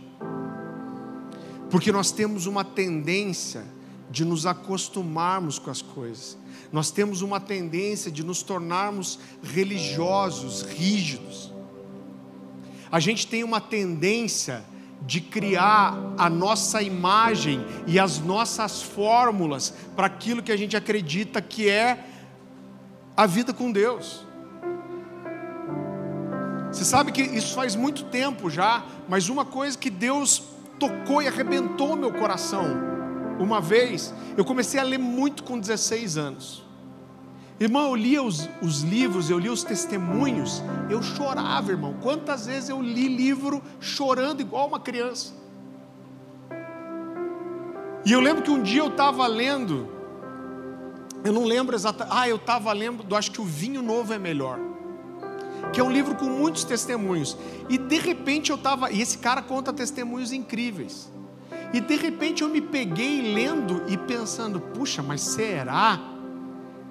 Porque 1.69 1.91
nós 1.91 2.11
temos 2.11 2.45
uma 2.45 2.63
tendência 2.63 3.65
de 4.09 4.23
nos 4.23 4.45
acostumarmos 4.45 5.59
com 5.59 5.69
as 5.69 5.81
coisas. 5.81 6.37
Nós 6.71 6.91
temos 6.91 7.21
uma 7.21 7.39
tendência 7.39 8.11
de 8.11 8.23
nos 8.23 8.41
tornarmos 8.41 9.19
religiosos, 9.43 10.61
rígidos. 10.61 11.51
A 12.91 12.99
gente 12.99 13.27
tem 13.27 13.43
uma 13.43 13.59
tendência 13.59 14.63
de 15.05 15.21
criar 15.21 16.15
a 16.17 16.29
nossa 16.29 16.81
imagem 16.81 17.63
e 17.85 17.99
as 17.99 18.19
nossas 18.19 18.81
fórmulas 18.81 19.73
para 19.95 20.07
aquilo 20.07 20.41
que 20.41 20.51
a 20.51 20.57
gente 20.57 20.75
acredita 20.75 21.41
que 21.41 21.69
é 21.69 22.05
a 23.15 23.25
vida 23.25 23.53
com 23.53 23.71
Deus. 23.71 24.26
Você 26.77 26.85
sabe 26.85 27.11
que 27.11 27.23
isso 27.23 27.55
faz 27.55 27.75
muito 27.75 28.03
tempo 28.03 28.51
já, 28.51 28.85
mas 29.09 29.29
uma 29.29 29.43
coisa 29.43 29.75
que 29.75 29.89
Deus 29.89 30.43
tocou 30.79 31.23
e 31.23 31.27
arrebentou 31.27 31.95
meu 31.95 32.13
coração 32.13 32.65
uma 33.39 33.59
vez, 33.59 34.13
eu 34.37 34.45
comecei 34.45 34.79
a 34.79 34.83
ler 34.83 34.99
muito 34.99 35.43
com 35.43 35.59
16 35.59 36.17
anos. 36.17 36.63
Irmão, 37.59 37.87
eu 37.87 37.95
lia 37.95 38.21
os, 38.21 38.47
os 38.61 38.81
livros, 38.81 39.31
eu 39.31 39.39
lia 39.39 39.51
os 39.51 39.63
testemunhos, 39.63 40.61
eu 40.87 41.01
chorava, 41.01 41.71
irmão. 41.71 41.95
Quantas 41.99 42.45
vezes 42.45 42.69
eu 42.69 42.79
li 42.79 43.07
livro 43.07 43.63
chorando 43.79 44.41
igual 44.41 44.67
uma 44.67 44.79
criança? 44.79 45.33
E 48.05 48.11
eu 48.11 48.19
lembro 48.19 48.43
que 48.43 48.51
um 48.51 48.61
dia 48.61 48.81
eu 48.81 48.89
estava 48.89 49.25
lendo, 49.25 49.89
eu 51.23 51.33
não 51.33 51.43
lembro 51.43 51.75
exatamente, 51.75 52.15
ah, 52.15 52.29
eu 52.29 52.35
estava 52.35 52.71
lendo, 52.71 53.15
acho 53.15 53.31
que 53.31 53.41
o 53.41 53.45
Vinho 53.45 53.81
Novo 53.81 54.13
é 54.13 54.19
melhor, 54.19 54.59
que 55.73 55.79
é 55.79 55.83
um 55.83 55.91
livro 55.91 56.15
com 56.15 56.25
muitos 56.25 56.63
testemunhos. 56.63 57.37
E 57.69 57.77
de 57.77 57.97
repente 57.99 58.49
eu 58.49 58.55
estava, 58.55 58.91
e 58.91 59.01
esse 59.01 59.17
cara 59.17 59.41
conta 59.41 59.73
testemunhos 59.73 60.31
incríveis. 60.31 61.11
E 61.73 61.79
de 61.79 61.95
repente 61.95 62.43
eu 62.43 62.49
me 62.49 62.61
peguei 62.61 63.33
lendo 63.33 63.83
e 63.87 63.97
pensando, 63.97 64.59
puxa, 64.59 65.03
mas 65.03 65.21
será 65.21 65.99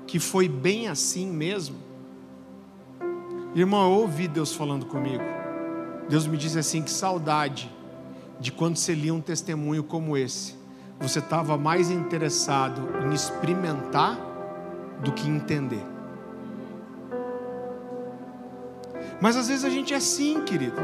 que 0.06 0.18
foi 0.18 0.48
bem 0.48 0.88
assim 0.88 1.26
mesmo? 1.26 1.76
Irmão, 3.54 3.90
eu 3.90 4.00
ouvi 4.00 4.28
Deus 4.28 4.54
falando 4.54 4.84
comigo. 4.86 5.24
Deus 6.08 6.26
me 6.26 6.36
disse 6.36 6.58
assim: 6.58 6.82
que 6.82 6.90
saudade 6.90 7.70
de 8.38 8.52
quando 8.52 8.76
você 8.76 8.94
lia 8.94 9.14
um 9.14 9.20
testemunho 9.20 9.82
como 9.82 10.16
esse. 10.16 10.54
Você 11.00 11.18
estava 11.18 11.56
mais 11.56 11.90
interessado 11.90 12.82
em 13.06 13.14
experimentar 13.14 14.18
do 15.02 15.12
que 15.12 15.28
entender. 15.28 15.95
Mas 19.20 19.36
às 19.36 19.48
vezes 19.48 19.64
a 19.64 19.70
gente 19.70 19.94
é 19.94 19.96
assim, 19.96 20.42
querido. 20.42 20.76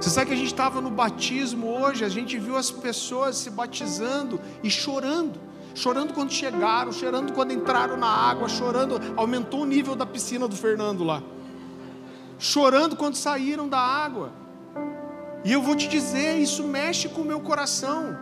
Você 0.00 0.10
sabe 0.10 0.26
que 0.26 0.32
a 0.32 0.36
gente 0.36 0.46
estava 0.52 0.80
no 0.80 0.90
batismo 0.90 1.66
hoje, 1.66 2.04
a 2.04 2.08
gente 2.08 2.38
viu 2.38 2.56
as 2.56 2.70
pessoas 2.70 3.36
se 3.36 3.50
batizando 3.50 4.40
e 4.62 4.70
chorando. 4.70 5.40
Chorando 5.74 6.12
quando 6.12 6.32
chegaram, 6.32 6.90
chorando 6.92 7.32
quando 7.32 7.52
entraram 7.52 7.96
na 7.96 8.08
água, 8.08 8.48
chorando, 8.48 9.00
aumentou 9.16 9.62
o 9.62 9.66
nível 9.66 9.94
da 9.94 10.06
piscina 10.06 10.48
do 10.48 10.56
Fernando 10.56 11.04
lá. 11.04 11.22
Chorando 12.38 12.96
quando 12.96 13.14
saíram 13.14 13.68
da 13.68 13.78
água. 13.78 14.32
E 15.44 15.52
eu 15.52 15.62
vou 15.62 15.76
te 15.76 15.88
dizer, 15.88 16.36
isso 16.36 16.64
mexe 16.64 17.08
com 17.08 17.22
o 17.22 17.24
meu 17.24 17.40
coração. 17.40 18.16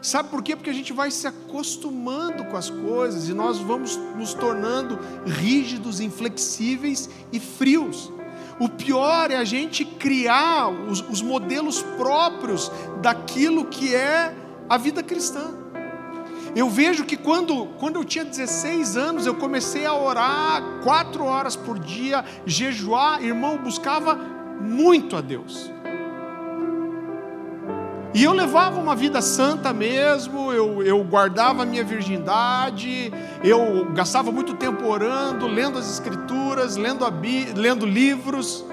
Sabe 0.00 0.28
por 0.28 0.42
quê? 0.42 0.54
Porque 0.54 0.70
a 0.70 0.74
gente 0.74 0.92
vai 0.92 1.10
se 1.10 1.26
acostumando 1.26 2.44
com 2.44 2.56
as 2.56 2.68
coisas 2.68 3.28
e 3.28 3.34
nós 3.34 3.58
vamos 3.58 3.96
nos 4.16 4.34
tornando 4.34 4.98
rígidos, 5.24 6.00
inflexíveis 6.00 7.08
e 7.32 7.40
frios. 7.40 8.12
O 8.58 8.68
pior 8.68 9.30
é 9.30 9.36
a 9.36 9.44
gente 9.44 9.84
criar 9.84 10.68
os, 10.68 11.00
os 11.00 11.20
modelos 11.20 11.82
próprios 11.96 12.70
daquilo 13.00 13.64
que 13.64 13.94
é 13.94 14.34
a 14.68 14.76
vida 14.76 15.02
cristã. 15.02 15.54
Eu 16.54 16.70
vejo 16.70 17.04
que 17.04 17.16
quando, 17.16 17.66
quando 17.78 17.96
eu 17.96 18.04
tinha 18.04 18.24
16 18.24 18.96
anos, 18.96 19.26
eu 19.26 19.34
comecei 19.34 19.84
a 19.84 19.94
orar 19.94 20.62
quatro 20.84 21.24
horas 21.24 21.56
por 21.56 21.78
dia, 21.78 22.24
jejuar, 22.46 23.24
irmão, 23.24 23.58
buscava 23.58 24.14
muito 24.60 25.16
a 25.16 25.20
Deus. 25.20 25.73
E 28.14 28.22
eu 28.22 28.32
levava 28.32 28.78
uma 28.78 28.94
vida 28.94 29.20
santa 29.20 29.72
mesmo, 29.72 30.52
eu, 30.52 30.80
eu 30.84 31.02
guardava 31.02 31.64
a 31.64 31.66
minha 31.66 31.82
virgindade, 31.82 33.12
eu 33.42 33.86
gastava 33.92 34.30
muito 34.30 34.54
tempo 34.54 34.86
orando, 34.86 35.48
lendo 35.48 35.80
as 35.80 35.90
escrituras, 35.90 36.76
lendo, 36.76 37.04
a, 37.04 37.12
lendo 37.56 37.84
livros, 37.84 38.64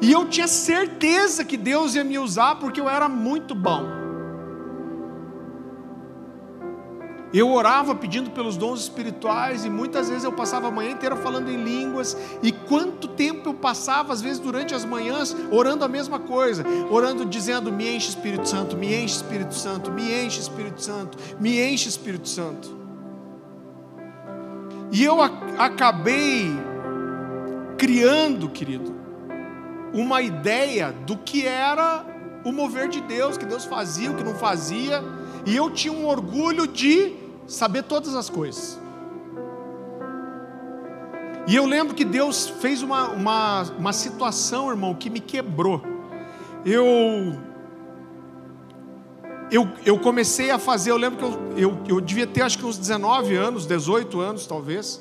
e 0.00 0.10
eu 0.10 0.24
tinha 0.26 0.48
certeza 0.48 1.44
que 1.44 1.58
Deus 1.58 1.94
ia 1.94 2.02
me 2.02 2.18
usar 2.18 2.54
porque 2.56 2.80
eu 2.80 2.88
era 2.88 3.10
muito 3.10 3.54
bom. 3.54 4.07
Eu 7.32 7.50
orava 7.50 7.94
pedindo 7.94 8.30
pelos 8.30 8.56
dons 8.56 8.80
espirituais 8.80 9.64
e 9.64 9.70
muitas 9.70 10.08
vezes 10.08 10.24
eu 10.24 10.32
passava 10.32 10.68
a 10.68 10.70
manhã 10.70 10.92
inteira 10.92 11.14
falando 11.16 11.50
em 11.50 11.62
línguas. 11.62 12.16
E 12.42 12.50
quanto 12.50 13.08
tempo 13.08 13.50
eu 13.50 13.54
passava, 13.54 14.12
às 14.12 14.22
vezes 14.22 14.38
durante 14.38 14.74
as 14.74 14.84
manhãs, 14.84 15.36
orando 15.50 15.84
a 15.84 15.88
mesma 15.88 16.18
coisa, 16.18 16.64
orando 16.90 17.26
dizendo: 17.26 17.70
Me 17.70 17.96
enche 17.96 18.08
Espírito 18.08 18.48
Santo, 18.48 18.76
me 18.76 18.94
enche 18.94 19.16
Espírito 19.16 19.54
Santo, 19.54 19.90
me 19.90 20.24
enche 20.24 20.40
Espírito 20.40 20.82
Santo, 20.82 21.18
me 21.38 21.60
enche 21.60 21.88
Espírito 21.88 22.28
Santo. 22.28 22.78
E 24.90 25.04
eu 25.04 25.20
acabei 25.22 26.50
criando, 27.76 28.48
querido, 28.48 28.94
uma 29.92 30.22
ideia 30.22 30.92
do 31.06 31.18
que 31.18 31.46
era 31.46 32.06
o 32.42 32.52
mover 32.52 32.88
de 32.88 33.02
Deus, 33.02 33.36
que 33.36 33.44
Deus 33.44 33.66
fazia, 33.66 34.10
o 34.10 34.14
que 34.14 34.24
não 34.24 34.34
fazia 34.34 35.02
e 35.46 35.56
eu 35.56 35.70
tinha 35.70 35.92
um 35.92 36.06
orgulho 36.06 36.66
de 36.66 37.14
saber 37.46 37.82
todas 37.82 38.14
as 38.14 38.28
coisas. 38.28 38.78
E 41.46 41.56
eu 41.56 41.64
lembro 41.64 41.94
que 41.94 42.04
Deus 42.04 42.46
fez 42.46 42.82
uma, 42.82 43.08
uma, 43.08 43.62
uma 43.78 43.92
situação, 43.92 44.68
irmão, 44.68 44.94
que 44.94 45.08
me 45.08 45.18
quebrou. 45.18 45.82
Eu, 46.64 46.84
eu, 49.50 49.66
eu 49.86 49.98
comecei 49.98 50.50
a 50.50 50.58
fazer, 50.58 50.90
eu 50.90 50.98
lembro 50.98 51.18
que 51.18 51.24
eu, 51.24 51.70
eu, 51.70 51.78
eu 51.88 52.00
devia 52.02 52.26
ter 52.26 52.42
acho 52.42 52.58
que 52.58 52.66
uns 52.66 52.76
19 52.76 53.34
anos, 53.34 53.64
18 53.64 54.20
anos 54.20 54.46
talvez. 54.46 55.00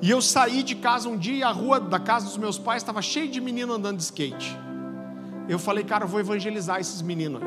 E 0.00 0.10
eu 0.10 0.22
saí 0.22 0.62
de 0.62 0.74
casa 0.74 1.08
um 1.08 1.16
dia 1.16 1.36
e 1.36 1.42
a 1.42 1.50
rua 1.52 1.78
da 1.78 2.00
casa 2.00 2.26
dos 2.26 2.38
meus 2.38 2.58
pais 2.58 2.82
estava 2.82 3.02
cheia 3.02 3.28
de 3.28 3.40
menino 3.40 3.74
andando 3.74 3.98
de 3.98 4.02
skate. 4.02 4.58
Eu 5.48 5.58
falei, 5.58 5.84
cara, 5.84 6.04
eu 6.04 6.08
vou 6.08 6.18
evangelizar 6.18 6.80
esses 6.80 7.02
meninos. 7.02 7.42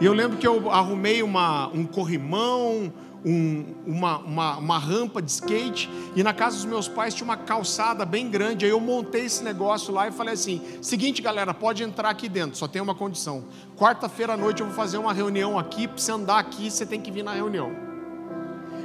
E 0.00 0.04
eu 0.04 0.12
lembro 0.12 0.36
que 0.38 0.46
eu 0.46 0.70
arrumei 0.70 1.22
uma, 1.22 1.68
um 1.68 1.84
corrimão, 1.86 2.92
um, 3.24 3.64
uma, 3.86 4.18
uma, 4.18 4.56
uma, 4.58 4.78
rampa 4.78 5.22
de 5.22 5.30
skate, 5.30 5.88
e 6.14 6.22
na 6.22 6.34
casa 6.34 6.56
dos 6.56 6.64
meus 6.64 6.88
pais 6.88 7.14
tinha 7.14 7.24
uma 7.24 7.36
calçada 7.36 8.04
bem 8.04 8.28
grande. 8.28 8.64
Aí 8.64 8.70
eu 8.70 8.80
montei 8.80 9.24
esse 9.24 9.42
negócio 9.42 9.94
lá 9.94 10.08
e 10.08 10.12
falei 10.12 10.34
assim: 10.34 10.60
seguinte, 10.82 11.22
galera, 11.22 11.54
pode 11.54 11.82
entrar 11.82 12.10
aqui 12.10 12.28
dentro, 12.28 12.56
só 12.56 12.68
tem 12.68 12.82
uma 12.82 12.94
condição. 12.94 13.44
Quarta-feira 13.76 14.34
à 14.34 14.36
noite 14.36 14.60
eu 14.60 14.66
vou 14.66 14.74
fazer 14.74 14.98
uma 14.98 15.12
reunião 15.12 15.58
aqui, 15.58 15.88
para 15.88 15.96
você 15.96 16.12
andar 16.12 16.38
aqui, 16.38 16.70
você 16.70 16.84
tem 16.84 17.00
que 17.00 17.10
vir 17.10 17.22
na 17.22 17.32
reunião. 17.32 17.72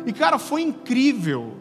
E 0.05 0.14
cara, 0.14 0.38
foi 0.38 0.62
incrível. 0.62 1.57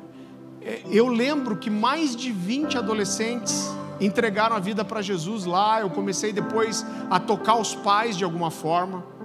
É, 0.61 0.83
eu 0.91 1.09
lembro 1.09 1.57
que 1.57 1.71
mais 1.71 2.15
de 2.15 2.31
20 2.31 2.79
adolescentes 2.79 3.69
entregaram 4.01 4.55
a 4.55 4.61
vida 4.61 4.85
para 4.85 5.03
Jesus 5.03 5.45
lá. 5.45 5.81
Eu 5.81 5.91
comecei 5.91 6.33
depois 6.33 6.87
a 7.11 7.19
tocar 7.19 7.57
os 7.57 7.75
pais 7.75 8.17
de 8.17 8.25
alguma 8.25 8.51
forma. 8.51 9.18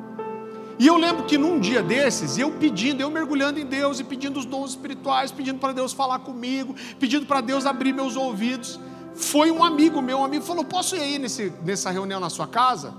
E 0.83 0.87
eu 0.87 0.97
lembro 0.97 1.23
que 1.23 1.37
num 1.37 1.61
dia 1.61 1.81
desses, 1.81 2.37
eu 2.37 2.51
pedindo, 2.51 2.99
eu 2.99 3.09
mergulhando 3.09 3.57
em 3.57 3.65
Deus 3.65 4.01
e 4.01 4.03
pedindo 4.03 4.37
os 4.37 4.43
dons 4.43 4.71
espirituais, 4.71 5.31
pedindo 5.31 5.57
para 5.57 5.71
Deus 5.71 5.93
falar 5.93 6.19
comigo, 6.19 6.75
pedindo 6.99 7.25
para 7.25 7.39
Deus 7.39 7.65
abrir 7.65 7.93
meus 7.93 8.17
ouvidos. 8.17 8.77
Foi 9.15 9.49
um 9.49 9.63
amigo 9.63 10.01
meu, 10.01 10.17
um 10.17 10.25
amigo 10.25 10.43
falou: 10.43 10.65
Posso 10.65 10.97
ir 10.97 10.99
aí 10.99 11.17
nesse, 11.17 11.53
nessa 11.63 11.89
reunião 11.89 12.19
na 12.19 12.29
sua 12.29 12.47
casa? 12.47 12.93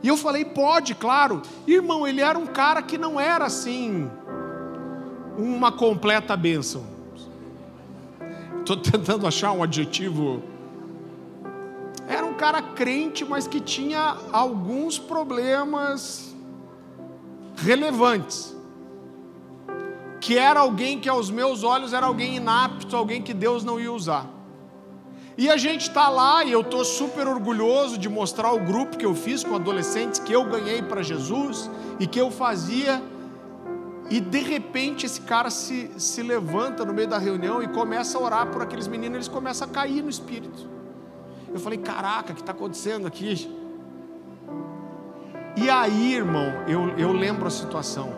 E 0.00 0.06
eu 0.06 0.16
falei: 0.16 0.44
Pode, 0.44 0.94
claro. 0.94 1.42
Irmão, 1.66 2.06
ele 2.06 2.20
era 2.20 2.38
um 2.38 2.46
cara 2.46 2.82
que 2.82 2.96
não 2.96 3.18
era 3.18 3.46
assim, 3.46 4.08
uma 5.36 5.72
completa 5.72 6.36
bênção. 6.36 6.86
Estou 8.60 8.76
tentando 8.76 9.26
achar 9.26 9.50
um 9.50 9.64
adjetivo. 9.64 10.40
Era 12.06 12.24
um 12.24 12.34
cara 12.34 12.62
crente, 12.62 13.24
mas 13.24 13.48
que 13.48 13.58
tinha 13.58 14.18
alguns 14.30 15.00
problemas 15.00 16.27
relevantes. 17.62 18.56
Que 20.20 20.36
era 20.36 20.60
alguém 20.60 20.98
que 20.98 21.08
aos 21.08 21.30
meus 21.30 21.62
olhos 21.62 21.92
era 21.92 22.06
alguém 22.06 22.36
inapto, 22.36 22.96
alguém 22.96 23.22
que 23.22 23.32
Deus 23.32 23.64
não 23.64 23.78
ia 23.78 23.92
usar. 23.92 24.26
E 25.36 25.48
a 25.48 25.56
gente 25.56 25.82
está 25.82 26.08
lá 26.08 26.42
e 26.42 26.50
eu 26.50 26.62
estou 26.62 26.84
super 26.84 27.28
orgulhoso 27.28 27.96
de 27.96 28.08
mostrar 28.08 28.52
o 28.52 28.58
grupo 28.58 28.98
que 28.98 29.06
eu 29.06 29.14
fiz 29.14 29.44
com 29.44 29.54
adolescentes 29.54 30.18
que 30.18 30.32
eu 30.32 30.44
ganhei 30.44 30.82
para 30.82 31.00
Jesus 31.00 31.70
e 32.00 32.08
que 32.08 32.20
eu 32.20 32.28
fazia. 32.28 33.00
E 34.10 34.20
de 34.20 34.40
repente 34.40 35.06
esse 35.06 35.20
cara 35.20 35.48
se, 35.48 35.92
se 35.96 36.22
levanta 36.22 36.84
no 36.84 36.92
meio 36.92 37.06
da 37.06 37.18
reunião 37.18 37.62
e 37.62 37.68
começa 37.68 38.18
a 38.18 38.20
orar 38.20 38.46
por 38.48 38.62
aqueles 38.62 38.88
meninos, 38.88 39.14
eles 39.14 39.28
começam 39.28 39.68
a 39.68 39.70
cair 39.70 40.02
no 40.02 40.10
espírito. 40.10 40.68
Eu 41.52 41.60
falei: 41.60 41.78
caraca, 41.78 42.32
o 42.32 42.34
que 42.34 42.40
está 42.40 42.52
acontecendo 42.52 43.06
aqui? 43.06 43.57
E 45.60 45.68
aí, 45.68 46.14
irmão, 46.14 46.52
eu, 46.68 46.90
eu 46.96 47.12
lembro 47.12 47.48
a 47.48 47.50
situação. 47.50 48.12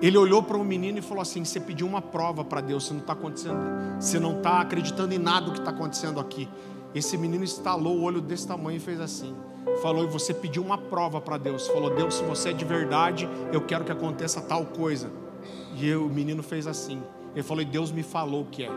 Ele 0.00 0.16
olhou 0.16 0.42
para 0.42 0.56
o 0.56 0.64
menino 0.64 0.98
e 0.98 1.02
falou 1.02 1.20
assim: 1.20 1.44
Você 1.44 1.60
pediu 1.60 1.86
uma 1.86 2.00
prova 2.00 2.42
para 2.42 2.62
Deus, 2.62 2.86
você 2.86 2.94
não 2.94 3.00
está 3.00 3.12
acontecendo, 3.12 3.58
você 4.00 4.18
não 4.18 4.38
está 4.38 4.60
acreditando 4.60 5.12
em 5.12 5.18
nada 5.18 5.46
do 5.46 5.52
que 5.52 5.58
está 5.58 5.72
acontecendo 5.72 6.18
aqui. 6.18 6.48
Esse 6.94 7.18
menino 7.18 7.44
estalou 7.44 7.98
o 7.98 8.02
olho 8.02 8.22
desse 8.22 8.48
tamanho 8.48 8.78
e 8.78 8.80
fez 8.80 8.98
assim. 8.98 9.36
Falou, 9.82 10.04
e 10.04 10.06
você 10.06 10.32
pediu 10.32 10.62
uma 10.62 10.78
prova 10.78 11.20
para 11.20 11.36
Deus. 11.36 11.68
Falou, 11.68 11.94
Deus, 11.94 12.14
se 12.14 12.24
você 12.24 12.48
é 12.48 12.52
de 12.54 12.64
verdade, 12.64 13.28
eu 13.52 13.60
quero 13.60 13.84
que 13.84 13.92
aconteça 13.92 14.40
tal 14.40 14.64
coisa. 14.64 15.10
E 15.76 15.86
eu, 15.86 16.06
o 16.06 16.08
menino 16.08 16.42
fez 16.42 16.66
assim. 16.66 17.02
Ele 17.34 17.42
falou, 17.42 17.62
e 17.62 17.66
Deus 17.66 17.92
me 17.92 18.02
falou 18.02 18.42
o 18.42 18.46
que 18.46 18.64
é. 18.64 18.70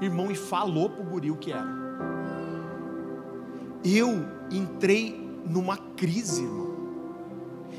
Irmão, 0.00 0.30
e 0.30 0.34
falou 0.34 0.88
para 0.88 1.02
o 1.02 1.04
guri 1.04 1.30
o 1.30 1.36
que 1.36 1.52
era. 1.52 1.68
Eu 3.84 4.26
entrei 4.50 5.27
numa 5.44 5.76
crise, 5.76 6.42
irmão. 6.42 6.68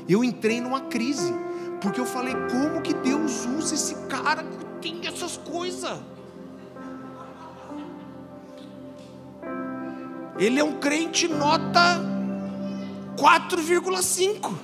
Eu 0.08 0.24
entrei 0.24 0.60
numa 0.60 0.80
crise, 0.82 1.32
porque 1.80 2.00
eu 2.00 2.06
falei: 2.06 2.34
como 2.50 2.82
que 2.82 2.94
Deus 2.94 3.46
usa 3.46 3.74
esse 3.74 3.94
cara 4.06 4.44
entende 4.80 5.08
essas 5.08 5.36
coisas. 5.36 5.98
Ele 10.38 10.58
é 10.58 10.64
um 10.64 10.80
crente 10.80 11.28
nota 11.28 12.00
4,5. 13.16 14.54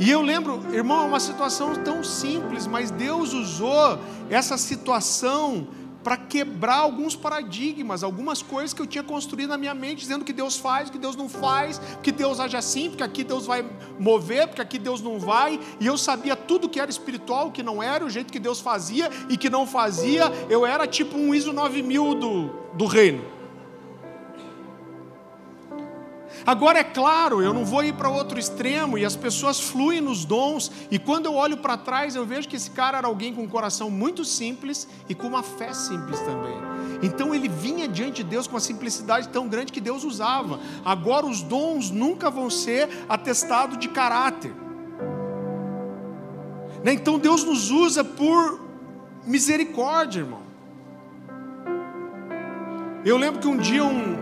E 0.00 0.10
eu 0.10 0.22
lembro, 0.22 0.74
irmão, 0.74 1.04
é 1.04 1.06
uma 1.06 1.20
situação 1.20 1.74
tão 1.84 2.02
simples, 2.02 2.66
mas 2.66 2.90
Deus 2.90 3.32
usou 3.32 3.98
essa 4.28 4.56
situação 4.56 5.68
para 6.08 6.16
quebrar 6.16 6.78
alguns 6.78 7.14
paradigmas, 7.14 8.02
algumas 8.02 8.40
coisas 8.40 8.72
que 8.72 8.80
eu 8.80 8.86
tinha 8.86 9.04
construído 9.04 9.50
na 9.50 9.58
minha 9.58 9.74
mente, 9.74 9.98
dizendo 9.98 10.24
que 10.24 10.32
Deus 10.32 10.56
faz, 10.56 10.88
que 10.88 10.96
Deus 10.96 11.14
não 11.14 11.28
faz, 11.28 11.78
que 12.02 12.10
Deus 12.10 12.40
age 12.40 12.56
assim, 12.56 12.88
porque 12.88 13.02
aqui 13.02 13.22
Deus 13.22 13.44
vai 13.44 13.62
mover, 13.98 14.46
porque 14.46 14.62
aqui 14.62 14.78
Deus 14.78 15.02
não 15.02 15.18
vai, 15.18 15.60
e 15.78 15.86
eu 15.86 15.98
sabia 15.98 16.34
tudo 16.34 16.66
que 16.66 16.80
era 16.80 16.90
espiritual, 16.90 17.48
o 17.48 17.52
que 17.52 17.62
não 17.62 17.82
era, 17.82 18.06
o 18.06 18.08
jeito 18.08 18.32
que 18.32 18.38
Deus 18.38 18.58
fazia 18.58 19.10
e 19.28 19.36
que 19.36 19.50
não 19.50 19.66
fazia, 19.66 20.32
eu 20.48 20.64
era 20.64 20.86
tipo 20.86 21.14
um 21.14 21.34
ISO 21.34 21.52
9000 21.52 22.14
do, 22.14 22.46
do 22.72 22.86
reino. 22.86 23.37
Agora 26.46 26.78
é 26.78 26.84
claro, 26.84 27.42
eu 27.42 27.52
não 27.52 27.64
vou 27.64 27.84
ir 27.84 27.94
para 27.94 28.08
outro 28.08 28.38
extremo 28.38 28.96
e 28.96 29.04
as 29.04 29.16
pessoas 29.16 29.60
fluem 29.60 30.00
nos 30.00 30.24
dons, 30.24 30.70
e 30.90 30.98
quando 30.98 31.26
eu 31.26 31.34
olho 31.34 31.56
para 31.58 31.76
trás, 31.76 32.14
eu 32.14 32.24
vejo 32.24 32.48
que 32.48 32.56
esse 32.56 32.70
cara 32.70 32.98
era 32.98 33.06
alguém 33.06 33.34
com 33.34 33.42
um 33.42 33.48
coração 33.48 33.90
muito 33.90 34.24
simples 34.24 34.88
e 35.08 35.14
com 35.14 35.26
uma 35.26 35.42
fé 35.42 35.72
simples 35.72 36.18
também. 36.20 36.56
Então 37.02 37.34
ele 37.34 37.48
vinha 37.48 37.86
diante 37.86 38.22
de 38.22 38.30
Deus 38.30 38.46
com 38.46 38.54
uma 38.54 38.60
simplicidade 38.60 39.28
tão 39.28 39.48
grande 39.48 39.72
que 39.72 39.80
Deus 39.80 40.04
usava. 40.04 40.58
Agora 40.84 41.26
os 41.26 41.42
dons 41.42 41.90
nunca 41.90 42.30
vão 42.30 42.50
ser 42.50 42.88
atestado 43.08 43.76
de 43.76 43.88
caráter. 43.88 44.52
Né? 46.82 46.92
Então 46.92 47.18
Deus 47.18 47.44
nos 47.44 47.70
usa 47.70 48.04
por 48.04 48.60
misericórdia, 49.24 50.20
irmão. 50.20 50.48
Eu 53.04 53.16
lembro 53.16 53.40
que 53.40 53.46
um 53.46 53.56
dia 53.56 53.84
um, 53.84 54.16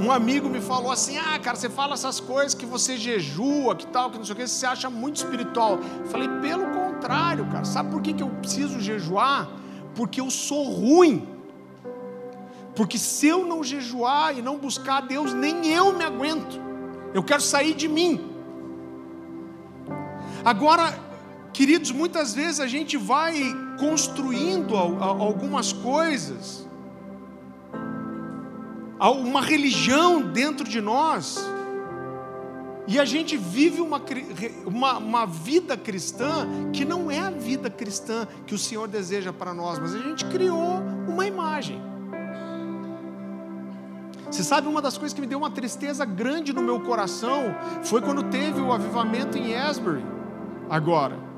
um 0.00 0.10
amigo 0.10 0.48
me 0.48 0.60
falou 0.62 0.90
assim: 0.90 1.18
ah, 1.18 1.38
cara, 1.38 1.56
você 1.56 1.68
fala 1.68 1.92
essas 1.92 2.18
coisas 2.18 2.54
que 2.54 2.64
você 2.64 2.96
jejua, 2.96 3.76
que 3.76 3.86
tal, 3.86 4.10
que 4.10 4.16
não 4.16 4.24
sei 4.24 4.32
o 4.32 4.36
que, 4.36 4.48
você 4.48 4.64
acha 4.64 4.88
muito 4.88 5.16
espiritual. 5.16 5.78
Eu 5.98 6.06
falei, 6.06 6.26
pelo 6.40 6.66
contrário, 6.70 7.44
cara, 7.46 7.64
sabe 7.64 7.90
por 7.90 8.00
que, 8.00 8.14
que 8.14 8.22
eu 8.22 8.30
preciso 8.30 8.80
jejuar? 8.80 9.46
Porque 9.94 10.20
eu 10.20 10.30
sou 10.30 10.70
ruim. 10.70 11.28
Porque 12.74 12.96
se 12.96 13.26
eu 13.26 13.44
não 13.46 13.62
jejuar 13.62 14.38
e 14.38 14.40
não 14.40 14.56
buscar 14.56 15.02
Deus, 15.02 15.34
nem 15.34 15.66
eu 15.66 15.92
me 15.92 16.04
aguento. 16.04 16.58
Eu 17.12 17.22
quero 17.22 17.42
sair 17.42 17.74
de 17.74 17.86
mim. 17.86 18.32
Agora, 20.42 20.98
queridos, 21.52 21.90
muitas 21.90 22.34
vezes 22.34 22.58
a 22.58 22.66
gente 22.66 22.96
vai 22.96 23.34
construindo 23.78 24.74
algumas 24.76 25.74
coisas 25.74 26.69
uma 29.08 29.40
religião 29.40 30.20
dentro 30.20 30.68
de 30.68 30.80
nós, 30.80 31.38
e 32.86 32.98
a 32.98 33.04
gente 33.04 33.36
vive 33.36 33.80
uma, 33.80 34.02
uma, 34.66 34.98
uma, 34.98 35.26
vida 35.26 35.76
cristã 35.76 36.46
que 36.72 36.84
não 36.84 37.10
é 37.10 37.20
a 37.20 37.30
vida 37.30 37.70
cristã 37.70 38.26
que 38.46 38.54
o 38.54 38.58
Senhor 38.58 38.88
deseja 38.88 39.32
para 39.32 39.54
nós, 39.54 39.78
mas 39.78 39.94
a 39.94 39.98
gente 39.98 40.24
criou 40.24 40.82
uma 41.08 41.24
imagem. 41.24 41.80
Você 44.28 44.42
sabe, 44.42 44.68
uma 44.68 44.82
das 44.82 44.98
coisas 44.98 45.14
que 45.14 45.20
me 45.20 45.26
deu 45.26 45.38
uma 45.38 45.50
tristeza 45.50 46.04
grande 46.04 46.52
no 46.52 46.62
meu 46.62 46.80
coração 46.80 47.54
foi 47.82 48.00
quando 48.00 48.24
teve 48.24 48.60
o 48.60 48.72
avivamento 48.72 49.38
em 49.38 49.54
Asbury, 49.54 50.04
agora. 50.68 51.29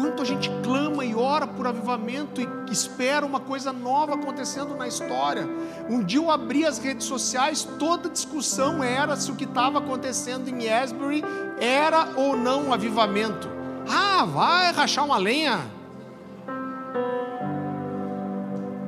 Quanto 0.00 0.22
a 0.22 0.24
gente 0.24 0.50
clama 0.64 1.04
e 1.04 1.14
ora 1.14 1.46
por 1.46 1.66
avivamento 1.66 2.40
e 2.40 2.48
espera 2.72 3.26
uma 3.26 3.38
coisa 3.38 3.70
nova 3.70 4.14
acontecendo 4.14 4.74
na 4.74 4.88
história. 4.88 5.46
Um 5.90 6.02
dia 6.02 6.18
eu 6.18 6.30
abri 6.30 6.64
as 6.64 6.78
redes 6.78 7.06
sociais, 7.06 7.68
toda 7.78 8.08
discussão 8.08 8.82
era 8.82 9.14
se 9.14 9.30
o 9.30 9.36
que 9.36 9.44
estava 9.44 9.78
acontecendo 9.78 10.48
em 10.48 10.66
Asbury 10.70 11.22
era 11.60 12.14
ou 12.16 12.34
não 12.34 12.68
um 12.68 12.72
avivamento. 12.72 13.46
Ah, 13.86 14.24
vai 14.24 14.72
rachar 14.72 15.04
uma 15.04 15.18
lenha. 15.18 15.60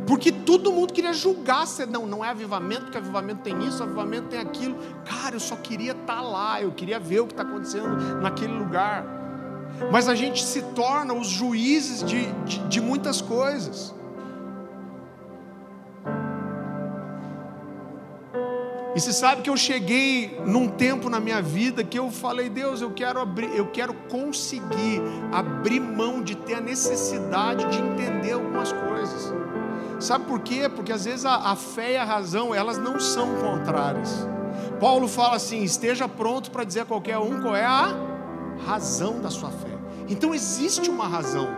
Porque 0.07 0.33
todo 0.33 0.73
mundo 0.73 0.95
queria 0.95 1.13
julgar, 1.13 1.67
não, 1.91 2.07
não 2.07 2.25
é 2.25 2.31
avivamento, 2.31 2.85
porque 2.85 2.97
avivamento 2.97 3.43
tem 3.43 3.63
isso, 3.67 3.83
avivamento 3.83 4.29
tem 4.29 4.41
aquilo. 4.41 4.79
Cara, 5.05 5.37
eu 5.37 5.41
só 5.41 5.57
queria 5.57 5.93
estar 5.93 6.17
tá 6.17 6.23
lá, 6.23 6.63
eu 6.63 6.73
queria 6.73 6.99
ver 6.99 7.21
o 7.21 7.27
que 7.27 7.35
está 7.35 7.43
acontecendo 7.43 7.99
naquele 8.23 8.55
lugar 8.55 9.21
mas 9.91 10.09
a 10.09 10.15
gente 10.15 10.45
se 10.45 10.63
torna 10.63 11.15
os 11.15 11.29
juízes 11.29 12.03
de, 12.03 12.27
de, 12.45 12.59
de 12.69 12.81
muitas 12.81 13.21
coisas. 13.21 13.95
E 18.95 19.01
você 19.01 19.13
sabe 19.13 19.41
que 19.41 19.49
eu 19.49 19.57
cheguei 19.57 20.39
num 20.47 20.69
tempo 20.69 21.09
na 21.09 21.19
minha 21.19 21.41
vida 21.41 21.83
que 21.83 21.99
eu 21.99 22.11
falei, 22.11 22.51
Deus, 22.51 22.83
eu 22.83 22.91
quero 22.91 23.21
abrir, 23.21 23.51
eu 23.57 23.69
quero 23.69 23.95
conseguir 24.11 25.01
abrir 25.33 25.81
mão 25.81 26.23
de 26.23 26.37
ter 26.37 26.55
a 26.55 26.61
necessidade 26.61 27.65
de 27.71 27.79
entender 27.79 28.33
algumas 28.33 28.71
coisas. 28.71 29.33
Sabe 29.99 30.27
por 30.27 30.41
quê? 30.41 30.69
Porque 30.69 30.93
às 30.93 31.07
vezes 31.07 31.25
a, 31.25 31.37
a 31.37 31.57
fé 31.57 31.93
e 31.93 31.97
a 31.97 32.05
razão, 32.05 32.55
elas 32.55 32.77
não 32.77 33.01
são 33.01 33.37
contrárias. 33.37 34.29
Paulo 34.79 35.09
fala 35.09 35.37
assim: 35.37 35.63
esteja 35.63 36.07
pronto 36.07 36.51
para 36.51 36.65
dizer 36.65 36.81
a 36.81 36.85
qualquer 36.85 37.17
um 37.17 37.41
qual 37.41 37.57
é 37.57 37.65
a 37.65 37.95
razão 38.67 39.21
da 39.21 39.31
sua 39.31 39.51
fé. 39.51 39.72
Então 40.09 40.35
existe 40.35 40.91
uma 40.91 41.07
razão. 41.07 41.49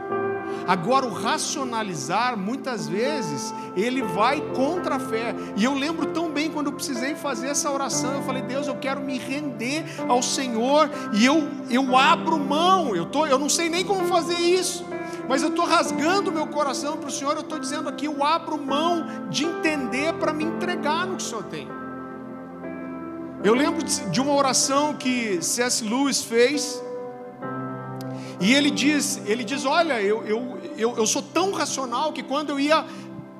Agora, 0.66 1.06
o 1.06 1.12
racionalizar, 1.12 2.38
muitas 2.38 2.88
vezes, 2.88 3.54
ele 3.76 4.02
vai 4.02 4.40
contra 4.54 4.96
a 4.96 5.00
fé. 5.00 5.34
E 5.56 5.64
eu 5.64 5.74
lembro 5.74 6.06
tão 6.06 6.30
bem 6.30 6.50
quando 6.50 6.68
eu 6.68 6.72
precisei 6.72 7.14
fazer 7.14 7.48
essa 7.48 7.70
oração. 7.70 8.14
Eu 8.14 8.22
falei, 8.22 8.42
Deus, 8.42 8.66
eu 8.66 8.76
quero 8.76 9.00
me 9.00 9.18
render 9.18 9.84
ao 10.08 10.22
Senhor. 10.22 10.88
E 11.12 11.24
eu, 11.24 11.48
eu 11.68 11.96
abro 11.96 12.38
mão. 12.38 12.96
Eu, 12.96 13.04
tô, 13.06 13.26
eu 13.26 13.38
não 13.38 13.48
sei 13.48 13.68
nem 13.68 13.84
como 13.84 14.06
fazer 14.06 14.38
isso. 14.38 14.86
Mas 15.28 15.42
eu 15.42 15.50
estou 15.50 15.66
rasgando 15.66 16.32
meu 16.32 16.46
coração 16.46 16.96
para 16.96 17.08
o 17.08 17.12
Senhor. 17.12 17.34
Eu 17.34 17.40
estou 17.40 17.58
dizendo 17.58 17.88
aqui, 17.88 18.06
eu 18.06 18.24
abro 18.24 18.58
mão 18.58 19.28
de 19.28 19.44
entender 19.44 20.14
para 20.14 20.32
me 20.32 20.44
entregar 20.44 21.06
no 21.06 21.16
que 21.16 21.22
o 21.22 21.26
Senhor 21.26 21.44
tem. 21.44 21.68
Eu 23.42 23.54
lembro 23.54 23.84
de 23.84 24.20
uma 24.22 24.32
oração 24.32 24.94
que 24.94 25.42
C.S. 25.42 25.84
Lewis 25.84 26.22
fez 26.22 26.82
e 28.44 28.52
ele 28.52 28.70
diz, 28.70 29.22
ele 29.24 29.42
diz, 29.42 29.64
olha, 29.64 30.02
eu, 30.02 30.22
eu, 30.26 30.58
eu, 30.76 30.96
eu 30.98 31.06
sou 31.06 31.22
tão 31.22 31.50
racional 31.52 32.12
que 32.12 32.22
quando 32.22 32.50
eu 32.50 32.60
ia 32.60 32.84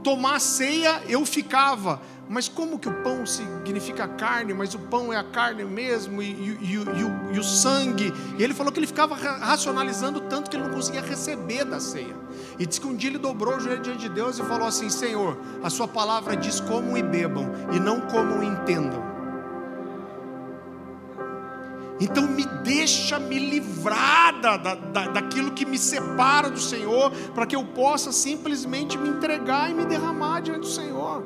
tomar 0.03 0.41
ceia, 0.41 1.03
eu 1.07 1.27
ficava, 1.27 2.01
mas 2.27 2.49
como 2.49 2.79
que 2.79 2.89
o 2.89 3.03
pão 3.03 3.27
significa 3.27 4.09
carne, 4.09 4.55
mas 4.55 4.73
o 4.73 4.79
pão 4.79 5.13
é 5.13 5.19
a 5.19 5.23
carne 5.23 5.63
mesmo, 5.63 6.23
e, 6.23 6.31
e, 6.31 6.59
e, 6.59 6.73
e, 6.73 6.79
o, 6.79 7.39
e, 7.39 7.45
sangue? 7.45 8.15
E 8.39 8.43
ele 8.43 8.55
falou 8.55 8.73
que 8.73 8.79
ele 8.79 8.87
ficava 8.87 9.15
racionalizando 9.15 10.23
tanto 10.23 10.49
que 10.49 10.57
ele 10.57 10.65
não 10.65 10.73
conseguia 10.73 11.03
receber 11.03 11.67
da 11.67 11.81
ceia. 11.81 12.17
E 12.59 12.65
diz 12.65 12.79
que 12.79 12.87
um 12.87 12.97
dia 12.97 13.11
ele 13.11 13.19
dobrou 13.19 13.57
o 13.57 13.61
joelho 13.61 13.83
diante 13.83 14.01
de 14.01 14.09
Deus 14.09 14.39
e 14.39 14.43
falou 14.43 14.67
assim: 14.67 14.89
Senhor, 14.89 15.37
a 15.63 15.69
Sua 15.69 15.87
palavra 15.87 16.35
diz 16.35 16.61
como 16.61 16.97
e 16.97 17.03
bebam, 17.03 17.53
e 17.75 17.79
não 17.79 18.01
como 18.01 18.43
entendam. 18.43 19.14
Então 22.01 22.27
me 22.27 22.45
deixa 22.65 23.19
me 23.19 23.39
livrar 23.39 24.41
da, 24.41 24.57
da, 24.57 24.75
daquilo 25.09 25.53
que 25.53 25.65
me 25.65 25.79
separa 25.79 26.51
do 26.51 26.59
Senhor, 26.59 27.11
para 27.35 27.47
que 27.47 27.55
eu 27.55 27.65
possa 27.65 28.11
simplesmente 28.11 28.99
me 28.99 29.09
entregar 29.09 29.71
e 29.71 29.75
me 29.75 29.85
derramar 29.85 30.41
diante 30.41 30.61
do 30.61 30.67
Senhor. 30.67 31.25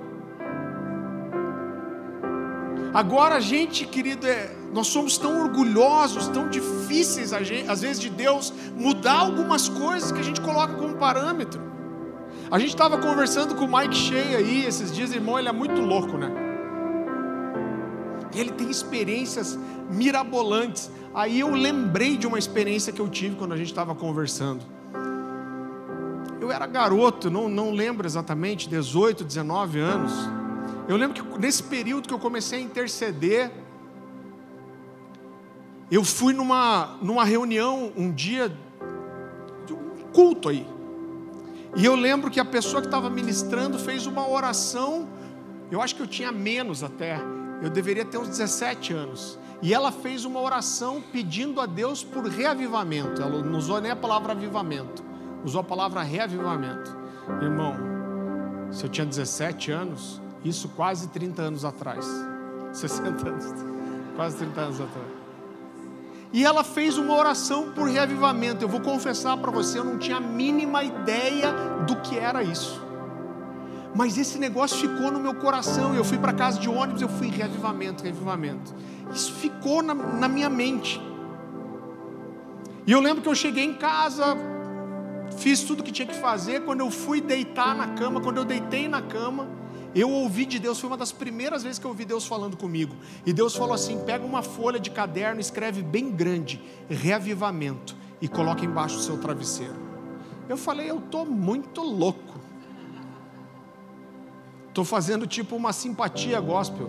Agora 2.93 3.37
a 3.37 3.41
gente, 3.41 3.87
querido, 3.87 4.27
é, 4.27 4.51
nós 4.73 4.89
somos 4.89 5.17
tão 5.17 5.43
orgulhosos, 5.43 6.29
tão 6.29 6.49
difíceis 6.49 7.31
gente, 7.47 7.71
às 7.71 7.81
vezes 7.81 8.01
de 8.01 8.11
Deus 8.11 8.53
mudar 8.75 9.21
algumas 9.21 9.69
coisas 9.69 10.13
que 10.13 10.21
a 10.21 10.25
gente 10.25 10.41
coloca 10.41 10.75
como 10.75 10.97
parâmetro. 10.97 11.61
A 12.51 12.59
gente 12.59 12.71
estava 12.71 12.99
conversando 12.99 13.55
com 13.55 13.65
o 13.65 13.79
Mike 13.79 13.95
Shea 13.95 14.39
aí 14.39 14.65
esses 14.65 14.95
dias, 14.95 15.13
irmão, 15.13 15.39
ele 15.39 15.49
é 15.49 15.53
muito 15.53 15.81
louco, 15.81 16.17
né? 16.17 16.48
Ele 18.35 18.53
tem 18.53 18.71
experiências 18.71 19.59
mirabolantes. 19.91 20.91
Aí 21.15 21.41
eu 21.41 21.51
lembrei 21.51 22.17
de 22.17 22.27
uma 22.27 22.39
experiência 22.39 22.93
que 22.93 23.01
eu 23.01 23.09
tive 23.09 23.37
quando 23.37 23.53
a 23.53 23.57
gente 23.57 23.69
estava 23.69 23.95
conversando. 23.95 24.65
Eu 26.41 26.53
era 26.53 26.67
garoto, 26.67 27.31
não, 27.31 27.49
não 27.49 27.73
lembro 27.73 28.07
exatamente, 28.07 28.69
18, 28.69 29.25
19 29.25 29.81
anos. 29.81 30.13
Eu 30.89 30.97
lembro 30.97 31.23
que 31.23 31.39
nesse 31.39 31.63
período 31.63 32.09
que 32.09 32.15
eu 32.15 32.19
comecei 32.19 32.59
a 32.59 32.63
interceder, 32.63 33.51
eu 35.91 36.05
fui 36.05 36.33
numa, 36.33 36.97
numa 37.03 37.25
reunião 37.25 37.93
um 37.97 38.13
dia, 38.13 38.53
um 39.71 40.13
culto 40.13 40.49
aí. 40.49 40.67
E 41.77 41.85
eu 41.85 41.95
lembro 41.95 42.31
que 42.31 42.41
a 42.41 42.45
pessoa 42.45 42.81
que 42.81 42.89
estava 42.89 43.11
ministrando 43.11 43.79
fez 43.79 44.07
uma 44.07 44.29
oração, 44.29 45.09
eu 45.71 45.83
acho 45.83 45.95
que 45.95 46.03
eu 46.03 46.07
tinha 46.07 46.33
menos 46.33 46.83
até. 46.83 47.21
Eu 47.63 47.71
deveria 47.71 48.05
ter 48.05 48.19
uns 48.19 48.29
17 48.29 48.93
anos. 48.93 49.39
E 49.61 49.75
ela 49.75 49.91
fez 49.91 50.25
uma 50.25 50.41
oração 50.41 51.03
pedindo 51.13 51.61
a 51.61 51.67
Deus 51.67 52.05
por 52.05 52.25
reavivamento. 52.27 53.21
Ela 53.21 53.43
não 53.43 53.59
usou 53.59 53.81
nem 53.81 53.91
a 53.91 53.97
palavra 53.97 54.33
avivamento, 54.33 55.05
usou 55.45 55.61
a 55.61 55.65
palavra 55.65 56.03
reavivamento. 56.03 56.97
Irmão, 57.43 57.75
se 58.71 58.85
eu 58.85 58.89
tinha 58.89 59.05
17 59.05 59.73
anos, 59.73 60.23
isso 60.45 60.69
quase 60.71 61.09
30 61.09 61.43
anos 61.43 61.65
atrás. 61.65 62.07
60 62.73 63.29
anos. 63.29 63.45
Quase 64.15 64.37
30 64.37 64.61
anos 64.61 64.81
atrás. 64.81 65.09
E 66.33 66.45
ela 66.45 66.63
fez 66.63 66.99
uma 66.99 67.17
oração 67.17 67.73
por 67.73 67.89
reavivamento. 67.89 68.65
Eu 68.65 68.69
vou 68.69 68.81
confessar 68.81 69.37
para 69.39 69.51
você, 69.51 69.79
eu 69.79 69.85
não 69.85 69.99
tinha 69.99 70.19
a 70.19 70.21
mínima 70.21 70.85
ideia 70.85 71.53
do 71.87 71.97
que 71.97 72.19
era 72.19 72.43
isso. 72.43 72.88
Mas 73.95 74.19
esse 74.19 74.39
negócio 74.39 74.77
ficou 74.77 75.11
no 75.11 75.19
meu 75.19 75.35
coração. 75.35 75.95
Eu 75.95 76.05
fui 76.05 76.19
para 76.19 76.33
casa 76.33 76.59
de 76.59 76.69
ônibus, 76.69 77.03
eu 77.03 77.09
fui 77.09 77.29
reavivamento, 77.29 78.03
reavivamento. 78.03 78.75
Isso 79.13 79.33
ficou 79.35 79.83
na, 79.83 79.95
na 79.95 80.29
minha 80.29 80.51
mente. 80.51 81.01
E 82.87 82.93
eu 82.93 83.01
lembro 83.01 83.23
que 83.23 83.29
eu 83.29 83.35
cheguei 83.35 83.65
em 83.65 83.75
casa, 83.75 84.37
fiz 85.37 85.63
tudo 85.63 85.83
que 85.83 85.93
tinha 85.93 86.07
que 86.07 86.15
fazer. 86.15 86.65
Quando 86.65 86.81
eu 86.81 86.91
fui 86.91 87.21
deitar 87.21 87.75
na 87.75 87.89
cama, 87.89 88.21
quando 88.21 88.39
eu 88.39 88.45
deitei 88.45 88.89
na 88.89 89.03
cama, 89.03 89.49
eu 89.95 90.11
ouvi 90.11 90.45
de 90.45 90.59
Deus, 90.59 90.79
foi 90.79 90.89
uma 90.89 90.97
das 90.97 91.13
primeiras 91.13 91.63
vezes 91.63 91.79
que 91.79 91.85
eu 91.85 91.91
ouvi 91.91 92.05
Deus 92.05 92.27
falando 92.27 92.57
comigo. 92.57 92.95
E 93.25 93.33
Deus 93.33 93.57
falou 93.57 93.75
assim: 93.75 93.99
pega 94.05 94.25
uma 94.25 94.43
folha 94.43 94.79
de 94.79 94.91
caderno, 94.91 95.41
escreve 95.41 95.83
bem 95.83 96.11
grande, 96.11 96.63
reavivamento, 96.89 97.97
e 98.21 98.29
coloca 98.29 98.65
embaixo 98.65 98.97
do 98.97 99.03
seu 99.03 99.19
travesseiro. 99.19 99.77
Eu 100.49 100.57
falei, 100.57 100.91
eu 100.91 100.99
estou 100.99 101.27
muito 101.27 101.83
louco. 101.83 102.39
Estou 104.79 104.87
fazendo 104.87 105.27
tipo 105.27 105.57
uma 105.57 105.73
simpatia 105.73 106.41
gospel. 106.41 106.89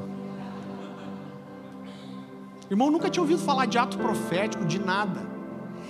Irmão, 2.69 2.91
nunca 2.91 3.09
tinha 3.09 3.23
ouvido 3.23 3.41
falar 3.41 3.65
de 3.65 3.79
ato 3.79 3.97
profético, 3.97 4.63
de 4.63 4.77
nada. 4.77 5.27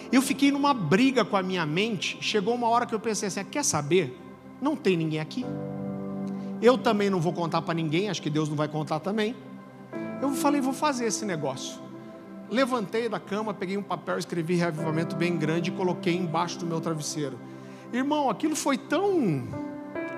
Eu 0.10 0.22
fiquei 0.22 0.50
numa 0.50 0.74
briga 0.74 1.26
com 1.26 1.36
a 1.36 1.44
minha 1.44 1.66
mente. 1.66 2.18
Chegou 2.22 2.56
uma 2.56 2.70
hora 2.70 2.86
que 2.86 2.96
eu 2.96 3.02
pensei 3.02 3.28
assim: 3.28 3.44
quer 3.44 3.66
saber? 3.66 4.18
Não 4.62 4.78
tem 4.78 4.96
ninguém 4.96 5.20
aqui. 5.20 5.46
Eu 6.62 6.78
também 6.78 7.10
não 7.10 7.20
vou 7.20 7.34
contar 7.34 7.64
para 7.64 7.74
ninguém, 7.74 8.10
acho 8.10 8.22
que 8.22 8.30
Deus 8.30 8.48
não 8.48 8.56
vai 8.56 8.70
contar 8.70 9.02
também. 9.02 9.36
Eu 10.22 10.32
falei, 10.32 10.62
vou 10.62 10.72
fazer 10.72 11.04
esse 11.04 11.26
negócio. 11.26 11.82
Levantei 12.50 13.10
da 13.10 13.20
cama, 13.20 13.54
peguei 13.54 13.76
um 13.76 13.84
papel, 13.84 14.18
escrevi 14.18 14.56
reavivamento 14.56 15.18
bem 15.18 15.36
grande 15.36 15.70
e 15.70 15.74
coloquei 15.74 16.16
embaixo 16.16 16.60
do 16.60 16.66
meu 16.66 16.80
travesseiro. 16.80 17.38
Irmão, 17.92 18.30
aquilo 18.30 18.56
foi 18.56 18.78
tão 18.78 19.44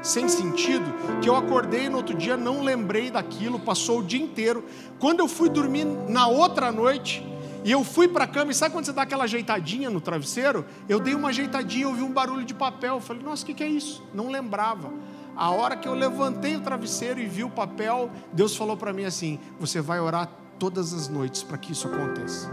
sem 0.01 0.27
sentido 0.27 0.85
que 1.21 1.29
eu 1.29 1.35
acordei 1.35 1.89
no 1.89 1.97
outro 1.97 2.15
dia, 2.15 2.35
não 2.35 2.63
lembrei 2.63 3.11
daquilo, 3.11 3.59
passou 3.59 3.99
o 3.99 4.03
dia 4.03 4.21
inteiro. 4.21 4.63
Quando 4.99 5.19
eu 5.19 5.27
fui 5.27 5.49
dormir 5.49 5.85
na 5.85 6.27
outra 6.27 6.71
noite, 6.71 7.25
e 7.63 7.71
eu 7.71 7.83
fui 7.83 8.07
para 8.07 8.23
a 8.23 8.27
cama, 8.27 8.51
e 8.51 8.55
sabe 8.55 8.73
quando 8.73 8.85
você 8.85 8.93
dá 8.93 9.03
aquela 9.03 9.25
ajeitadinha 9.25 9.89
no 9.89 10.01
travesseiro? 10.01 10.65
Eu 10.89 10.99
dei 10.99 11.13
uma 11.13 11.29
ajeitadinha, 11.29 11.87
ouvi 11.87 12.01
um 12.01 12.11
barulho 12.11 12.43
de 12.43 12.55
papel. 12.55 12.95
Eu 12.95 13.01
falei, 13.01 13.21
nossa, 13.21 13.43
o 13.43 13.45
que, 13.45 13.53
que 13.53 13.63
é 13.63 13.67
isso? 13.67 14.03
Não 14.13 14.29
lembrava. 14.29 14.91
A 15.35 15.49
hora 15.51 15.75
que 15.75 15.87
eu 15.87 15.93
levantei 15.93 16.55
o 16.55 16.61
travesseiro 16.61 17.19
e 17.19 17.25
vi 17.25 17.43
o 17.43 17.49
papel, 17.49 18.09
Deus 18.33 18.55
falou 18.55 18.75
para 18.75 18.91
mim 18.91 19.05
assim: 19.05 19.39
Você 19.59 19.79
vai 19.79 19.99
orar 19.99 20.29
todas 20.59 20.93
as 20.93 21.07
noites 21.07 21.41
para 21.41 21.57
que 21.57 21.71
isso 21.71 21.87
aconteça. 21.87 22.49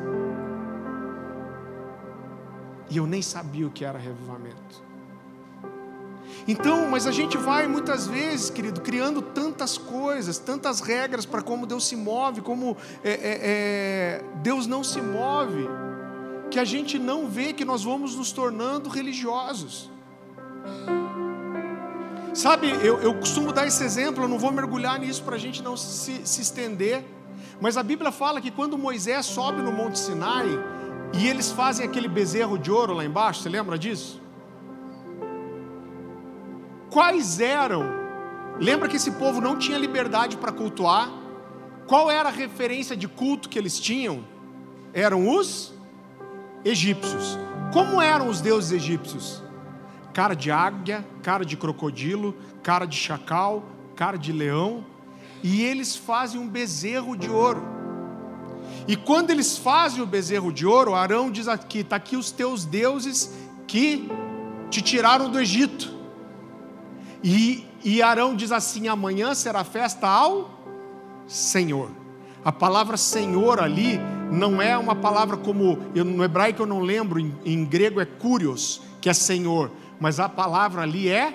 E 2.90 2.96
eu 2.96 3.06
nem 3.06 3.20
sabia 3.20 3.66
o 3.66 3.70
que 3.70 3.84
era 3.84 3.98
revivamento. 3.98 4.87
Então, 6.48 6.88
mas 6.88 7.06
a 7.06 7.12
gente 7.12 7.36
vai 7.36 7.66
muitas 7.66 8.06
vezes, 8.06 8.48
querido, 8.48 8.80
criando 8.80 9.20
tantas 9.20 9.76
coisas, 9.76 10.38
tantas 10.38 10.80
regras 10.80 11.26
para 11.26 11.42
como 11.42 11.66
Deus 11.66 11.86
se 11.86 11.94
move, 11.94 12.40
como 12.40 12.74
é, 13.04 13.10
é, 13.10 13.18
é, 13.22 14.24
Deus 14.36 14.66
não 14.66 14.82
se 14.82 14.98
move, 15.02 15.68
que 16.50 16.58
a 16.58 16.64
gente 16.64 16.98
não 16.98 17.28
vê 17.28 17.52
que 17.52 17.66
nós 17.66 17.84
vamos 17.84 18.16
nos 18.16 18.32
tornando 18.32 18.88
religiosos. 18.88 19.90
Sabe, 22.32 22.70
eu, 22.82 22.98
eu 23.02 23.14
costumo 23.16 23.52
dar 23.52 23.66
esse 23.66 23.84
exemplo, 23.84 24.24
eu 24.24 24.28
não 24.28 24.38
vou 24.38 24.50
mergulhar 24.50 24.98
nisso 24.98 25.22
para 25.24 25.36
a 25.36 25.38
gente 25.38 25.62
não 25.62 25.76
se, 25.76 26.22
se 26.24 26.40
estender. 26.40 27.04
Mas 27.60 27.76
a 27.76 27.82
Bíblia 27.82 28.10
fala 28.10 28.40
que 28.40 28.50
quando 28.50 28.78
Moisés 28.78 29.26
sobe 29.26 29.60
no 29.60 29.70
Monte 29.70 29.98
Sinai 29.98 30.46
e 31.12 31.28
eles 31.28 31.50
fazem 31.50 31.84
aquele 31.84 32.08
bezerro 32.08 32.58
de 32.58 32.70
ouro 32.70 32.94
lá 32.94 33.04
embaixo, 33.04 33.42
você 33.42 33.50
lembra 33.50 33.78
disso? 33.78 34.27
Quais 36.90 37.40
eram? 37.40 37.84
Lembra 38.58 38.88
que 38.88 38.96
esse 38.96 39.12
povo 39.12 39.40
não 39.40 39.56
tinha 39.56 39.78
liberdade 39.78 40.36
para 40.36 40.52
cultuar? 40.52 41.10
Qual 41.86 42.10
era 42.10 42.28
a 42.28 42.32
referência 42.32 42.96
de 42.96 43.06
culto 43.08 43.48
que 43.48 43.58
eles 43.58 43.78
tinham? 43.78 44.24
Eram 44.92 45.28
os 45.28 45.72
egípcios. 46.64 47.38
Como 47.72 48.00
eram 48.00 48.28
os 48.28 48.40
deuses 48.40 48.72
egípcios? 48.72 49.42
cara 50.18 50.34
de 50.34 50.50
águia, 50.50 51.06
cara 51.22 51.44
de 51.44 51.56
crocodilo, 51.56 52.34
cara 52.60 52.86
de 52.86 52.96
chacal, 52.96 53.62
cara 53.94 54.16
de 54.18 54.32
leão, 54.32 54.84
e 55.44 55.62
eles 55.62 55.94
fazem 55.94 56.40
um 56.40 56.48
bezerro 56.48 57.16
de 57.16 57.30
ouro. 57.30 57.62
E 58.88 58.96
quando 58.96 59.30
eles 59.30 59.56
fazem 59.56 60.02
o 60.02 60.06
bezerro 60.06 60.52
de 60.52 60.66
ouro, 60.66 60.92
Arão 60.92 61.30
diz 61.30 61.46
aqui: 61.46 61.78
está 61.78 61.94
aqui 61.94 62.16
os 62.16 62.32
teus 62.32 62.64
deuses 62.64 63.32
que 63.68 64.10
te 64.70 64.82
tiraram 64.82 65.30
do 65.30 65.38
Egito. 65.38 65.88
E, 67.22 67.66
e 67.84 68.02
Arão 68.02 68.34
diz 68.34 68.52
assim: 68.52 68.88
amanhã 68.88 69.34
será 69.34 69.64
festa 69.64 70.06
ao 70.06 70.50
Senhor. 71.26 71.90
A 72.44 72.52
palavra 72.52 72.96
Senhor 72.96 73.60
ali 73.60 74.00
não 74.30 74.62
é 74.62 74.76
uma 74.78 74.94
palavra 74.94 75.36
como, 75.36 75.78
eu, 75.94 76.04
no 76.04 76.22
hebraico 76.24 76.62
eu 76.62 76.66
não 76.66 76.80
lembro, 76.80 77.18
em, 77.18 77.34
em 77.44 77.64
grego 77.64 78.00
é 78.00 78.04
curios, 78.04 78.80
que 79.00 79.08
é 79.08 79.14
Senhor 79.14 79.70
mas 80.00 80.20
a 80.20 80.28
palavra 80.28 80.82
ali 80.82 81.08
é 81.08 81.34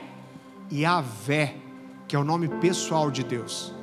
Yahvé, 0.71 1.55
que 2.07 2.15
é 2.15 2.19
o 2.19 2.23
nome 2.23 2.47
pessoal 2.47 3.11
de 3.11 3.23
Deus. 3.23 3.73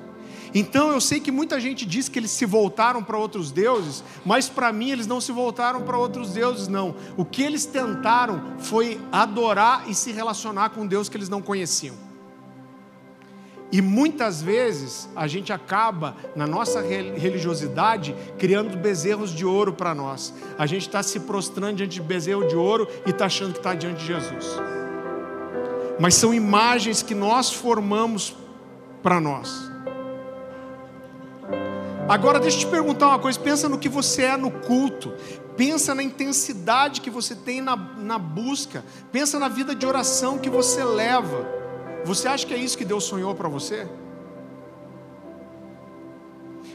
Então 0.54 0.90
eu 0.90 1.00
sei 1.00 1.20
que 1.20 1.30
muita 1.30 1.60
gente 1.60 1.86
diz 1.86 2.08
que 2.08 2.18
eles 2.18 2.30
se 2.30 2.44
voltaram 2.44 3.02
para 3.02 3.16
outros 3.16 3.52
deuses, 3.52 4.02
mas 4.24 4.48
para 4.48 4.72
mim 4.72 4.90
eles 4.90 5.06
não 5.06 5.20
se 5.20 5.30
voltaram 5.32 5.82
para 5.82 5.96
outros 5.96 6.32
deuses, 6.32 6.66
não. 6.66 6.94
O 7.16 7.24
que 7.24 7.42
eles 7.42 7.64
tentaram 7.64 8.42
foi 8.58 9.00
adorar 9.12 9.88
e 9.88 9.94
se 9.94 10.10
relacionar 10.12 10.70
com 10.70 10.86
Deus 10.86 11.08
que 11.08 11.16
eles 11.16 11.28
não 11.28 11.40
conheciam. 11.40 11.94
E 13.72 13.80
muitas 13.80 14.42
vezes 14.42 15.08
a 15.14 15.28
gente 15.28 15.52
acaba, 15.52 16.16
na 16.34 16.44
nossa 16.44 16.80
religiosidade, 16.80 18.16
criando 18.36 18.76
bezerros 18.76 19.30
de 19.30 19.46
ouro 19.46 19.72
para 19.72 19.94
nós. 19.94 20.34
A 20.58 20.66
gente 20.66 20.88
está 20.88 21.02
se 21.04 21.20
prostrando 21.20 21.76
diante 21.76 21.94
de 21.94 22.02
bezerro 22.02 22.48
de 22.48 22.56
ouro 22.56 22.88
e 23.06 23.10
está 23.10 23.26
achando 23.26 23.52
que 23.52 23.58
está 23.58 23.74
diante 23.74 24.00
de 24.00 24.06
Jesus. 24.06 24.56
Mas 26.00 26.16
são 26.16 26.34
imagens 26.34 27.00
que 27.00 27.14
nós 27.14 27.52
formamos 27.52 28.34
para 29.04 29.20
nós. 29.20 29.69
Agora 32.10 32.40
deixa 32.40 32.56
eu 32.56 32.60
te 32.62 32.66
perguntar 32.66 33.06
uma 33.06 33.20
coisa: 33.20 33.38
pensa 33.38 33.68
no 33.68 33.78
que 33.78 33.88
você 33.88 34.22
é 34.22 34.36
no 34.36 34.50
culto, 34.50 35.14
pensa 35.56 35.94
na 35.94 36.02
intensidade 36.02 37.00
que 37.00 37.08
você 37.08 37.36
tem 37.36 37.60
na, 37.60 37.76
na 37.76 38.18
busca, 38.18 38.84
pensa 39.12 39.38
na 39.38 39.46
vida 39.46 39.76
de 39.76 39.86
oração 39.86 40.36
que 40.36 40.50
você 40.50 40.82
leva. 40.82 41.46
Você 42.04 42.26
acha 42.26 42.44
que 42.44 42.52
é 42.52 42.56
isso 42.56 42.76
que 42.76 42.84
Deus 42.84 43.04
sonhou 43.04 43.32
para 43.36 43.48
você? 43.48 43.86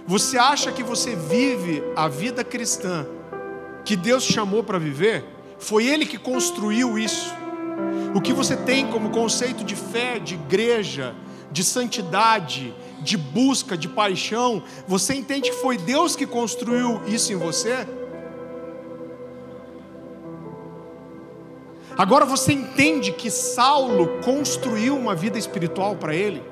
Você 0.08 0.38
acha 0.38 0.72
que 0.72 0.82
você 0.82 1.18
vive 1.18 1.84
a 1.98 2.08
vida 2.08 2.42
cristã 2.42 3.06
que 3.84 3.98
Deus 3.98 4.24
chamou 4.24 4.64
para 4.64 4.80
viver? 4.80 5.26
Foi 5.60 5.86
Ele 5.86 6.06
que 6.06 6.18
construiu 6.18 6.98
isso. 6.98 7.34
O 8.14 8.22
que 8.22 8.32
você 8.32 8.56
tem 8.56 8.88
como 8.88 9.10
conceito 9.10 9.66
de 9.66 9.76
fé, 9.76 10.18
de 10.18 10.36
igreja, 10.36 11.14
de 11.52 11.62
santidade, 11.62 12.74
de 13.06 13.16
busca, 13.16 13.78
de 13.78 13.88
paixão, 13.88 14.64
você 14.88 15.14
entende 15.14 15.52
que 15.52 15.56
foi 15.56 15.78
Deus 15.78 16.16
que 16.16 16.26
construiu 16.26 17.02
isso 17.06 17.32
em 17.32 17.36
você? 17.36 17.88
Agora 21.98 22.26
você 22.26 22.52
entende 22.52 23.14
que 23.14 23.30
Saulo 23.30 24.20
construiu 24.22 24.98
uma 24.98 25.16
vida 25.16 25.38
espiritual 25.38 25.96
para 25.96 26.14
ele? 26.14 26.44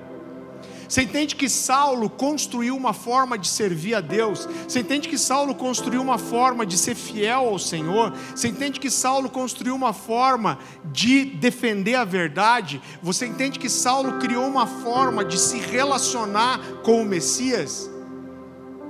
Você 0.93 1.01
entende 1.01 1.35
que 1.35 1.49
Saulo 1.49 2.07
construiu 2.07 2.77
uma 2.77 2.93
forma 2.93 3.35
de 3.35 3.47
servir 3.47 3.95
a 3.95 3.99
Deus? 3.99 4.47
Você 4.67 4.81
entende 4.81 5.09
que 5.09 5.17
Saulo 5.17 5.55
construiu 5.55 5.99
uma 5.99 6.19
forma 6.19 6.67
de 6.67 6.77
ser 6.77 6.93
fiel 6.93 7.47
ao 7.47 7.57
Senhor? 7.57 8.13
Você 8.35 8.47
entende 8.47 8.79
que 8.79 8.91
Saulo 8.91 9.27
construiu 9.27 9.73
uma 9.73 9.91
forma 9.91 10.59
de 10.91 11.25
defender 11.25 11.95
a 11.95 12.05
verdade? 12.05 12.79
Você 13.01 13.25
entende 13.25 13.57
que 13.57 13.71
Saulo 13.71 14.19
criou 14.19 14.45
uma 14.45 14.67
forma 14.67 15.25
de 15.25 15.39
se 15.39 15.57
relacionar 15.57 16.59
com 16.83 17.01
o 17.01 17.05
Messias? 17.05 17.89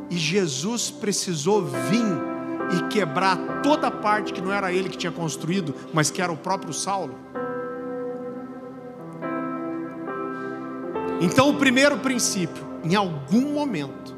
E 0.10 0.18
Jesus 0.18 0.92
precisou 0.92 1.64
vir 1.64 2.04
e 2.78 2.90
quebrar 2.90 3.62
toda 3.62 3.88
a 3.88 3.92
parte 3.92 4.34
que 4.34 4.42
não 4.42 4.52
era 4.52 4.74
ele 4.74 4.90
que 4.90 4.98
tinha 4.98 5.12
construído, 5.14 5.74
mas 5.94 6.12
que 6.12 6.22
era 6.22 6.34
o 6.34 6.38
próprio 6.38 6.74
Saulo. 6.74 7.23
Então, 11.22 11.50
o 11.50 11.58
primeiro 11.58 11.98
princípio, 12.00 12.64
em 12.84 12.96
algum 12.96 13.54
momento, 13.54 14.16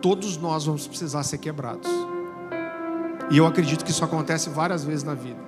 todos 0.00 0.36
nós 0.36 0.64
vamos 0.64 0.86
precisar 0.86 1.22
ser 1.22 1.38
quebrados. 1.38 1.90
E 3.30 3.38
eu 3.38 3.46
acredito 3.46 3.84
que 3.84 3.90
isso 3.90 4.04
acontece 4.04 4.48
várias 4.48 4.84
vezes 4.84 5.02
na 5.02 5.14
vida. 5.14 5.40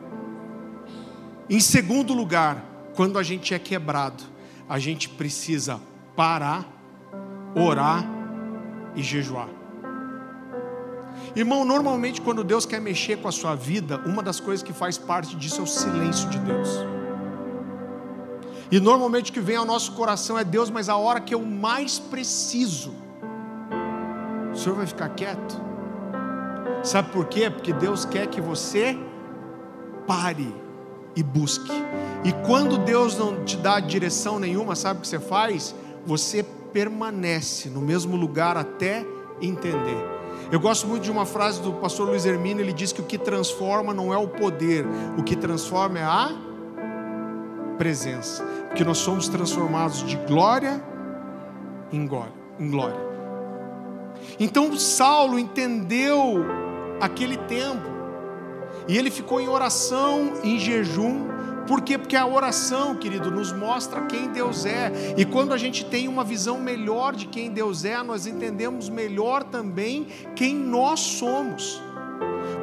Em 1.49 1.61
segundo 1.61 2.13
lugar, 2.13 2.65
quando 2.95 3.19
a 3.19 3.23
gente 3.23 3.55
é 3.55 3.59
quebrado, 3.59 4.23
a 4.69 4.79
gente 4.79 5.09
precisa 5.09 5.81
parar, 6.17 6.67
orar 7.55 8.05
e 8.95 9.03
jejuar. 9.03 9.49
Irmão, 11.35 11.65
normalmente 11.65 12.21
quando 12.21 12.43
Deus 12.43 12.67
quer 12.67 12.81
mexer 12.81 13.19
com 13.19 13.29
a 13.29 13.33
sua 13.33 13.55
vida, 13.55 14.03
uma 14.05 14.23
das 14.23 14.41
coisas 14.41 14.63
que 14.63 14.73
faz 14.73 14.99
parte 14.99 15.37
disso 15.37 15.61
é 15.61 15.65
o 15.65 15.67
silêncio 15.67 16.29
de 16.29 16.39
Deus. 16.41 16.98
E 18.71 18.79
normalmente 18.79 19.31
o 19.31 19.35
que 19.35 19.41
vem 19.41 19.57
ao 19.57 19.65
nosso 19.65 19.93
coração 19.93 20.39
é 20.39 20.45
Deus, 20.45 20.69
mas 20.69 20.89
a 20.89 20.97
hora 20.97 21.21
que 21.21 21.35
eu 21.35 21.41
mais 21.41 21.99
preciso, 21.99 22.93
o 24.53 24.57
Senhor 24.57 24.77
vai 24.77 24.87
ficar 24.87 25.09
quieto. 25.11 25.61
Sabe 26.83 27.11
por 27.11 27.27
quê? 27.27 27.51
Porque 27.51 27.73
Deus 27.73 28.05
quer 28.05 28.27
que 28.27 28.41
você 28.41 28.99
pare 30.07 30.55
e 31.17 31.23
busque. 31.23 31.73
E 32.25 32.33
quando 32.47 32.79
Deus 32.79 33.17
não 33.17 33.45
te 33.45 33.57
dá 33.57 33.81
direção 33.81 34.39
nenhuma, 34.39 34.77
sabe 34.77 34.99
o 34.99 35.03
que 35.03 35.09
você 35.09 35.19
faz? 35.19 35.75
Você 36.07 36.43
permanece 36.43 37.71
no 37.71 37.81
mesmo 37.81 38.17
lugar 38.17 38.57
até 38.57 39.05
entender. 39.41 40.19
Eu 40.53 40.61
gosto 40.61 40.87
muito 40.87 41.03
de 41.03 41.11
uma 41.11 41.27
frase 41.27 41.61
do 41.61 41.73
pastor 41.75 42.09
Luiz 42.09 42.25
Hermino, 42.25 42.61
ele 42.61 42.73
diz 42.73 42.93
que 42.93 43.01
o 43.01 43.05
que 43.05 43.19
transforma 43.19 43.93
não 43.93 44.13
é 44.13 44.17
o 44.17 44.29
poder, 44.29 44.87
o 45.17 45.23
que 45.23 45.37
transforma 45.37 45.99
é 45.99 46.05
a 46.05 46.31
presença. 47.79 48.45
Porque 48.67 48.85
nós 48.85 48.99
somos 48.99 49.29
transformados 49.29 50.05
de 50.05 50.17
glória 50.27 50.83
em 51.91 52.07
glória. 52.07 53.09
Então 54.39 54.77
Saulo 54.77 55.39
entendeu 55.39 56.45
aquele 57.01 57.37
tempo, 57.37 57.89
e 58.87 58.99
ele 58.99 59.11
ficou 59.11 59.41
em 59.41 59.49
oração, 59.49 60.35
em 60.43 60.59
jejum, 60.59 61.29
por 61.69 61.83
quê? 61.83 61.99
Porque 61.99 62.17
a 62.17 62.27
oração, 62.27 62.97
querido, 62.97 63.31
nos 63.31 63.53
mostra 63.53 64.07
quem 64.07 64.29
Deus 64.31 64.65
é. 64.65 64.91
E 65.19 65.25
quando 65.27 65.53
a 65.53 65.59
gente 65.59 65.85
tem 65.85 66.09
uma 66.09 66.25
visão 66.25 66.59
melhor 66.59 67.15
de 67.15 67.27
quem 67.27 67.51
Deus 67.51 67.85
é, 67.85 68.03
nós 68.03 68.27
entendemos 68.27 68.89
melhor 68.89 69.45
também 69.45 70.07
quem 70.35 70.55
nós 70.55 70.99
somos. 70.99 71.83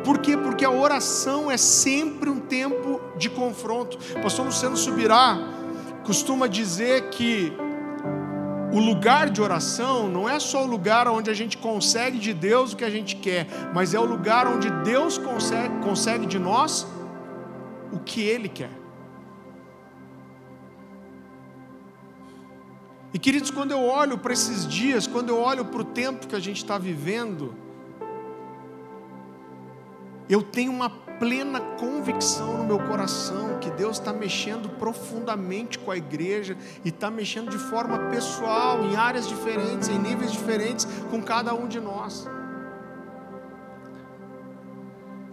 Por 0.06 0.20
quê? 0.20 0.38
Porque 0.38 0.64
a 0.64 0.70
oração 0.70 1.50
é 1.50 1.58
sempre 1.58 2.30
um 2.30 2.40
tempo 2.40 3.02
de 3.18 3.28
confronto. 3.28 3.98
O 4.16 4.22
pastor 4.22 4.46
Luciano 4.46 4.78
Subirá 4.78 5.36
costuma 6.06 6.46
dizer 6.46 7.10
que 7.10 7.52
o 8.72 8.80
lugar 8.80 9.32
de 9.32 9.42
oração 9.42 10.08
não 10.08 10.30
é 10.30 10.40
só 10.40 10.64
o 10.64 10.68
lugar 10.68 11.08
onde 11.08 11.32
a 11.32 11.34
gente 11.34 11.58
consegue 11.58 12.20
de 12.20 12.34
Deus 12.34 12.74
o 12.74 12.78
que 12.78 12.84
a 12.84 12.90
gente 12.90 13.16
quer, 13.16 13.48
mas 13.74 13.96
é 13.96 14.00
o 14.00 14.06
lugar 14.06 14.46
onde 14.48 14.70
Deus 14.84 15.18
consegue, 15.18 15.74
consegue 15.84 16.28
de 16.28 16.38
nós 16.38 16.86
o 17.92 17.98
que 17.98 18.22
Ele 18.22 18.48
quer. 18.48 18.70
E 23.12 23.18
queridos, 23.18 23.50
quando 23.50 23.72
eu 23.72 23.82
olho 23.82 24.20
para 24.20 24.34
esses 24.34 24.68
dias, 24.68 25.08
quando 25.08 25.30
eu 25.30 25.40
olho 25.40 25.66
para 25.66 25.82
o 25.82 25.86
tempo 25.86 26.28
que 26.28 26.36
a 26.36 26.40
gente 26.40 26.58
está 26.58 26.78
vivendo, 26.78 27.56
eu 30.28 30.42
tenho 30.42 30.72
uma 30.72 30.90
plena 30.90 31.60
convicção 31.80 32.58
no 32.58 32.66
meu 32.66 32.80
coração 32.80 33.58
que 33.60 33.70
Deus 33.72 33.98
está 34.00 34.12
mexendo 34.12 34.70
profundamente 34.70 35.80
com 35.80 35.92
a 35.92 35.98
igreja 35.98 36.58
e 36.84 36.90
está 36.90 37.10
mexendo 37.10 37.50
de 37.50 37.58
forma 37.58 37.98
pessoal, 38.10 38.84
em 38.84 38.96
áreas 38.96 39.28
diferentes, 39.28 39.88
em 39.88 39.98
níveis 39.98 40.32
diferentes, 40.32 40.86
com 41.10 41.22
cada 41.22 41.54
um 41.54 41.68
de 41.68 41.80
nós. 41.80 42.28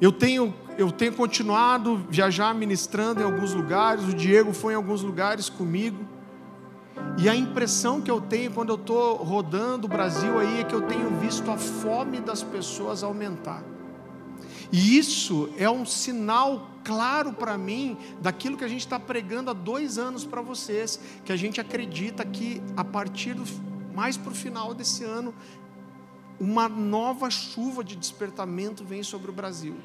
Eu 0.00 0.12
tenho, 0.12 0.54
eu 0.76 0.90
tenho 0.90 1.12
continuado 1.14 2.04
viajar 2.08 2.54
ministrando 2.54 3.20
em 3.20 3.24
alguns 3.24 3.54
lugares, 3.54 4.04
o 4.04 4.14
Diego 4.14 4.52
foi 4.52 4.74
em 4.74 4.76
alguns 4.76 5.02
lugares 5.02 5.48
comigo. 5.48 6.04
E 7.18 7.28
a 7.28 7.34
impressão 7.34 8.00
que 8.00 8.10
eu 8.10 8.20
tenho 8.20 8.50
quando 8.52 8.70
eu 8.70 8.76
estou 8.76 9.16
rodando 9.16 9.86
o 9.86 9.88
Brasil 9.88 10.38
aí 10.38 10.60
é 10.60 10.64
que 10.64 10.74
eu 10.74 10.82
tenho 10.82 11.08
visto 11.18 11.50
a 11.50 11.56
fome 11.56 12.20
das 12.20 12.42
pessoas 12.42 13.02
aumentar. 13.02 13.71
E 14.72 14.96
isso 14.96 15.50
é 15.58 15.68
um 15.68 15.84
sinal 15.84 16.70
claro 16.82 17.34
para 17.34 17.58
mim 17.58 17.98
daquilo 18.20 18.56
que 18.56 18.64
a 18.64 18.68
gente 18.68 18.80
está 18.80 18.98
pregando 18.98 19.50
há 19.50 19.52
dois 19.52 19.98
anos 19.98 20.24
para 20.24 20.40
vocês, 20.40 20.98
que 21.24 21.30
a 21.30 21.36
gente 21.36 21.60
acredita 21.60 22.24
que 22.24 22.62
a 22.74 22.82
partir 22.82 23.34
do 23.34 23.44
mais 23.94 24.16
para 24.16 24.32
o 24.32 24.34
final 24.34 24.72
desse 24.72 25.04
ano, 25.04 25.34
uma 26.40 26.68
nova 26.68 27.30
chuva 27.30 27.84
de 27.84 27.94
despertamento 27.94 28.82
vem 28.82 29.02
sobre 29.02 29.30
o 29.30 29.34
Brasil. 29.34 29.76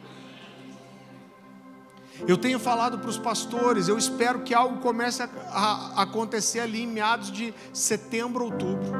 Eu 2.26 2.38
tenho 2.38 2.58
falado 2.58 2.98
para 2.98 3.10
os 3.10 3.18
pastores, 3.18 3.88
eu 3.88 3.98
espero 3.98 4.42
que 4.42 4.54
algo 4.54 4.80
comece 4.80 5.22
a, 5.22 5.30
a, 5.52 6.02
acontecer 6.02 6.62
ali 6.62 6.82
em 6.84 6.88
meados 6.88 7.32
de 7.32 7.54
setembro, 7.72 8.46
outubro. 8.46 8.92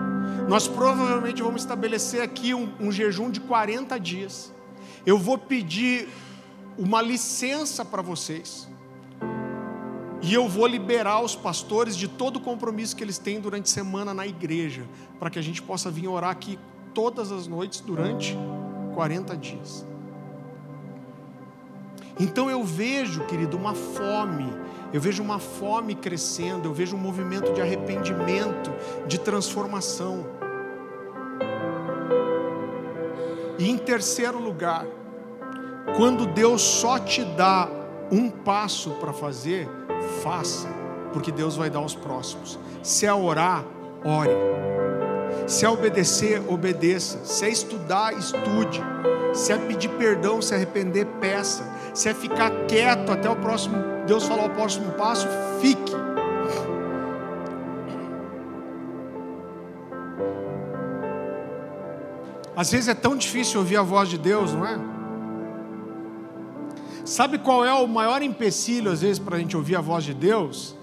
Nós 0.48 0.68
provavelmente 0.68 1.42
vamos 1.42 1.62
estabelecer 1.62 2.22
aqui 2.22 2.54
um, 2.54 2.72
um 2.80 2.92
jejum 2.92 3.32
de 3.32 3.40
40 3.40 4.00
dias. 4.00 4.54
Eu 5.08 5.18
vou 5.18 5.38
pedir 5.38 6.10
uma 6.78 7.02
licença 7.02 7.86
para 7.86 8.02
vocês. 8.02 8.68
E 10.22 10.34
eu 10.34 10.50
vou 10.50 10.68
liberar 10.68 11.22
os 11.22 11.34
pastores 11.34 11.96
de 11.96 12.10
todo 12.10 12.36
o 12.36 12.40
compromisso 12.42 12.94
que 12.94 13.06
eles 13.06 13.18
têm 13.18 13.40
durante 13.40 13.72
a 13.72 13.74
semana 13.74 14.14
na 14.14 14.28
igreja, 14.28 14.84
para 15.18 15.30
que 15.30 15.40
a 15.40 15.42
gente 15.42 15.62
possa 15.62 15.90
vir 15.90 16.10
orar 16.10 16.32
aqui 16.32 16.60
todas 16.94 17.32
as 17.32 17.48
noites 17.48 17.80
durante 17.80 18.38
40 18.96 19.38
dias. 19.38 19.86
Então 22.20 22.50
eu 22.50 22.62
vejo, 22.66 23.26
querido, 23.28 23.56
uma 23.56 23.74
fome, 23.74 24.52
eu 24.92 25.00
vejo 25.00 25.24
uma 25.24 25.40
fome 25.40 25.96
crescendo, 25.96 26.68
eu 26.68 26.74
vejo 26.74 26.98
um 26.98 27.00
movimento 27.00 27.54
de 27.54 27.62
arrependimento, 27.62 28.72
de 29.08 29.18
transformação. 29.18 30.26
E 33.58 33.70
em 33.70 33.78
terceiro 33.78 34.40
lugar, 34.40 34.86
quando 35.96 36.26
Deus 36.26 36.62
só 36.62 37.00
te 37.00 37.24
dá 37.24 37.70
um 38.12 38.30
passo 38.30 38.92
para 38.92 39.14
fazer, 39.14 39.70
faça, 40.22 40.68
porque 41.14 41.32
Deus 41.32 41.56
vai 41.56 41.70
dar 41.70 41.82
os 41.82 41.96
próximos. 41.96 42.60
Se 42.84 43.06
é 43.06 43.14
orar, 43.14 43.64
ore. 44.04 44.32
Se 45.46 45.66
é 45.66 45.70
obedecer, 45.70 46.42
obedeça. 46.48 47.24
Se 47.24 47.46
é 47.46 47.50
estudar, 47.50 48.14
estude. 48.14 48.82
Se 49.34 49.54
é 49.54 49.58
pedir 49.58 49.90
perdão, 49.90 50.42
se 50.42 50.54
arrepender, 50.54 51.06
peça. 51.20 51.64
Se 51.94 52.10
é 52.10 52.14
ficar 52.14 52.52
quieto 52.68 53.12
até 53.12 53.30
o 53.30 53.36
próximo, 53.36 53.78
Deus 54.06 54.26
falar 54.26 54.46
o 54.46 54.50
próximo 54.50 54.92
passo, 54.94 55.28
fique. 55.62 55.94
Às 62.56 62.72
vezes 62.72 62.88
é 62.88 62.96
tão 62.96 63.16
difícil 63.16 63.60
ouvir 63.60 63.78
a 63.78 63.84
voz 63.84 64.10
de 64.10 64.18
Deus, 64.18 64.52
não 64.54 64.66
é? 64.66 64.97
Sabe 67.08 67.38
qual 67.38 67.64
é 67.64 67.74
o 67.74 67.88
maior 67.88 68.22
empecilho, 68.22 68.92
às 68.92 69.02
vezes, 69.02 69.18
para 69.18 69.38
a 69.38 69.40
gente 69.40 69.56
ouvir 69.56 69.78
a 69.78 69.82
voz 69.82 70.04
de 70.04 70.14
Deus? 70.14 70.76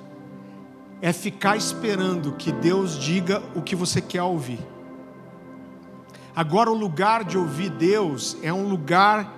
É 1.03 1.13
ficar 1.13 1.55
esperando 1.55 2.33
que 2.33 2.51
Deus 2.51 2.99
diga 2.99 3.43
o 3.55 3.61
que 3.61 3.77
você 3.77 4.01
quer 4.01 4.23
ouvir. 4.23 4.59
Agora, 6.35 6.71
o 6.71 6.75
lugar 6.75 7.25
de 7.25 7.37
ouvir 7.37 7.69
Deus 7.69 8.39
é 8.43 8.51
um 8.51 8.67
lugar 8.67 9.35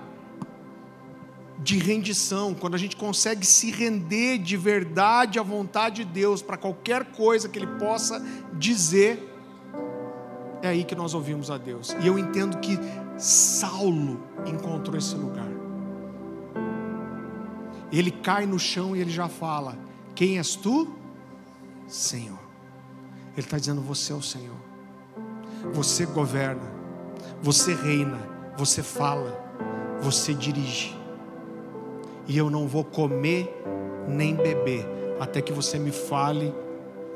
de 1.59 1.77
rendição, 1.77 2.53
quando 2.53 2.75
a 2.75 2.77
gente 2.77 2.95
consegue 2.95 3.45
se 3.45 3.69
render 3.69 4.37
de 4.37 4.55
verdade 4.55 5.37
à 5.37 5.43
vontade 5.43 6.05
de 6.05 6.09
Deus 6.09 6.41
para 6.41 6.55
qualquer 6.55 7.03
coisa 7.11 7.49
que 7.49 7.59
Ele 7.59 7.67
possa 7.67 8.25
dizer, 8.53 9.29
é 10.61 10.69
aí 10.69 10.85
que 10.85 10.95
nós 10.95 11.13
ouvimos 11.13 11.51
a 11.51 11.57
Deus. 11.57 11.93
E 11.99 12.07
eu 12.07 12.17
entendo 12.17 12.59
que 12.59 12.79
Saulo 13.17 14.23
encontrou 14.45 14.97
esse 14.97 15.15
lugar. 15.15 15.56
Ele 17.91 18.11
cai 18.11 18.45
no 18.45 18.59
chão 18.59 18.95
e 18.95 18.99
ele 18.99 19.11
já 19.11 19.27
fala: 19.27 19.77
Quem 20.13 20.37
és 20.37 20.55
tu? 20.55 20.87
Senhor. 21.87 22.39
Ele 23.35 23.45
está 23.45 23.57
dizendo: 23.57 23.81
Você 23.81 24.11
é 24.11 24.15
o 24.15 24.21
Senhor. 24.21 24.57
Você 25.73 26.05
governa. 26.05 26.77
Você 27.41 27.73
reina, 27.73 28.17
você 28.57 28.81
fala, 28.81 29.37
você 30.01 30.33
dirige. 30.33 30.97
E 32.27 32.37
eu 32.37 32.49
não 32.49 32.67
vou 32.67 32.83
comer 32.83 33.63
nem 34.07 34.35
beber 34.35 34.85
até 35.19 35.41
que 35.41 35.53
você 35.53 35.77
me 35.77 35.91
fale 35.91 36.53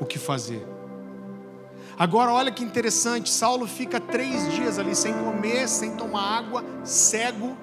o 0.00 0.06
que 0.06 0.18
fazer. 0.18 0.66
Agora, 1.98 2.32
olha 2.32 2.52
que 2.52 2.62
interessante: 2.62 3.30
Saulo 3.30 3.66
fica 3.66 4.00
três 4.00 4.52
dias 4.52 4.78
ali 4.78 4.94
sem 4.94 5.12
comer, 5.12 5.68
sem 5.68 5.96
tomar 5.96 6.38
água, 6.38 6.64
cego. 6.84 7.56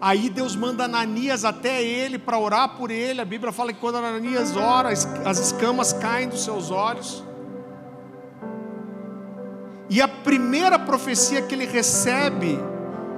Aí 0.00 0.30
Deus 0.30 0.54
manda 0.54 0.84
Ananias 0.84 1.44
até 1.44 1.82
ele 1.82 2.18
para 2.18 2.38
orar 2.38 2.76
por 2.76 2.90
ele. 2.90 3.20
A 3.20 3.24
Bíblia 3.24 3.52
fala 3.52 3.72
que 3.72 3.80
quando 3.80 3.96
Ananias 3.96 4.56
ora, 4.56 4.90
as 4.90 5.38
escamas 5.38 5.92
caem 5.92 6.28
dos 6.28 6.44
seus 6.44 6.70
olhos. 6.70 7.24
E 9.90 10.00
a 10.00 10.06
primeira 10.06 10.78
profecia 10.78 11.42
que 11.42 11.54
ele 11.54 11.66
recebe 11.66 12.58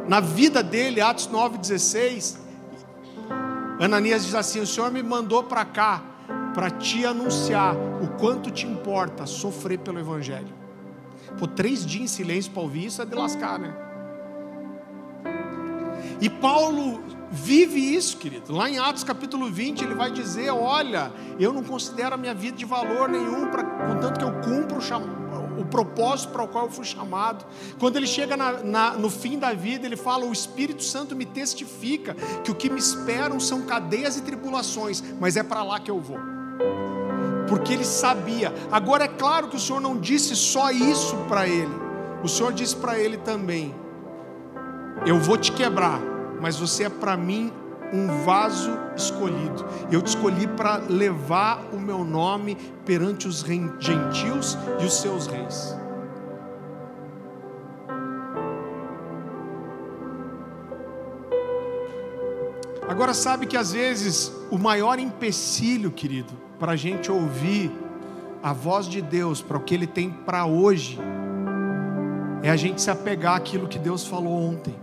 na 0.09 0.20
vida 0.20 0.62
dele, 0.62 1.01
Atos 1.01 1.28
9,16, 1.28 2.39
Ananias 3.78 4.24
diz 4.24 4.35
assim: 4.35 4.61
O 4.61 4.66
Senhor 4.66 4.91
me 4.91 5.03
mandou 5.03 5.43
para 5.45 5.64
cá 5.64 6.03
para 6.55 6.70
te 6.70 7.05
anunciar 7.05 7.76
o 7.76 8.09
quanto 8.18 8.51
te 8.51 8.66
importa 8.66 9.26
sofrer 9.26 9.78
pelo 9.78 9.99
Evangelho. 9.99 10.53
Pô, 11.39 11.47
três 11.47 11.85
dias 11.85 12.05
em 12.05 12.07
silêncio 12.07 12.51
para 12.53 12.62
ouvir 12.62 12.87
isso 12.87 13.03
é 13.03 13.05
de 13.05 13.14
lascar, 13.14 13.59
né? 13.59 13.89
E 16.20 16.28
Paulo 16.28 17.02
vive 17.30 17.78
isso, 17.78 18.16
querido. 18.16 18.52
Lá 18.52 18.68
em 18.68 18.78
Atos 18.78 19.04
capítulo 19.04 19.50
20, 19.50 19.84
ele 19.84 19.94
vai 19.94 20.10
dizer: 20.10 20.50
Olha, 20.50 21.12
eu 21.38 21.52
não 21.52 21.62
considero 21.62 22.14
a 22.14 22.18
minha 22.18 22.34
vida 22.34 22.56
de 22.56 22.64
valor 22.64 23.08
nenhum, 23.08 23.48
pra, 23.48 23.62
contanto 23.62 24.18
que 24.18 24.24
eu 24.24 24.32
cumpro 24.40 24.78
o, 24.78 25.60
o 25.60 25.64
propósito 25.64 26.32
para 26.32 26.42
o 26.42 26.48
qual 26.48 26.66
eu 26.66 26.70
fui 26.70 26.84
chamado. 26.84 27.46
Quando 27.78 27.96
ele 27.96 28.06
chega 28.06 28.36
na, 28.36 28.52
na, 28.64 28.90
no 28.92 29.08
fim 29.08 29.38
da 29.38 29.52
vida, 29.52 29.86
ele 29.86 29.96
fala: 29.96 30.26
O 30.26 30.32
Espírito 30.32 30.82
Santo 30.82 31.14
me 31.14 31.24
testifica 31.24 32.14
que 32.42 32.50
o 32.50 32.54
que 32.54 32.68
me 32.68 32.80
esperam 32.80 33.38
são 33.38 33.62
cadeias 33.62 34.16
e 34.16 34.22
tribulações, 34.22 35.02
mas 35.20 35.36
é 35.36 35.42
para 35.42 35.62
lá 35.62 35.78
que 35.78 35.90
eu 35.90 36.00
vou. 36.00 36.18
Porque 37.48 37.72
ele 37.72 37.84
sabia. 37.84 38.52
Agora 38.70 39.04
é 39.04 39.08
claro 39.08 39.48
que 39.48 39.56
o 39.56 39.60
Senhor 39.60 39.80
não 39.80 39.98
disse 39.98 40.36
só 40.36 40.70
isso 40.70 41.16
para 41.28 41.48
ele. 41.48 41.74
O 42.22 42.28
Senhor 42.28 42.52
disse 42.52 42.74
para 42.74 42.98
ele 42.98 43.16
também: 43.18 43.74
Eu 45.06 45.18
vou 45.18 45.36
te 45.36 45.52
quebrar 45.52 46.09
mas 46.41 46.59
você 46.59 46.84
é 46.84 46.88
para 46.88 47.16
mim 47.16 47.53
um 47.93 48.24
vaso 48.24 48.70
escolhido. 48.97 49.64
Eu 49.91 50.01
te 50.01 50.09
escolhi 50.09 50.47
para 50.47 50.76
levar 50.76 51.62
o 51.72 51.78
meu 51.78 52.05
nome 52.05 52.57
perante 52.84 53.26
os 53.26 53.41
gentios 53.41 54.57
e 54.80 54.84
os 54.84 54.95
seus 54.95 55.26
reis. 55.26 55.76
Agora, 62.88 63.14
sabe 63.14 63.47
que 63.47 63.57
às 63.57 63.72
vezes 63.72 64.32
o 64.51 64.59
maior 64.59 64.99
empecilho, 64.99 65.91
querido, 65.91 66.32
para 66.59 66.72
a 66.72 66.76
gente 66.76 67.11
ouvir 67.11 67.70
a 68.43 68.53
voz 68.53 68.86
de 68.86 69.01
Deus, 69.01 69.41
para 69.41 69.57
o 69.57 69.61
que 69.61 69.74
Ele 69.74 69.86
tem 69.86 70.11
para 70.11 70.45
hoje, 70.45 70.99
é 72.43 72.51
a 72.51 72.57
gente 72.57 72.82
se 72.82 72.91
apegar 72.91 73.36
àquilo 73.36 73.68
que 73.68 73.78
Deus 73.78 74.07
falou 74.07 74.32
ontem. 74.32 74.74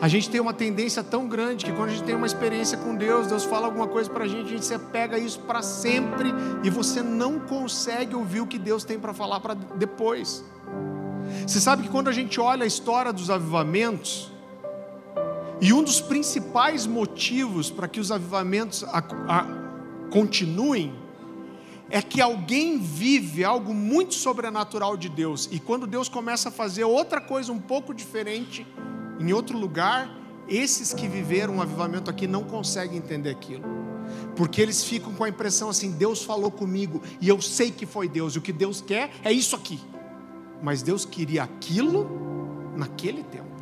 A 0.00 0.08
gente 0.08 0.28
tem 0.28 0.40
uma 0.40 0.52
tendência 0.52 1.02
tão 1.02 1.28
grande 1.28 1.64
que 1.64 1.72
quando 1.72 1.90
a 1.90 1.92
gente 1.92 2.04
tem 2.04 2.14
uma 2.14 2.26
experiência 2.26 2.76
com 2.76 2.94
Deus, 2.94 3.26
Deus 3.26 3.44
fala 3.44 3.66
alguma 3.66 3.86
coisa 3.86 4.10
para 4.10 4.24
a 4.24 4.28
gente, 4.28 4.46
a 4.46 4.50
gente 4.50 4.64
se 4.64 4.78
pega 4.78 5.18
isso 5.18 5.40
para 5.40 5.62
sempre 5.62 6.32
e 6.62 6.70
você 6.70 7.02
não 7.02 7.38
consegue 7.38 8.14
ouvir 8.14 8.40
o 8.40 8.46
que 8.46 8.58
Deus 8.58 8.84
tem 8.84 8.98
para 8.98 9.14
falar 9.14 9.40
para 9.40 9.54
depois. 9.54 10.44
Você 11.46 11.60
sabe 11.60 11.84
que 11.84 11.88
quando 11.88 12.08
a 12.08 12.12
gente 12.12 12.40
olha 12.40 12.64
a 12.64 12.66
história 12.66 13.12
dos 13.12 13.30
avivamentos, 13.30 14.32
e 15.60 15.72
um 15.72 15.82
dos 15.82 16.00
principais 16.00 16.86
motivos 16.86 17.70
para 17.70 17.88
que 17.88 18.00
os 18.00 18.10
avivamentos 18.10 18.84
a, 18.84 18.98
a, 18.98 19.46
continuem 20.10 20.92
é 21.88 22.02
que 22.02 22.20
alguém 22.20 22.78
vive 22.78 23.44
algo 23.44 23.72
muito 23.72 24.14
sobrenatural 24.14 24.96
de 24.96 25.08
Deus, 25.08 25.48
e 25.52 25.60
quando 25.60 25.86
Deus 25.86 26.08
começa 26.08 26.48
a 26.48 26.52
fazer 26.52 26.84
outra 26.84 27.20
coisa 27.20 27.52
um 27.52 27.58
pouco 27.58 27.94
diferente, 27.94 28.66
em 29.18 29.32
outro 29.32 29.58
lugar, 29.58 30.10
esses 30.48 30.92
que 30.92 31.08
viveram 31.08 31.56
um 31.56 31.62
avivamento 31.62 32.10
aqui 32.10 32.26
não 32.26 32.44
conseguem 32.44 32.98
entender 32.98 33.30
aquilo. 33.30 33.64
Porque 34.36 34.60
eles 34.60 34.84
ficam 34.84 35.14
com 35.14 35.24
a 35.24 35.28
impressão 35.28 35.68
assim: 35.68 35.90
Deus 35.92 36.22
falou 36.22 36.50
comigo 36.50 37.02
e 37.20 37.28
eu 37.28 37.40
sei 37.40 37.70
que 37.70 37.86
foi 37.86 38.08
Deus, 38.08 38.34
e 38.34 38.38
o 38.38 38.42
que 38.42 38.52
Deus 38.52 38.80
quer 38.80 39.10
é 39.22 39.32
isso 39.32 39.56
aqui. 39.56 39.80
Mas 40.62 40.82
Deus 40.82 41.04
queria 41.04 41.42
aquilo 41.42 42.08
naquele 42.76 43.22
tempo. 43.22 43.54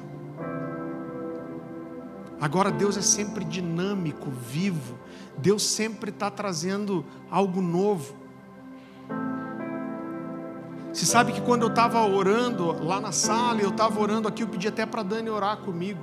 Agora 2.40 2.72
Deus 2.72 2.96
é 2.96 3.02
sempre 3.02 3.44
dinâmico, 3.44 4.28
vivo. 4.30 4.98
Deus 5.38 5.62
sempre 5.62 6.10
está 6.10 6.28
trazendo 6.30 7.04
algo 7.30 7.60
novo. 7.60 8.21
Você 10.92 11.06
sabe 11.06 11.32
que 11.32 11.40
quando 11.40 11.62
eu 11.62 11.68
estava 11.68 12.04
orando 12.06 12.84
lá 12.84 13.00
na 13.00 13.12
sala, 13.12 13.60
eu 13.60 13.70
estava 13.70 13.98
orando 13.98 14.28
aqui, 14.28 14.42
eu 14.42 14.48
pedi 14.48 14.68
até 14.68 14.84
para 14.84 15.02
Dani 15.02 15.30
orar 15.30 15.56
comigo. 15.58 16.00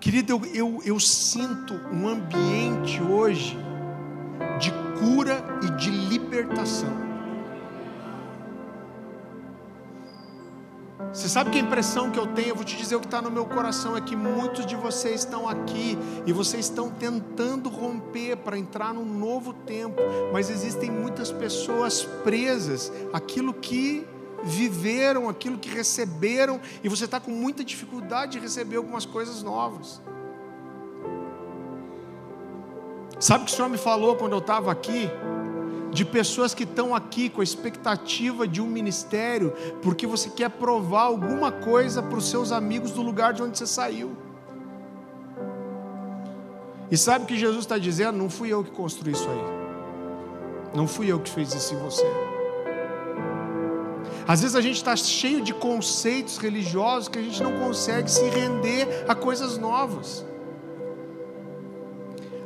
Querido, 0.00 0.32
eu, 0.32 0.44
eu, 0.54 0.82
eu 0.84 1.00
sinto 1.00 1.74
um 1.92 2.08
ambiente 2.08 3.00
hoje 3.00 3.56
de 4.58 4.72
cura 4.98 5.44
e 5.62 5.70
de 5.78 5.90
libertação. 5.90 7.13
Você 11.14 11.28
sabe 11.28 11.50
que 11.50 11.58
a 11.58 11.60
impressão 11.60 12.10
que 12.10 12.18
eu 12.18 12.26
tenho, 12.26 12.48
eu 12.48 12.56
vou 12.56 12.64
te 12.64 12.76
dizer 12.76 12.96
o 12.96 13.00
que 13.00 13.06
está 13.06 13.22
no 13.22 13.30
meu 13.30 13.46
coração, 13.46 13.96
é 13.96 14.00
que 14.00 14.16
muitos 14.16 14.66
de 14.66 14.74
vocês 14.74 15.20
estão 15.20 15.48
aqui 15.48 15.96
e 16.26 16.32
vocês 16.32 16.64
estão 16.66 16.90
tentando 16.90 17.68
romper 17.68 18.36
para 18.38 18.58
entrar 18.58 18.92
num 18.92 19.04
novo 19.04 19.52
tempo, 19.52 20.02
mas 20.32 20.50
existem 20.50 20.90
muitas 20.90 21.30
pessoas 21.30 22.02
presas 22.24 22.90
aquilo 23.12 23.54
que 23.54 24.04
viveram, 24.42 25.28
aquilo 25.28 25.56
que 25.56 25.70
receberam, 25.70 26.60
e 26.82 26.88
você 26.88 27.04
está 27.04 27.20
com 27.20 27.30
muita 27.30 27.62
dificuldade 27.62 28.32
de 28.32 28.40
receber 28.40 28.76
algumas 28.76 29.06
coisas 29.06 29.40
novas. 29.40 30.02
Sabe 33.20 33.44
o 33.44 33.46
que 33.46 33.52
o 33.52 33.54
Senhor 33.54 33.68
me 33.68 33.78
falou 33.78 34.16
quando 34.16 34.32
eu 34.32 34.40
estava 34.40 34.72
aqui? 34.72 35.08
De 35.94 36.04
pessoas 36.04 36.52
que 36.52 36.64
estão 36.64 36.94
aqui 36.94 37.28
com 37.30 37.40
a 37.40 37.44
expectativa 37.44 38.46
de 38.46 38.60
um 38.60 38.66
ministério, 38.66 39.52
porque 39.80 40.06
você 40.06 40.28
quer 40.28 40.50
provar 40.50 41.02
alguma 41.02 41.52
coisa 41.52 42.02
para 42.02 42.18
os 42.18 42.28
seus 42.28 42.50
amigos 42.50 42.90
do 42.90 43.00
lugar 43.00 43.32
de 43.32 43.42
onde 43.42 43.56
você 43.56 43.66
saiu. 43.66 44.16
E 46.90 46.96
sabe 46.96 47.24
o 47.24 47.26
que 47.28 47.38
Jesus 47.38 47.60
está 47.60 47.78
dizendo? 47.78 48.18
Não 48.18 48.28
fui 48.28 48.52
eu 48.52 48.64
que 48.64 48.72
construí 48.72 49.12
isso 49.12 49.28
aí. 49.28 50.74
Não 50.74 50.88
fui 50.88 51.10
eu 51.10 51.20
que 51.20 51.30
fiz 51.30 51.54
isso 51.54 51.74
em 51.74 51.78
você. 51.78 52.04
Às 54.26 54.40
vezes 54.40 54.56
a 54.56 54.60
gente 54.60 54.76
está 54.76 54.96
cheio 54.96 55.40
de 55.42 55.54
conceitos 55.54 56.38
religiosos 56.38 57.08
que 57.08 57.18
a 57.18 57.22
gente 57.22 57.40
não 57.42 57.52
consegue 57.52 58.10
se 58.10 58.24
render 58.28 59.04
a 59.06 59.14
coisas 59.14 59.56
novas. 59.56 60.24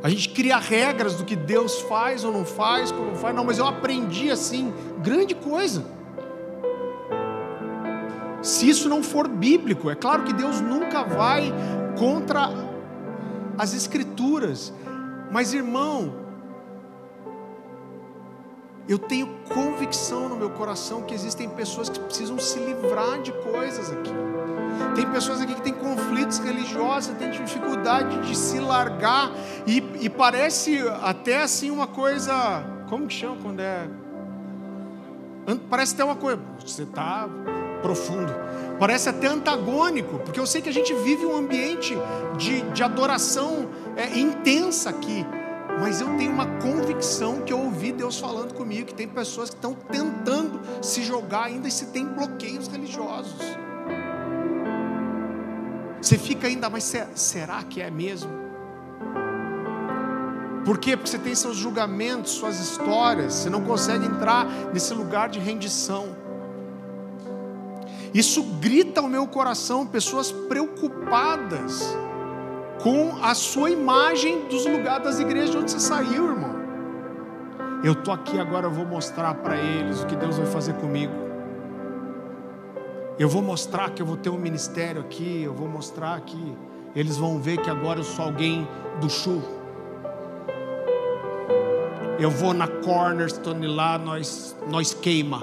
A 0.02 0.08
gente 0.08 0.28
cria 0.28 0.56
regras 0.58 1.14
do 1.14 1.24
que 1.24 1.34
Deus 1.34 1.80
faz 1.82 2.24
ou 2.24 2.32
não 2.32 2.44
faz, 2.44 2.92
como 2.92 3.06
não 3.06 3.16
faz. 3.16 3.34
Não, 3.34 3.44
mas 3.44 3.58
eu 3.58 3.66
aprendi 3.66 4.30
assim, 4.30 4.72
grande 5.02 5.34
coisa. 5.34 5.84
Se 8.40 8.68
isso 8.68 8.88
não 8.88 9.02
for 9.02 9.26
bíblico, 9.26 9.90
é 9.90 9.96
claro 9.96 10.22
que 10.22 10.32
Deus 10.32 10.60
nunca 10.60 11.02
vai 11.02 11.52
contra 11.98 12.48
as 13.58 13.74
escrituras. 13.74 14.72
Mas 15.32 15.52
irmão, 15.52 16.14
eu 18.88 18.98
tenho 18.98 19.28
convicção 19.52 20.28
no 20.28 20.36
meu 20.36 20.50
coração 20.50 21.02
que 21.02 21.12
existem 21.12 21.48
pessoas 21.48 21.88
que 21.88 21.98
precisam 21.98 22.38
se 22.38 22.58
livrar 22.60 23.20
de 23.20 23.32
coisas 23.32 23.90
aqui. 23.90 24.12
Tem 24.94 25.06
pessoas 25.10 25.40
aqui 25.40 25.54
que 25.54 25.62
têm 25.62 25.74
conflitos 25.74 26.38
religiosos, 26.38 27.14
têm 27.16 27.30
dificuldade 27.30 28.26
de 28.26 28.36
se 28.36 28.58
largar 28.58 29.30
e, 29.66 29.82
e 30.00 30.08
parece 30.08 30.80
até 31.02 31.42
assim 31.42 31.70
uma 31.70 31.86
coisa, 31.86 32.64
como 32.88 33.06
que 33.06 33.14
chama 33.14 33.36
quando 33.42 33.60
é? 33.60 33.88
Parece 35.70 35.94
até 35.94 36.04
uma 36.04 36.16
coisa, 36.16 36.40
você 36.64 36.82
está 36.82 37.28
profundo. 37.80 38.32
Parece 38.78 39.08
até 39.08 39.26
antagônico, 39.26 40.18
porque 40.18 40.38
eu 40.38 40.46
sei 40.46 40.60
que 40.60 40.68
a 40.68 40.72
gente 40.72 40.92
vive 40.94 41.24
um 41.24 41.36
ambiente 41.36 41.96
de, 42.36 42.62
de 42.70 42.82
adoração 42.82 43.68
é, 43.96 44.18
intensa 44.18 44.90
aqui. 44.90 45.24
Mas 45.80 46.00
eu 46.00 46.08
tenho 46.16 46.32
uma 46.32 46.46
convicção 46.58 47.40
que 47.42 47.52
eu 47.52 47.60
ouvi 47.60 47.92
Deus 47.92 48.18
falando 48.18 48.52
comigo, 48.52 48.86
que 48.86 48.94
tem 48.94 49.06
pessoas 49.06 49.48
que 49.48 49.56
estão 49.56 49.74
tentando 49.74 50.60
se 50.82 51.02
jogar 51.02 51.44
ainda 51.44 51.68
e 51.68 51.70
se 51.70 51.86
tem 51.86 52.04
bloqueios 52.04 52.66
religiosos. 52.66 53.40
Você 56.00 56.16
fica 56.16 56.46
ainda, 56.46 56.70
mas 56.70 56.92
será 57.14 57.62
que 57.62 57.80
é 57.80 57.90
mesmo? 57.90 58.30
Por 60.64 60.78
quê? 60.78 60.96
Porque 60.96 61.10
você 61.10 61.18
tem 61.18 61.34
seus 61.34 61.56
julgamentos, 61.56 62.32
suas 62.32 62.60
histórias, 62.60 63.32
você 63.32 63.50
não 63.50 63.62
consegue 63.62 64.04
entrar 64.04 64.44
nesse 64.72 64.92
lugar 64.92 65.28
de 65.28 65.38
rendição. 65.38 66.14
Isso 68.12 68.42
grita 68.60 69.00
ao 69.00 69.08
meu 69.08 69.26
coração 69.26 69.86
pessoas 69.86 70.30
preocupadas 70.30 71.96
com 72.82 73.22
a 73.22 73.34
sua 73.34 73.70
imagem 73.70 74.46
dos 74.48 74.66
lugares 74.66 75.04
das 75.04 75.18
igrejas 75.18 75.50
de 75.50 75.58
onde 75.58 75.70
você 75.70 75.80
saiu, 75.80 76.30
irmão. 76.30 76.58
Eu 77.82 77.94
tô 77.94 78.12
aqui 78.12 78.38
agora, 78.38 78.66
eu 78.66 78.70
vou 78.70 78.84
mostrar 78.84 79.34
para 79.34 79.56
eles 79.56 80.02
o 80.02 80.06
que 80.06 80.16
Deus 80.16 80.36
vai 80.36 80.46
fazer 80.46 80.74
comigo. 80.74 81.27
Eu 83.18 83.28
vou 83.28 83.42
mostrar 83.42 83.90
que 83.90 84.00
eu 84.00 84.06
vou 84.06 84.16
ter 84.16 84.30
um 84.30 84.38
ministério 84.38 85.00
aqui, 85.00 85.42
eu 85.42 85.52
vou 85.52 85.66
mostrar 85.66 86.20
que 86.20 86.56
eles 86.94 87.16
vão 87.16 87.40
ver 87.40 87.60
que 87.60 87.68
agora 87.68 87.98
eu 87.98 88.04
sou 88.04 88.26
alguém 88.26 88.66
do 89.00 89.10
chu. 89.10 89.42
Eu 92.16 92.30
vou 92.30 92.54
na 92.54 92.68
Cornerstone 92.68 93.66
lá, 93.66 93.98
nós, 93.98 94.56
nós 94.68 94.94
queima. 94.94 95.42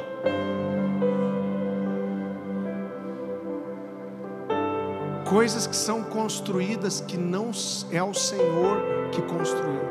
Coisas 5.28 5.68
que 5.68 5.76
são 5.76 6.02
construídas 6.02 7.02
que 7.02 7.18
não 7.18 7.52
é 7.92 8.02
o 8.02 8.14
Senhor 8.14 8.78
que 9.12 9.22
construiu. 9.22 9.82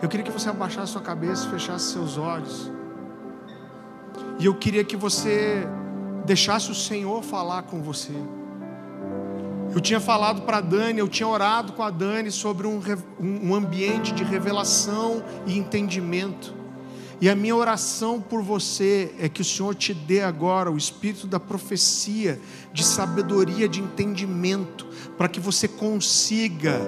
Eu 0.00 0.08
queria 0.08 0.24
que 0.24 0.30
você 0.30 0.48
abaixasse 0.48 0.92
sua 0.92 1.02
cabeça, 1.02 1.48
fechasse 1.48 1.92
seus 1.92 2.16
olhos. 2.16 2.70
E 4.38 4.46
eu 4.46 4.54
queria 4.54 4.84
que 4.84 4.96
você 4.96 5.66
deixasse 6.28 6.70
o 6.70 6.74
Senhor 6.74 7.22
falar 7.22 7.62
com 7.62 7.82
você. 7.82 8.12
Eu 9.74 9.80
tinha 9.80 9.98
falado 9.98 10.42
para 10.42 10.58
a 10.58 10.60
Dani, 10.60 10.98
eu 10.98 11.08
tinha 11.08 11.26
orado 11.26 11.72
com 11.72 11.82
a 11.82 11.90
Dani 11.90 12.30
sobre 12.30 12.66
um, 12.66 12.80
um 13.18 13.54
ambiente 13.54 14.12
de 14.12 14.22
revelação 14.22 15.22
e 15.46 15.56
entendimento. 15.56 16.54
E 17.20 17.28
a 17.28 17.34
minha 17.34 17.56
oração 17.56 18.20
por 18.20 18.42
você 18.42 19.12
é 19.18 19.28
que 19.28 19.40
o 19.40 19.44
Senhor 19.44 19.74
te 19.74 19.92
dê 19.92 20.20
agora 20.20 20.70
o 20.70 20.76
espírito 20.76 21.26
da 21.26 21.40
profecia, 21.40 22.38
de 22.72 22.84
sabedoria, 22.84 23.68
de 23.68 23.80
entendimento, 23.80 24.86
para 25.16 25.28
que 25.28 25.40
você 25.40 25.66
consiga 25.66 26.78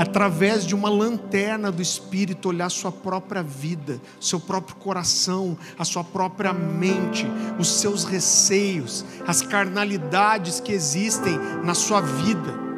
através 0.00 0.64
de 0.64 0.74
uma 0.74 0.88
lanterna 0.88 1.70
do 1.70 1.82
Espírito, 1.82 2.48
olhar 2.48 2.70
sua 2.70 2.90
própria 2.90 3.42
vida, 3.42 4.00
seu 4.18 4.40
próprio 4.40 4.74
coração, 4.76 5.58
a 5.78 5.84
sua 5.84 6.02
própria 6.02 6.54
mente, 6.54 7.26
os 7.58 7.68
seus 7.68 8.04
receios, 8.04 9.04
as 9.26 9.42
carnalidades 9.42 10.58
que 10.58 10.72
existem 10.72 11.38
na 11.62 11.74
sua 11.74 12.00
vida 12.00 12.69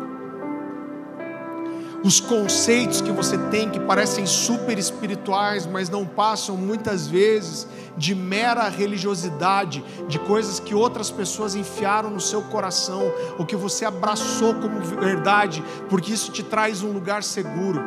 os 2.05 2.19
conceitos 2.19 3.01
que 3.01 3.13
você 3.13 3.39
tem 3.51 3.71
que 3.71 3.79
parecem 3.79 4.27
super 4.27 4.79
espirituais, 4.79 5.67
mas 5.67 5.89
não 5.89 6.05
passam 6.05 6.57
muitas 6.57 7.07
vezes 7.07 7.67
de 7.97 8.15
mera 8.15 8.69
religiosidade, 8.69 9.85
de 10.09 10.19
coisas 10.19 10.59
que 10.59 10.75
outras 10.75 11.11
pessoas 11.11 11.55
enfiaram 11.55 12.11
no 12.11 12.21
seu 12.21 12.43
coração, 12.43 13.03
ou 13.39 13.47
que 13.47 13.55
você 13.55 13.85
abraçou 13.85 14.55
como 14.55 14.81
verdade, 14.81 15.63
porque 15.89 16.13
isso 16.13 16.33
te 16.33 16.43
traz 16.43 16.83
um 16.83 16.91
lugar 16.91 17.23
seguro. 17.23 17.81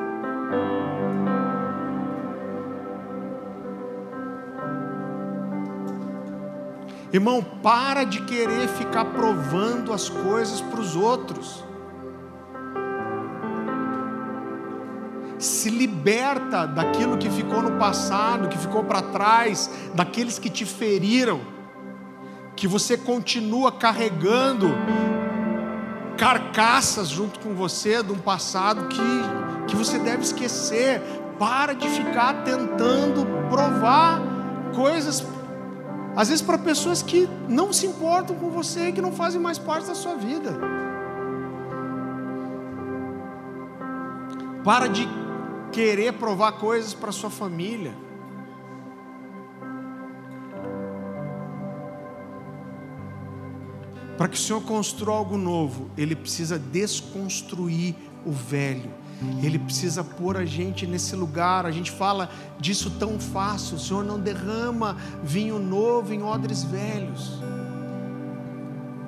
Irmão, 7.12 7.42
para 7.64 8.04
de 8.04 8.22
querer 8.24 8.68
ficar 8.68 9.06
provando 9.06 9.94
as 9.94 10.10
coisas 10.10 10.60
para 10.60 10.82
os 10.82 10.96
outros. 10.96 11.64
Se 15.46 15.70
liberta 15.70 16.66
daquilo 16.66 17.18
que 17.18 17.30
ficou 17.30 17.62
no 17.62 17.78
passado, 17.78 18.50
que 18.50 18.58
ficou 18.58 18.84
para 18.84 19.02
trás, 19.02 19.70
daqueles 19.94 20.40
que 20.40 20.50
te 20.50 20.66
feriram, 20.66 21.40
que 22.56 22.68
você 22.68 22.98
continua 22.98 23.72
carregando 23.72 24.70
carcaças 26.18 27.10
junto 27.10 27.40
com 27.40 27.54
você 27.54 28.02
de 28.02 28.12
um 28.12 28.18
passado 28.18 28.88
que, 28.88 29.68
que 29.68 29.76
você 29.76 30.00
deve 30.00 30.24
esquecer. 30.24 31.02
Para 31.38 31.74
de 31.74 31.88
ficar 31.90 32.46
tentando 32.46 33.26
provar 33.50 34.22
coisas, 34.74 35.26
às 36.16 36.30
vezes 36.30 36.42
para 36.42 36.58
pessoas 36.58 37.02
que 37.02 37.30
não 37.50 37.74
se 37.74 37.86
importam 37.86 38.38
com 38.38 38.50
você, 38.50 38.92
que 38.94 39.02
não 39.02 39.12
fazem 39.12 39.40
mais 39.40 39.60
parte 39.60 39.88
da 39.88 39.96
sua 39.96 40.16
vida. 40.16 40.58
Para 44.64 44.88
de 44.88 45.25
querer 45.76 46.14
provar 46.14 46.54
coisas 46.54 46.94
para 46.94 47.12
sua 47.12 47.30
família. 47.30 47.94
Para 54.18 54.30
que 54.30 54.38
o 54.38 54.40
Senhor 54.40 54.62
construa 54.62 55.18
algo 55.18 55.38
novo, 55.38 55.92
Ele 55.98 56.16
precisa 56.16 56.58
desconstruir 56.58 57.94
o 58.26 58.32
velho. 58.32 58.90
Ele 59.44 59.60
precisa 59.60 60.02
pôr 60.02 60.38
a 60.38 60.46
gente 60.46 60.88
nesse 60.88 61.14
lugar. 61.14 61.66
A 61.66 61.72
gente 61.72 61.92
fala 61.92 62.30
disso 62.58 62.92
tão 62.92 63.20
fácil. 63.20 63.76
O 63.76 63.80
Senhor 63.80 64.04
não 64.06 64.18
derrama 64.18 64.96
vinho 65.22 65.60
novo 65.60 66.14
em 66.14 66.24
odres 66.24 66.64
velhos. 66.64 67.42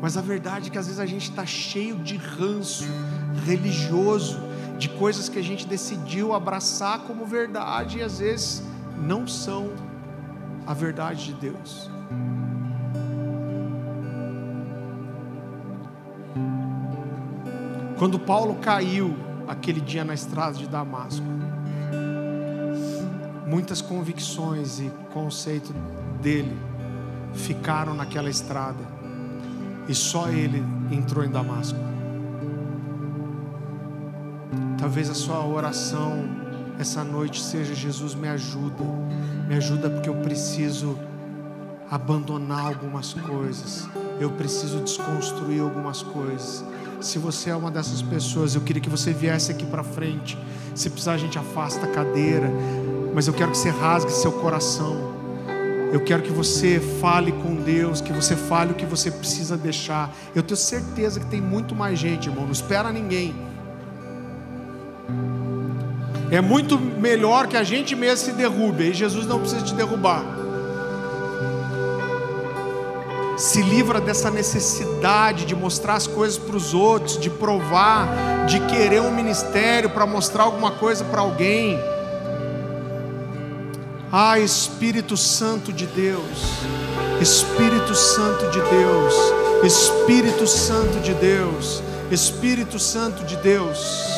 Mas 0.01 0.18
a 0.18 0.22
verdade 0.22 0.68
é 0.68 0.72
que 0.72 0.78
às 0.78 0.86
vezes 0.86 0.99
a 0.99 1.05
gente 1.05 1.30
está 1.30 1.45
cheio 1.45 1.95
de 1.95 2.18
ranço 2.18 2.86
religioso 3.45 4.46
de 4.78 4.89
coisas 4.89 5.28
que 5.28 5.39
a 5.39 5.43
gente 5.43 5.65
decidiu 5.65 6.34
abraçar 6.34 6.99
como 6.99 7.25
verdade 7.25 7.97
e 7.99 8.03
às 8.03 8.19
vezes 8.19 8.63
não 8.97 9.28
são 9.28 9.71
a 10.65 10.73
verdade 10.73 11.25
de 11.25 11.34
Deus. 11.34 11.89
Quando 17.97 18.19
Paulo 18.19 18.55
caiu 18.55 19.15
aquele 19.47 19.82
dia 19.82 20.03
na 20.03 20.13
estrada 20.13 20.53
de 20.53 20.67
Damasco, 20.67 21.25
muitas 23.47 23.82
convicções 23.82 24.80
e 24.80 24.91
conceito 25.13 25.73
dele 26.21 26.55
ficaram 27.34 27.95
naquela 27.95 28.30
estrada 28.30 28.84
e 29.88 29.95
só 29.95 30.30
ele 30.30 30.63
entrou 30.91 31.23
em 31.23 31.30
Damasco. 31.30 31.96
Talvez 34.78 35.09
a 35.09 35.15
sua 35.15 35.45
oração 35.45 36.25
essa 36.80 37.03
noite 37.03 37.41
seja: 37.41 37.73
Jesus, 37.73 38.13
me 38.13 38.28
ajuda, 38.28 38.84
me 39.47 39.55
ajuda 39.55 39.89
porque 39.89 40.09
eu 40.09 40.15
preciso 40.15 40.97
abandonar 41.89 42.67
algumas 42.67 43.13
coisas, 43.13 43.88
eu 44.19 44.30
preciso 44.32 44.80
desconstruir 44.82 45.61
algumas 45.61 46.03
coisas. 46.03 46.63
Se 46.99 47.17
você 47.17 47.49
é 47.49 47.55
uma 47.55 47.71
dessas 47.71 48.01
pessoas, 48.01 48.55
eu 48.55 48.61
queria 48.61 48.82
que 48.82 48.89
você 48.89 49.13
viesse 49.13 49.51
aqui 49.51 49.65
para 49.65 49.84
frente. 49.84 50.38
Se 50.75 50.89
precisar, 50.89 51.13
a 51.13 51.17
gente 51.17 51.38
afasta 51.38 51.86
a 51.86 51.89
cadeira, 51.89 52.51
mas 53.13 53.28
eu 53.28 53.34
quero 53.34 53.51
que 53.51 53.57
você 53.57 53.69
rasgue 53.69 54.11
seu 54.11 54.32
coração. 54.32 55.15
Eu 55.93 56.03
quero 56.03 56.21
que 56.21 56.32
você 56.32 56.80
fale 56.99 57.32
com 57.32 57.55
Deus, 57.55 58.01
que 58.01 58.11
você 58.11 58.36
fale 58.36 58.73
o 58.73 58.75
que 58.75 58.86
você 58.86 59.09
precisa 59.09 59.55
deixar. 59.55 60.13
Eu 60.36 60.43
tenho 60.43 60.57
certeza 60.57 61.19
que 61.19 61.25
tem 61.28 61.39
muito 61.39 61.73
mais 61.73 61.97
gente, 61.97 62.28
irmão. 62.28 62.43
Não 62.43 62.51
espera 62.51 62.91
ninguém. 62.91 63.34
É 66.30 66.41
muito 66.41 66.78
melhor 66.78 67.47
que 67.47 67.55
a 67.55 67.64
gente 67.64 67.95
mesmo 67.95 68.26
se 68.26 68.32
derrube, 68.34 68.89
e 68.89 68.93
Jesus 68.93 69.26
não 69.26 69.39
precisa 69.39 69.62
te 69.62 69.74
derrubar. 69.74 70.24
Se 73.38 73.62
livra 73.62 74.01
dessa 74.01 74.30
necessidade 74.30 75.45
de 75.45 75.55
mostrar 75.55 75.93
as 75.93 76.08
coisas 76.08 76.38
para 76.38 76.55
os 76.55 76.74
outros, 76.74 77.20
de 77.20 77.30
provar, 77.30 78.45
de 78.45 78.60
querer 78.62 79.01
um 79.01 79.12
ministério 79.12 79.89
para 79.89 80.05
mostrar 80.05 80.43
alguma 80.43 80.72
coisa 80.72 81.05
para 81.05 81.22
alguém. 81.22 81.80
Ah, 84.12 84.39
Espírito 84.39 85.16
Santo 85.16 85.72
de 85.72 85.86
Deus, 85.86 86.24
Espírito 87.22 87.93
Santo 87.93 88.49
de 88.49 88.60
Deus, 88.62 89.13
Espírito 89.63 90.47
Santo 90.47 91.00
de 91.00 91.13
Deus, 91.13 91.84
Espírito 92.12 92.79
Santo 92.79 93.24
de 93.24 93.36
Deus. 93.38 94.16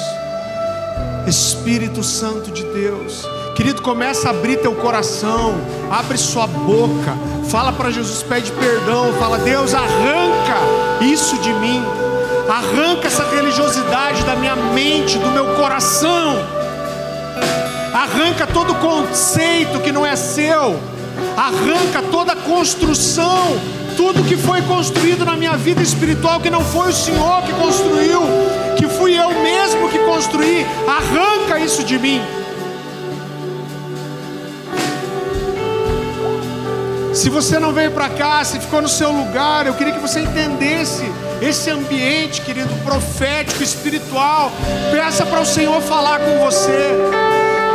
Espírito 1.30 2.04
Santo 2.04 2.52
de 2.52 2.64
Deus. 2.64 3.24
Querido, 3.56 3.82
começa 3.82 4.28
a 4.28 4.32
abrir 4.32 4.58
teu 4.58 4.74
coração, 4.74 5.54
abre 5.92 6.18
sua 6.18 6.48
boca, 6.48 7.16
fala 7.50 7.72
para 7.72 7.92
Jesus, 7.92 8.24
pede 8.24 8.52
perdão, 8.54 9.14
fala: 9.20 9.38
Deus, 9.38 9.74
arranca 9.74 10.58
isso 11.02 11.38
de 11.38 11.54
mim, 11.54 11.84
arranca 12.50 13.08
essa 13.08 13.24
religiosidade 13.30 14.24
da 14.24 14.36
minha 14.36 14.56
mente, 14.56 15.20
do 15.20 15.30
meu 15.32 15.56
coração, 15.56 16.36
arranca 17.94 18.48
todo 18.48 18.74
conceito 18.76 19.80
que 19.82 19.92
não 19.92 20.06
é 20.06 20.16
seu, 20.16 20.80
arranca 21.38 22.02
toda 22.12 22.36
construção, 22.36 23.60
tudo 23.96 24.24
que 24.24 24.38
foi 24.38 24.62
construído 24.64 25.26
na 25.26 25.36
minha 25.36 25.58
vida 25.58 25.82
espiritual 25.82 26.40
que 26.40 26.50
não 26.50 26.64
foi 26.64 26.90
o 26.90 26.94
Senhor 26.94 27.44
que 27.44 27.54
construiu, 27.54 28.22
que 28.78 28.88
fui 28.88 29.18
eu 29.18 29.30
mesmo 29.42 29.90
que 29.90 30.00
construí, 30.00 30.66
arranca 30.88 31.60
isso 31.60 31.84
de 31.84 31.98
mim. 31.98 32.22
Se 37.14 37.30
você 37.30 37.60
não 37.60 37.74
veio 37.74 37.92
para 37.92 38.08
cá, 38.08 38.44
se 38.46 38.60
ficou 38.60 38.82
no 38.82 38.88
seu 38.88 39.12
lugar, 39.12 39.66
eu 39.66 39.74
queria 39.74 39.94
que 39.94 40.00
você 40.00 40.22
entendesse 40.22 41.04
esse 41.42 41.70
ambiente, 41.70 42.42
querido, 42.42 42.74
profético, 42.84 43.62
espiritual. 43.62 44.52
Peça 44.92 45.26
para 45.26 45.42
o 45.42 45.46
Senhor 45.46 45.82
falar 45.82 46.20
com 46.20 46.40
você. 46.40 46.96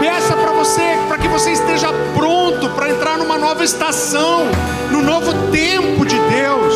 Peça 0.01 0.35
para 0.35 0.53
você, 0.53 0.99
para 1.09 1.19
que 1.19 1.29
você 1.29 1.53
esteja 1.53 1.89
pronto 2.15 2.71
para 2.71 2.91
entrar 2.91 3.19
numa 3.19 3.39
nova 3.39 3.63
estação, 3.63 4.47
no 4.91 5.03
novo 5.03 5.33
tempo 5.51 6.07
de 6.07 6.19
Deus, 6.19 6.75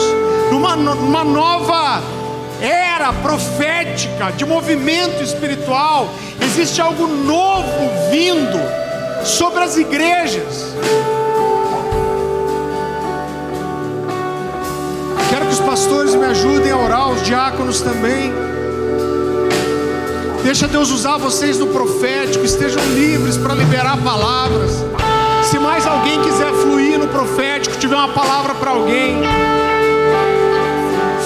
numa, 0.50 0.76
numa 0.76 1.24
nova 1.24 2.02
era 2.60 3.12
profética, 3.12 4.32
de 4.32 4.44
movimento 4.44 5.22
espiritual. 5.22 6.08
Existe 6.40 6.80
algo 6.80 7.06
novo 7.06 7.90
vindo 8.10 8.58
sobre 9.24 9.62
as 9.62 9.76
igrejas. 9.76 10.74
Quero 15.30 15.46
que 15.46 15.52
os 15.52 15.60
pastores 15.60 16.14
me 16.14 16.24
ajudem 16.24 16.72
a 16.72 16.76
orar, 16.76 17.10
os 17.10 17.22
diáconos 17.22 17.80
também. 17.80 18.32
Deixa 20.42 20.66
Deus 20.66 20.90
usar 20.90 21.18
vocês 21.18 21.58
no 21.58 21.66
profético, 21.66 22.44
estejam 22.44 22.82
livres 22.94 23.36
para 23.36 23.54
liberar 23.54 23.98
palavras. 23.98 24.70
Se 25.50 25.58
mais 25.58 25.86
alguém 25.86 26.22
quiser 26.22 26.52
fluir 26.52 26.98
no 26.98 27.08
profético, 27.08 27.76
tiver 27.76 27.96
uma 27.96 28.08
palavra 28.08 28.54
para 28.54 28.70
alguém, 28.70 29.16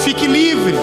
fique 0.03 0.27
livre. 0.27 0.75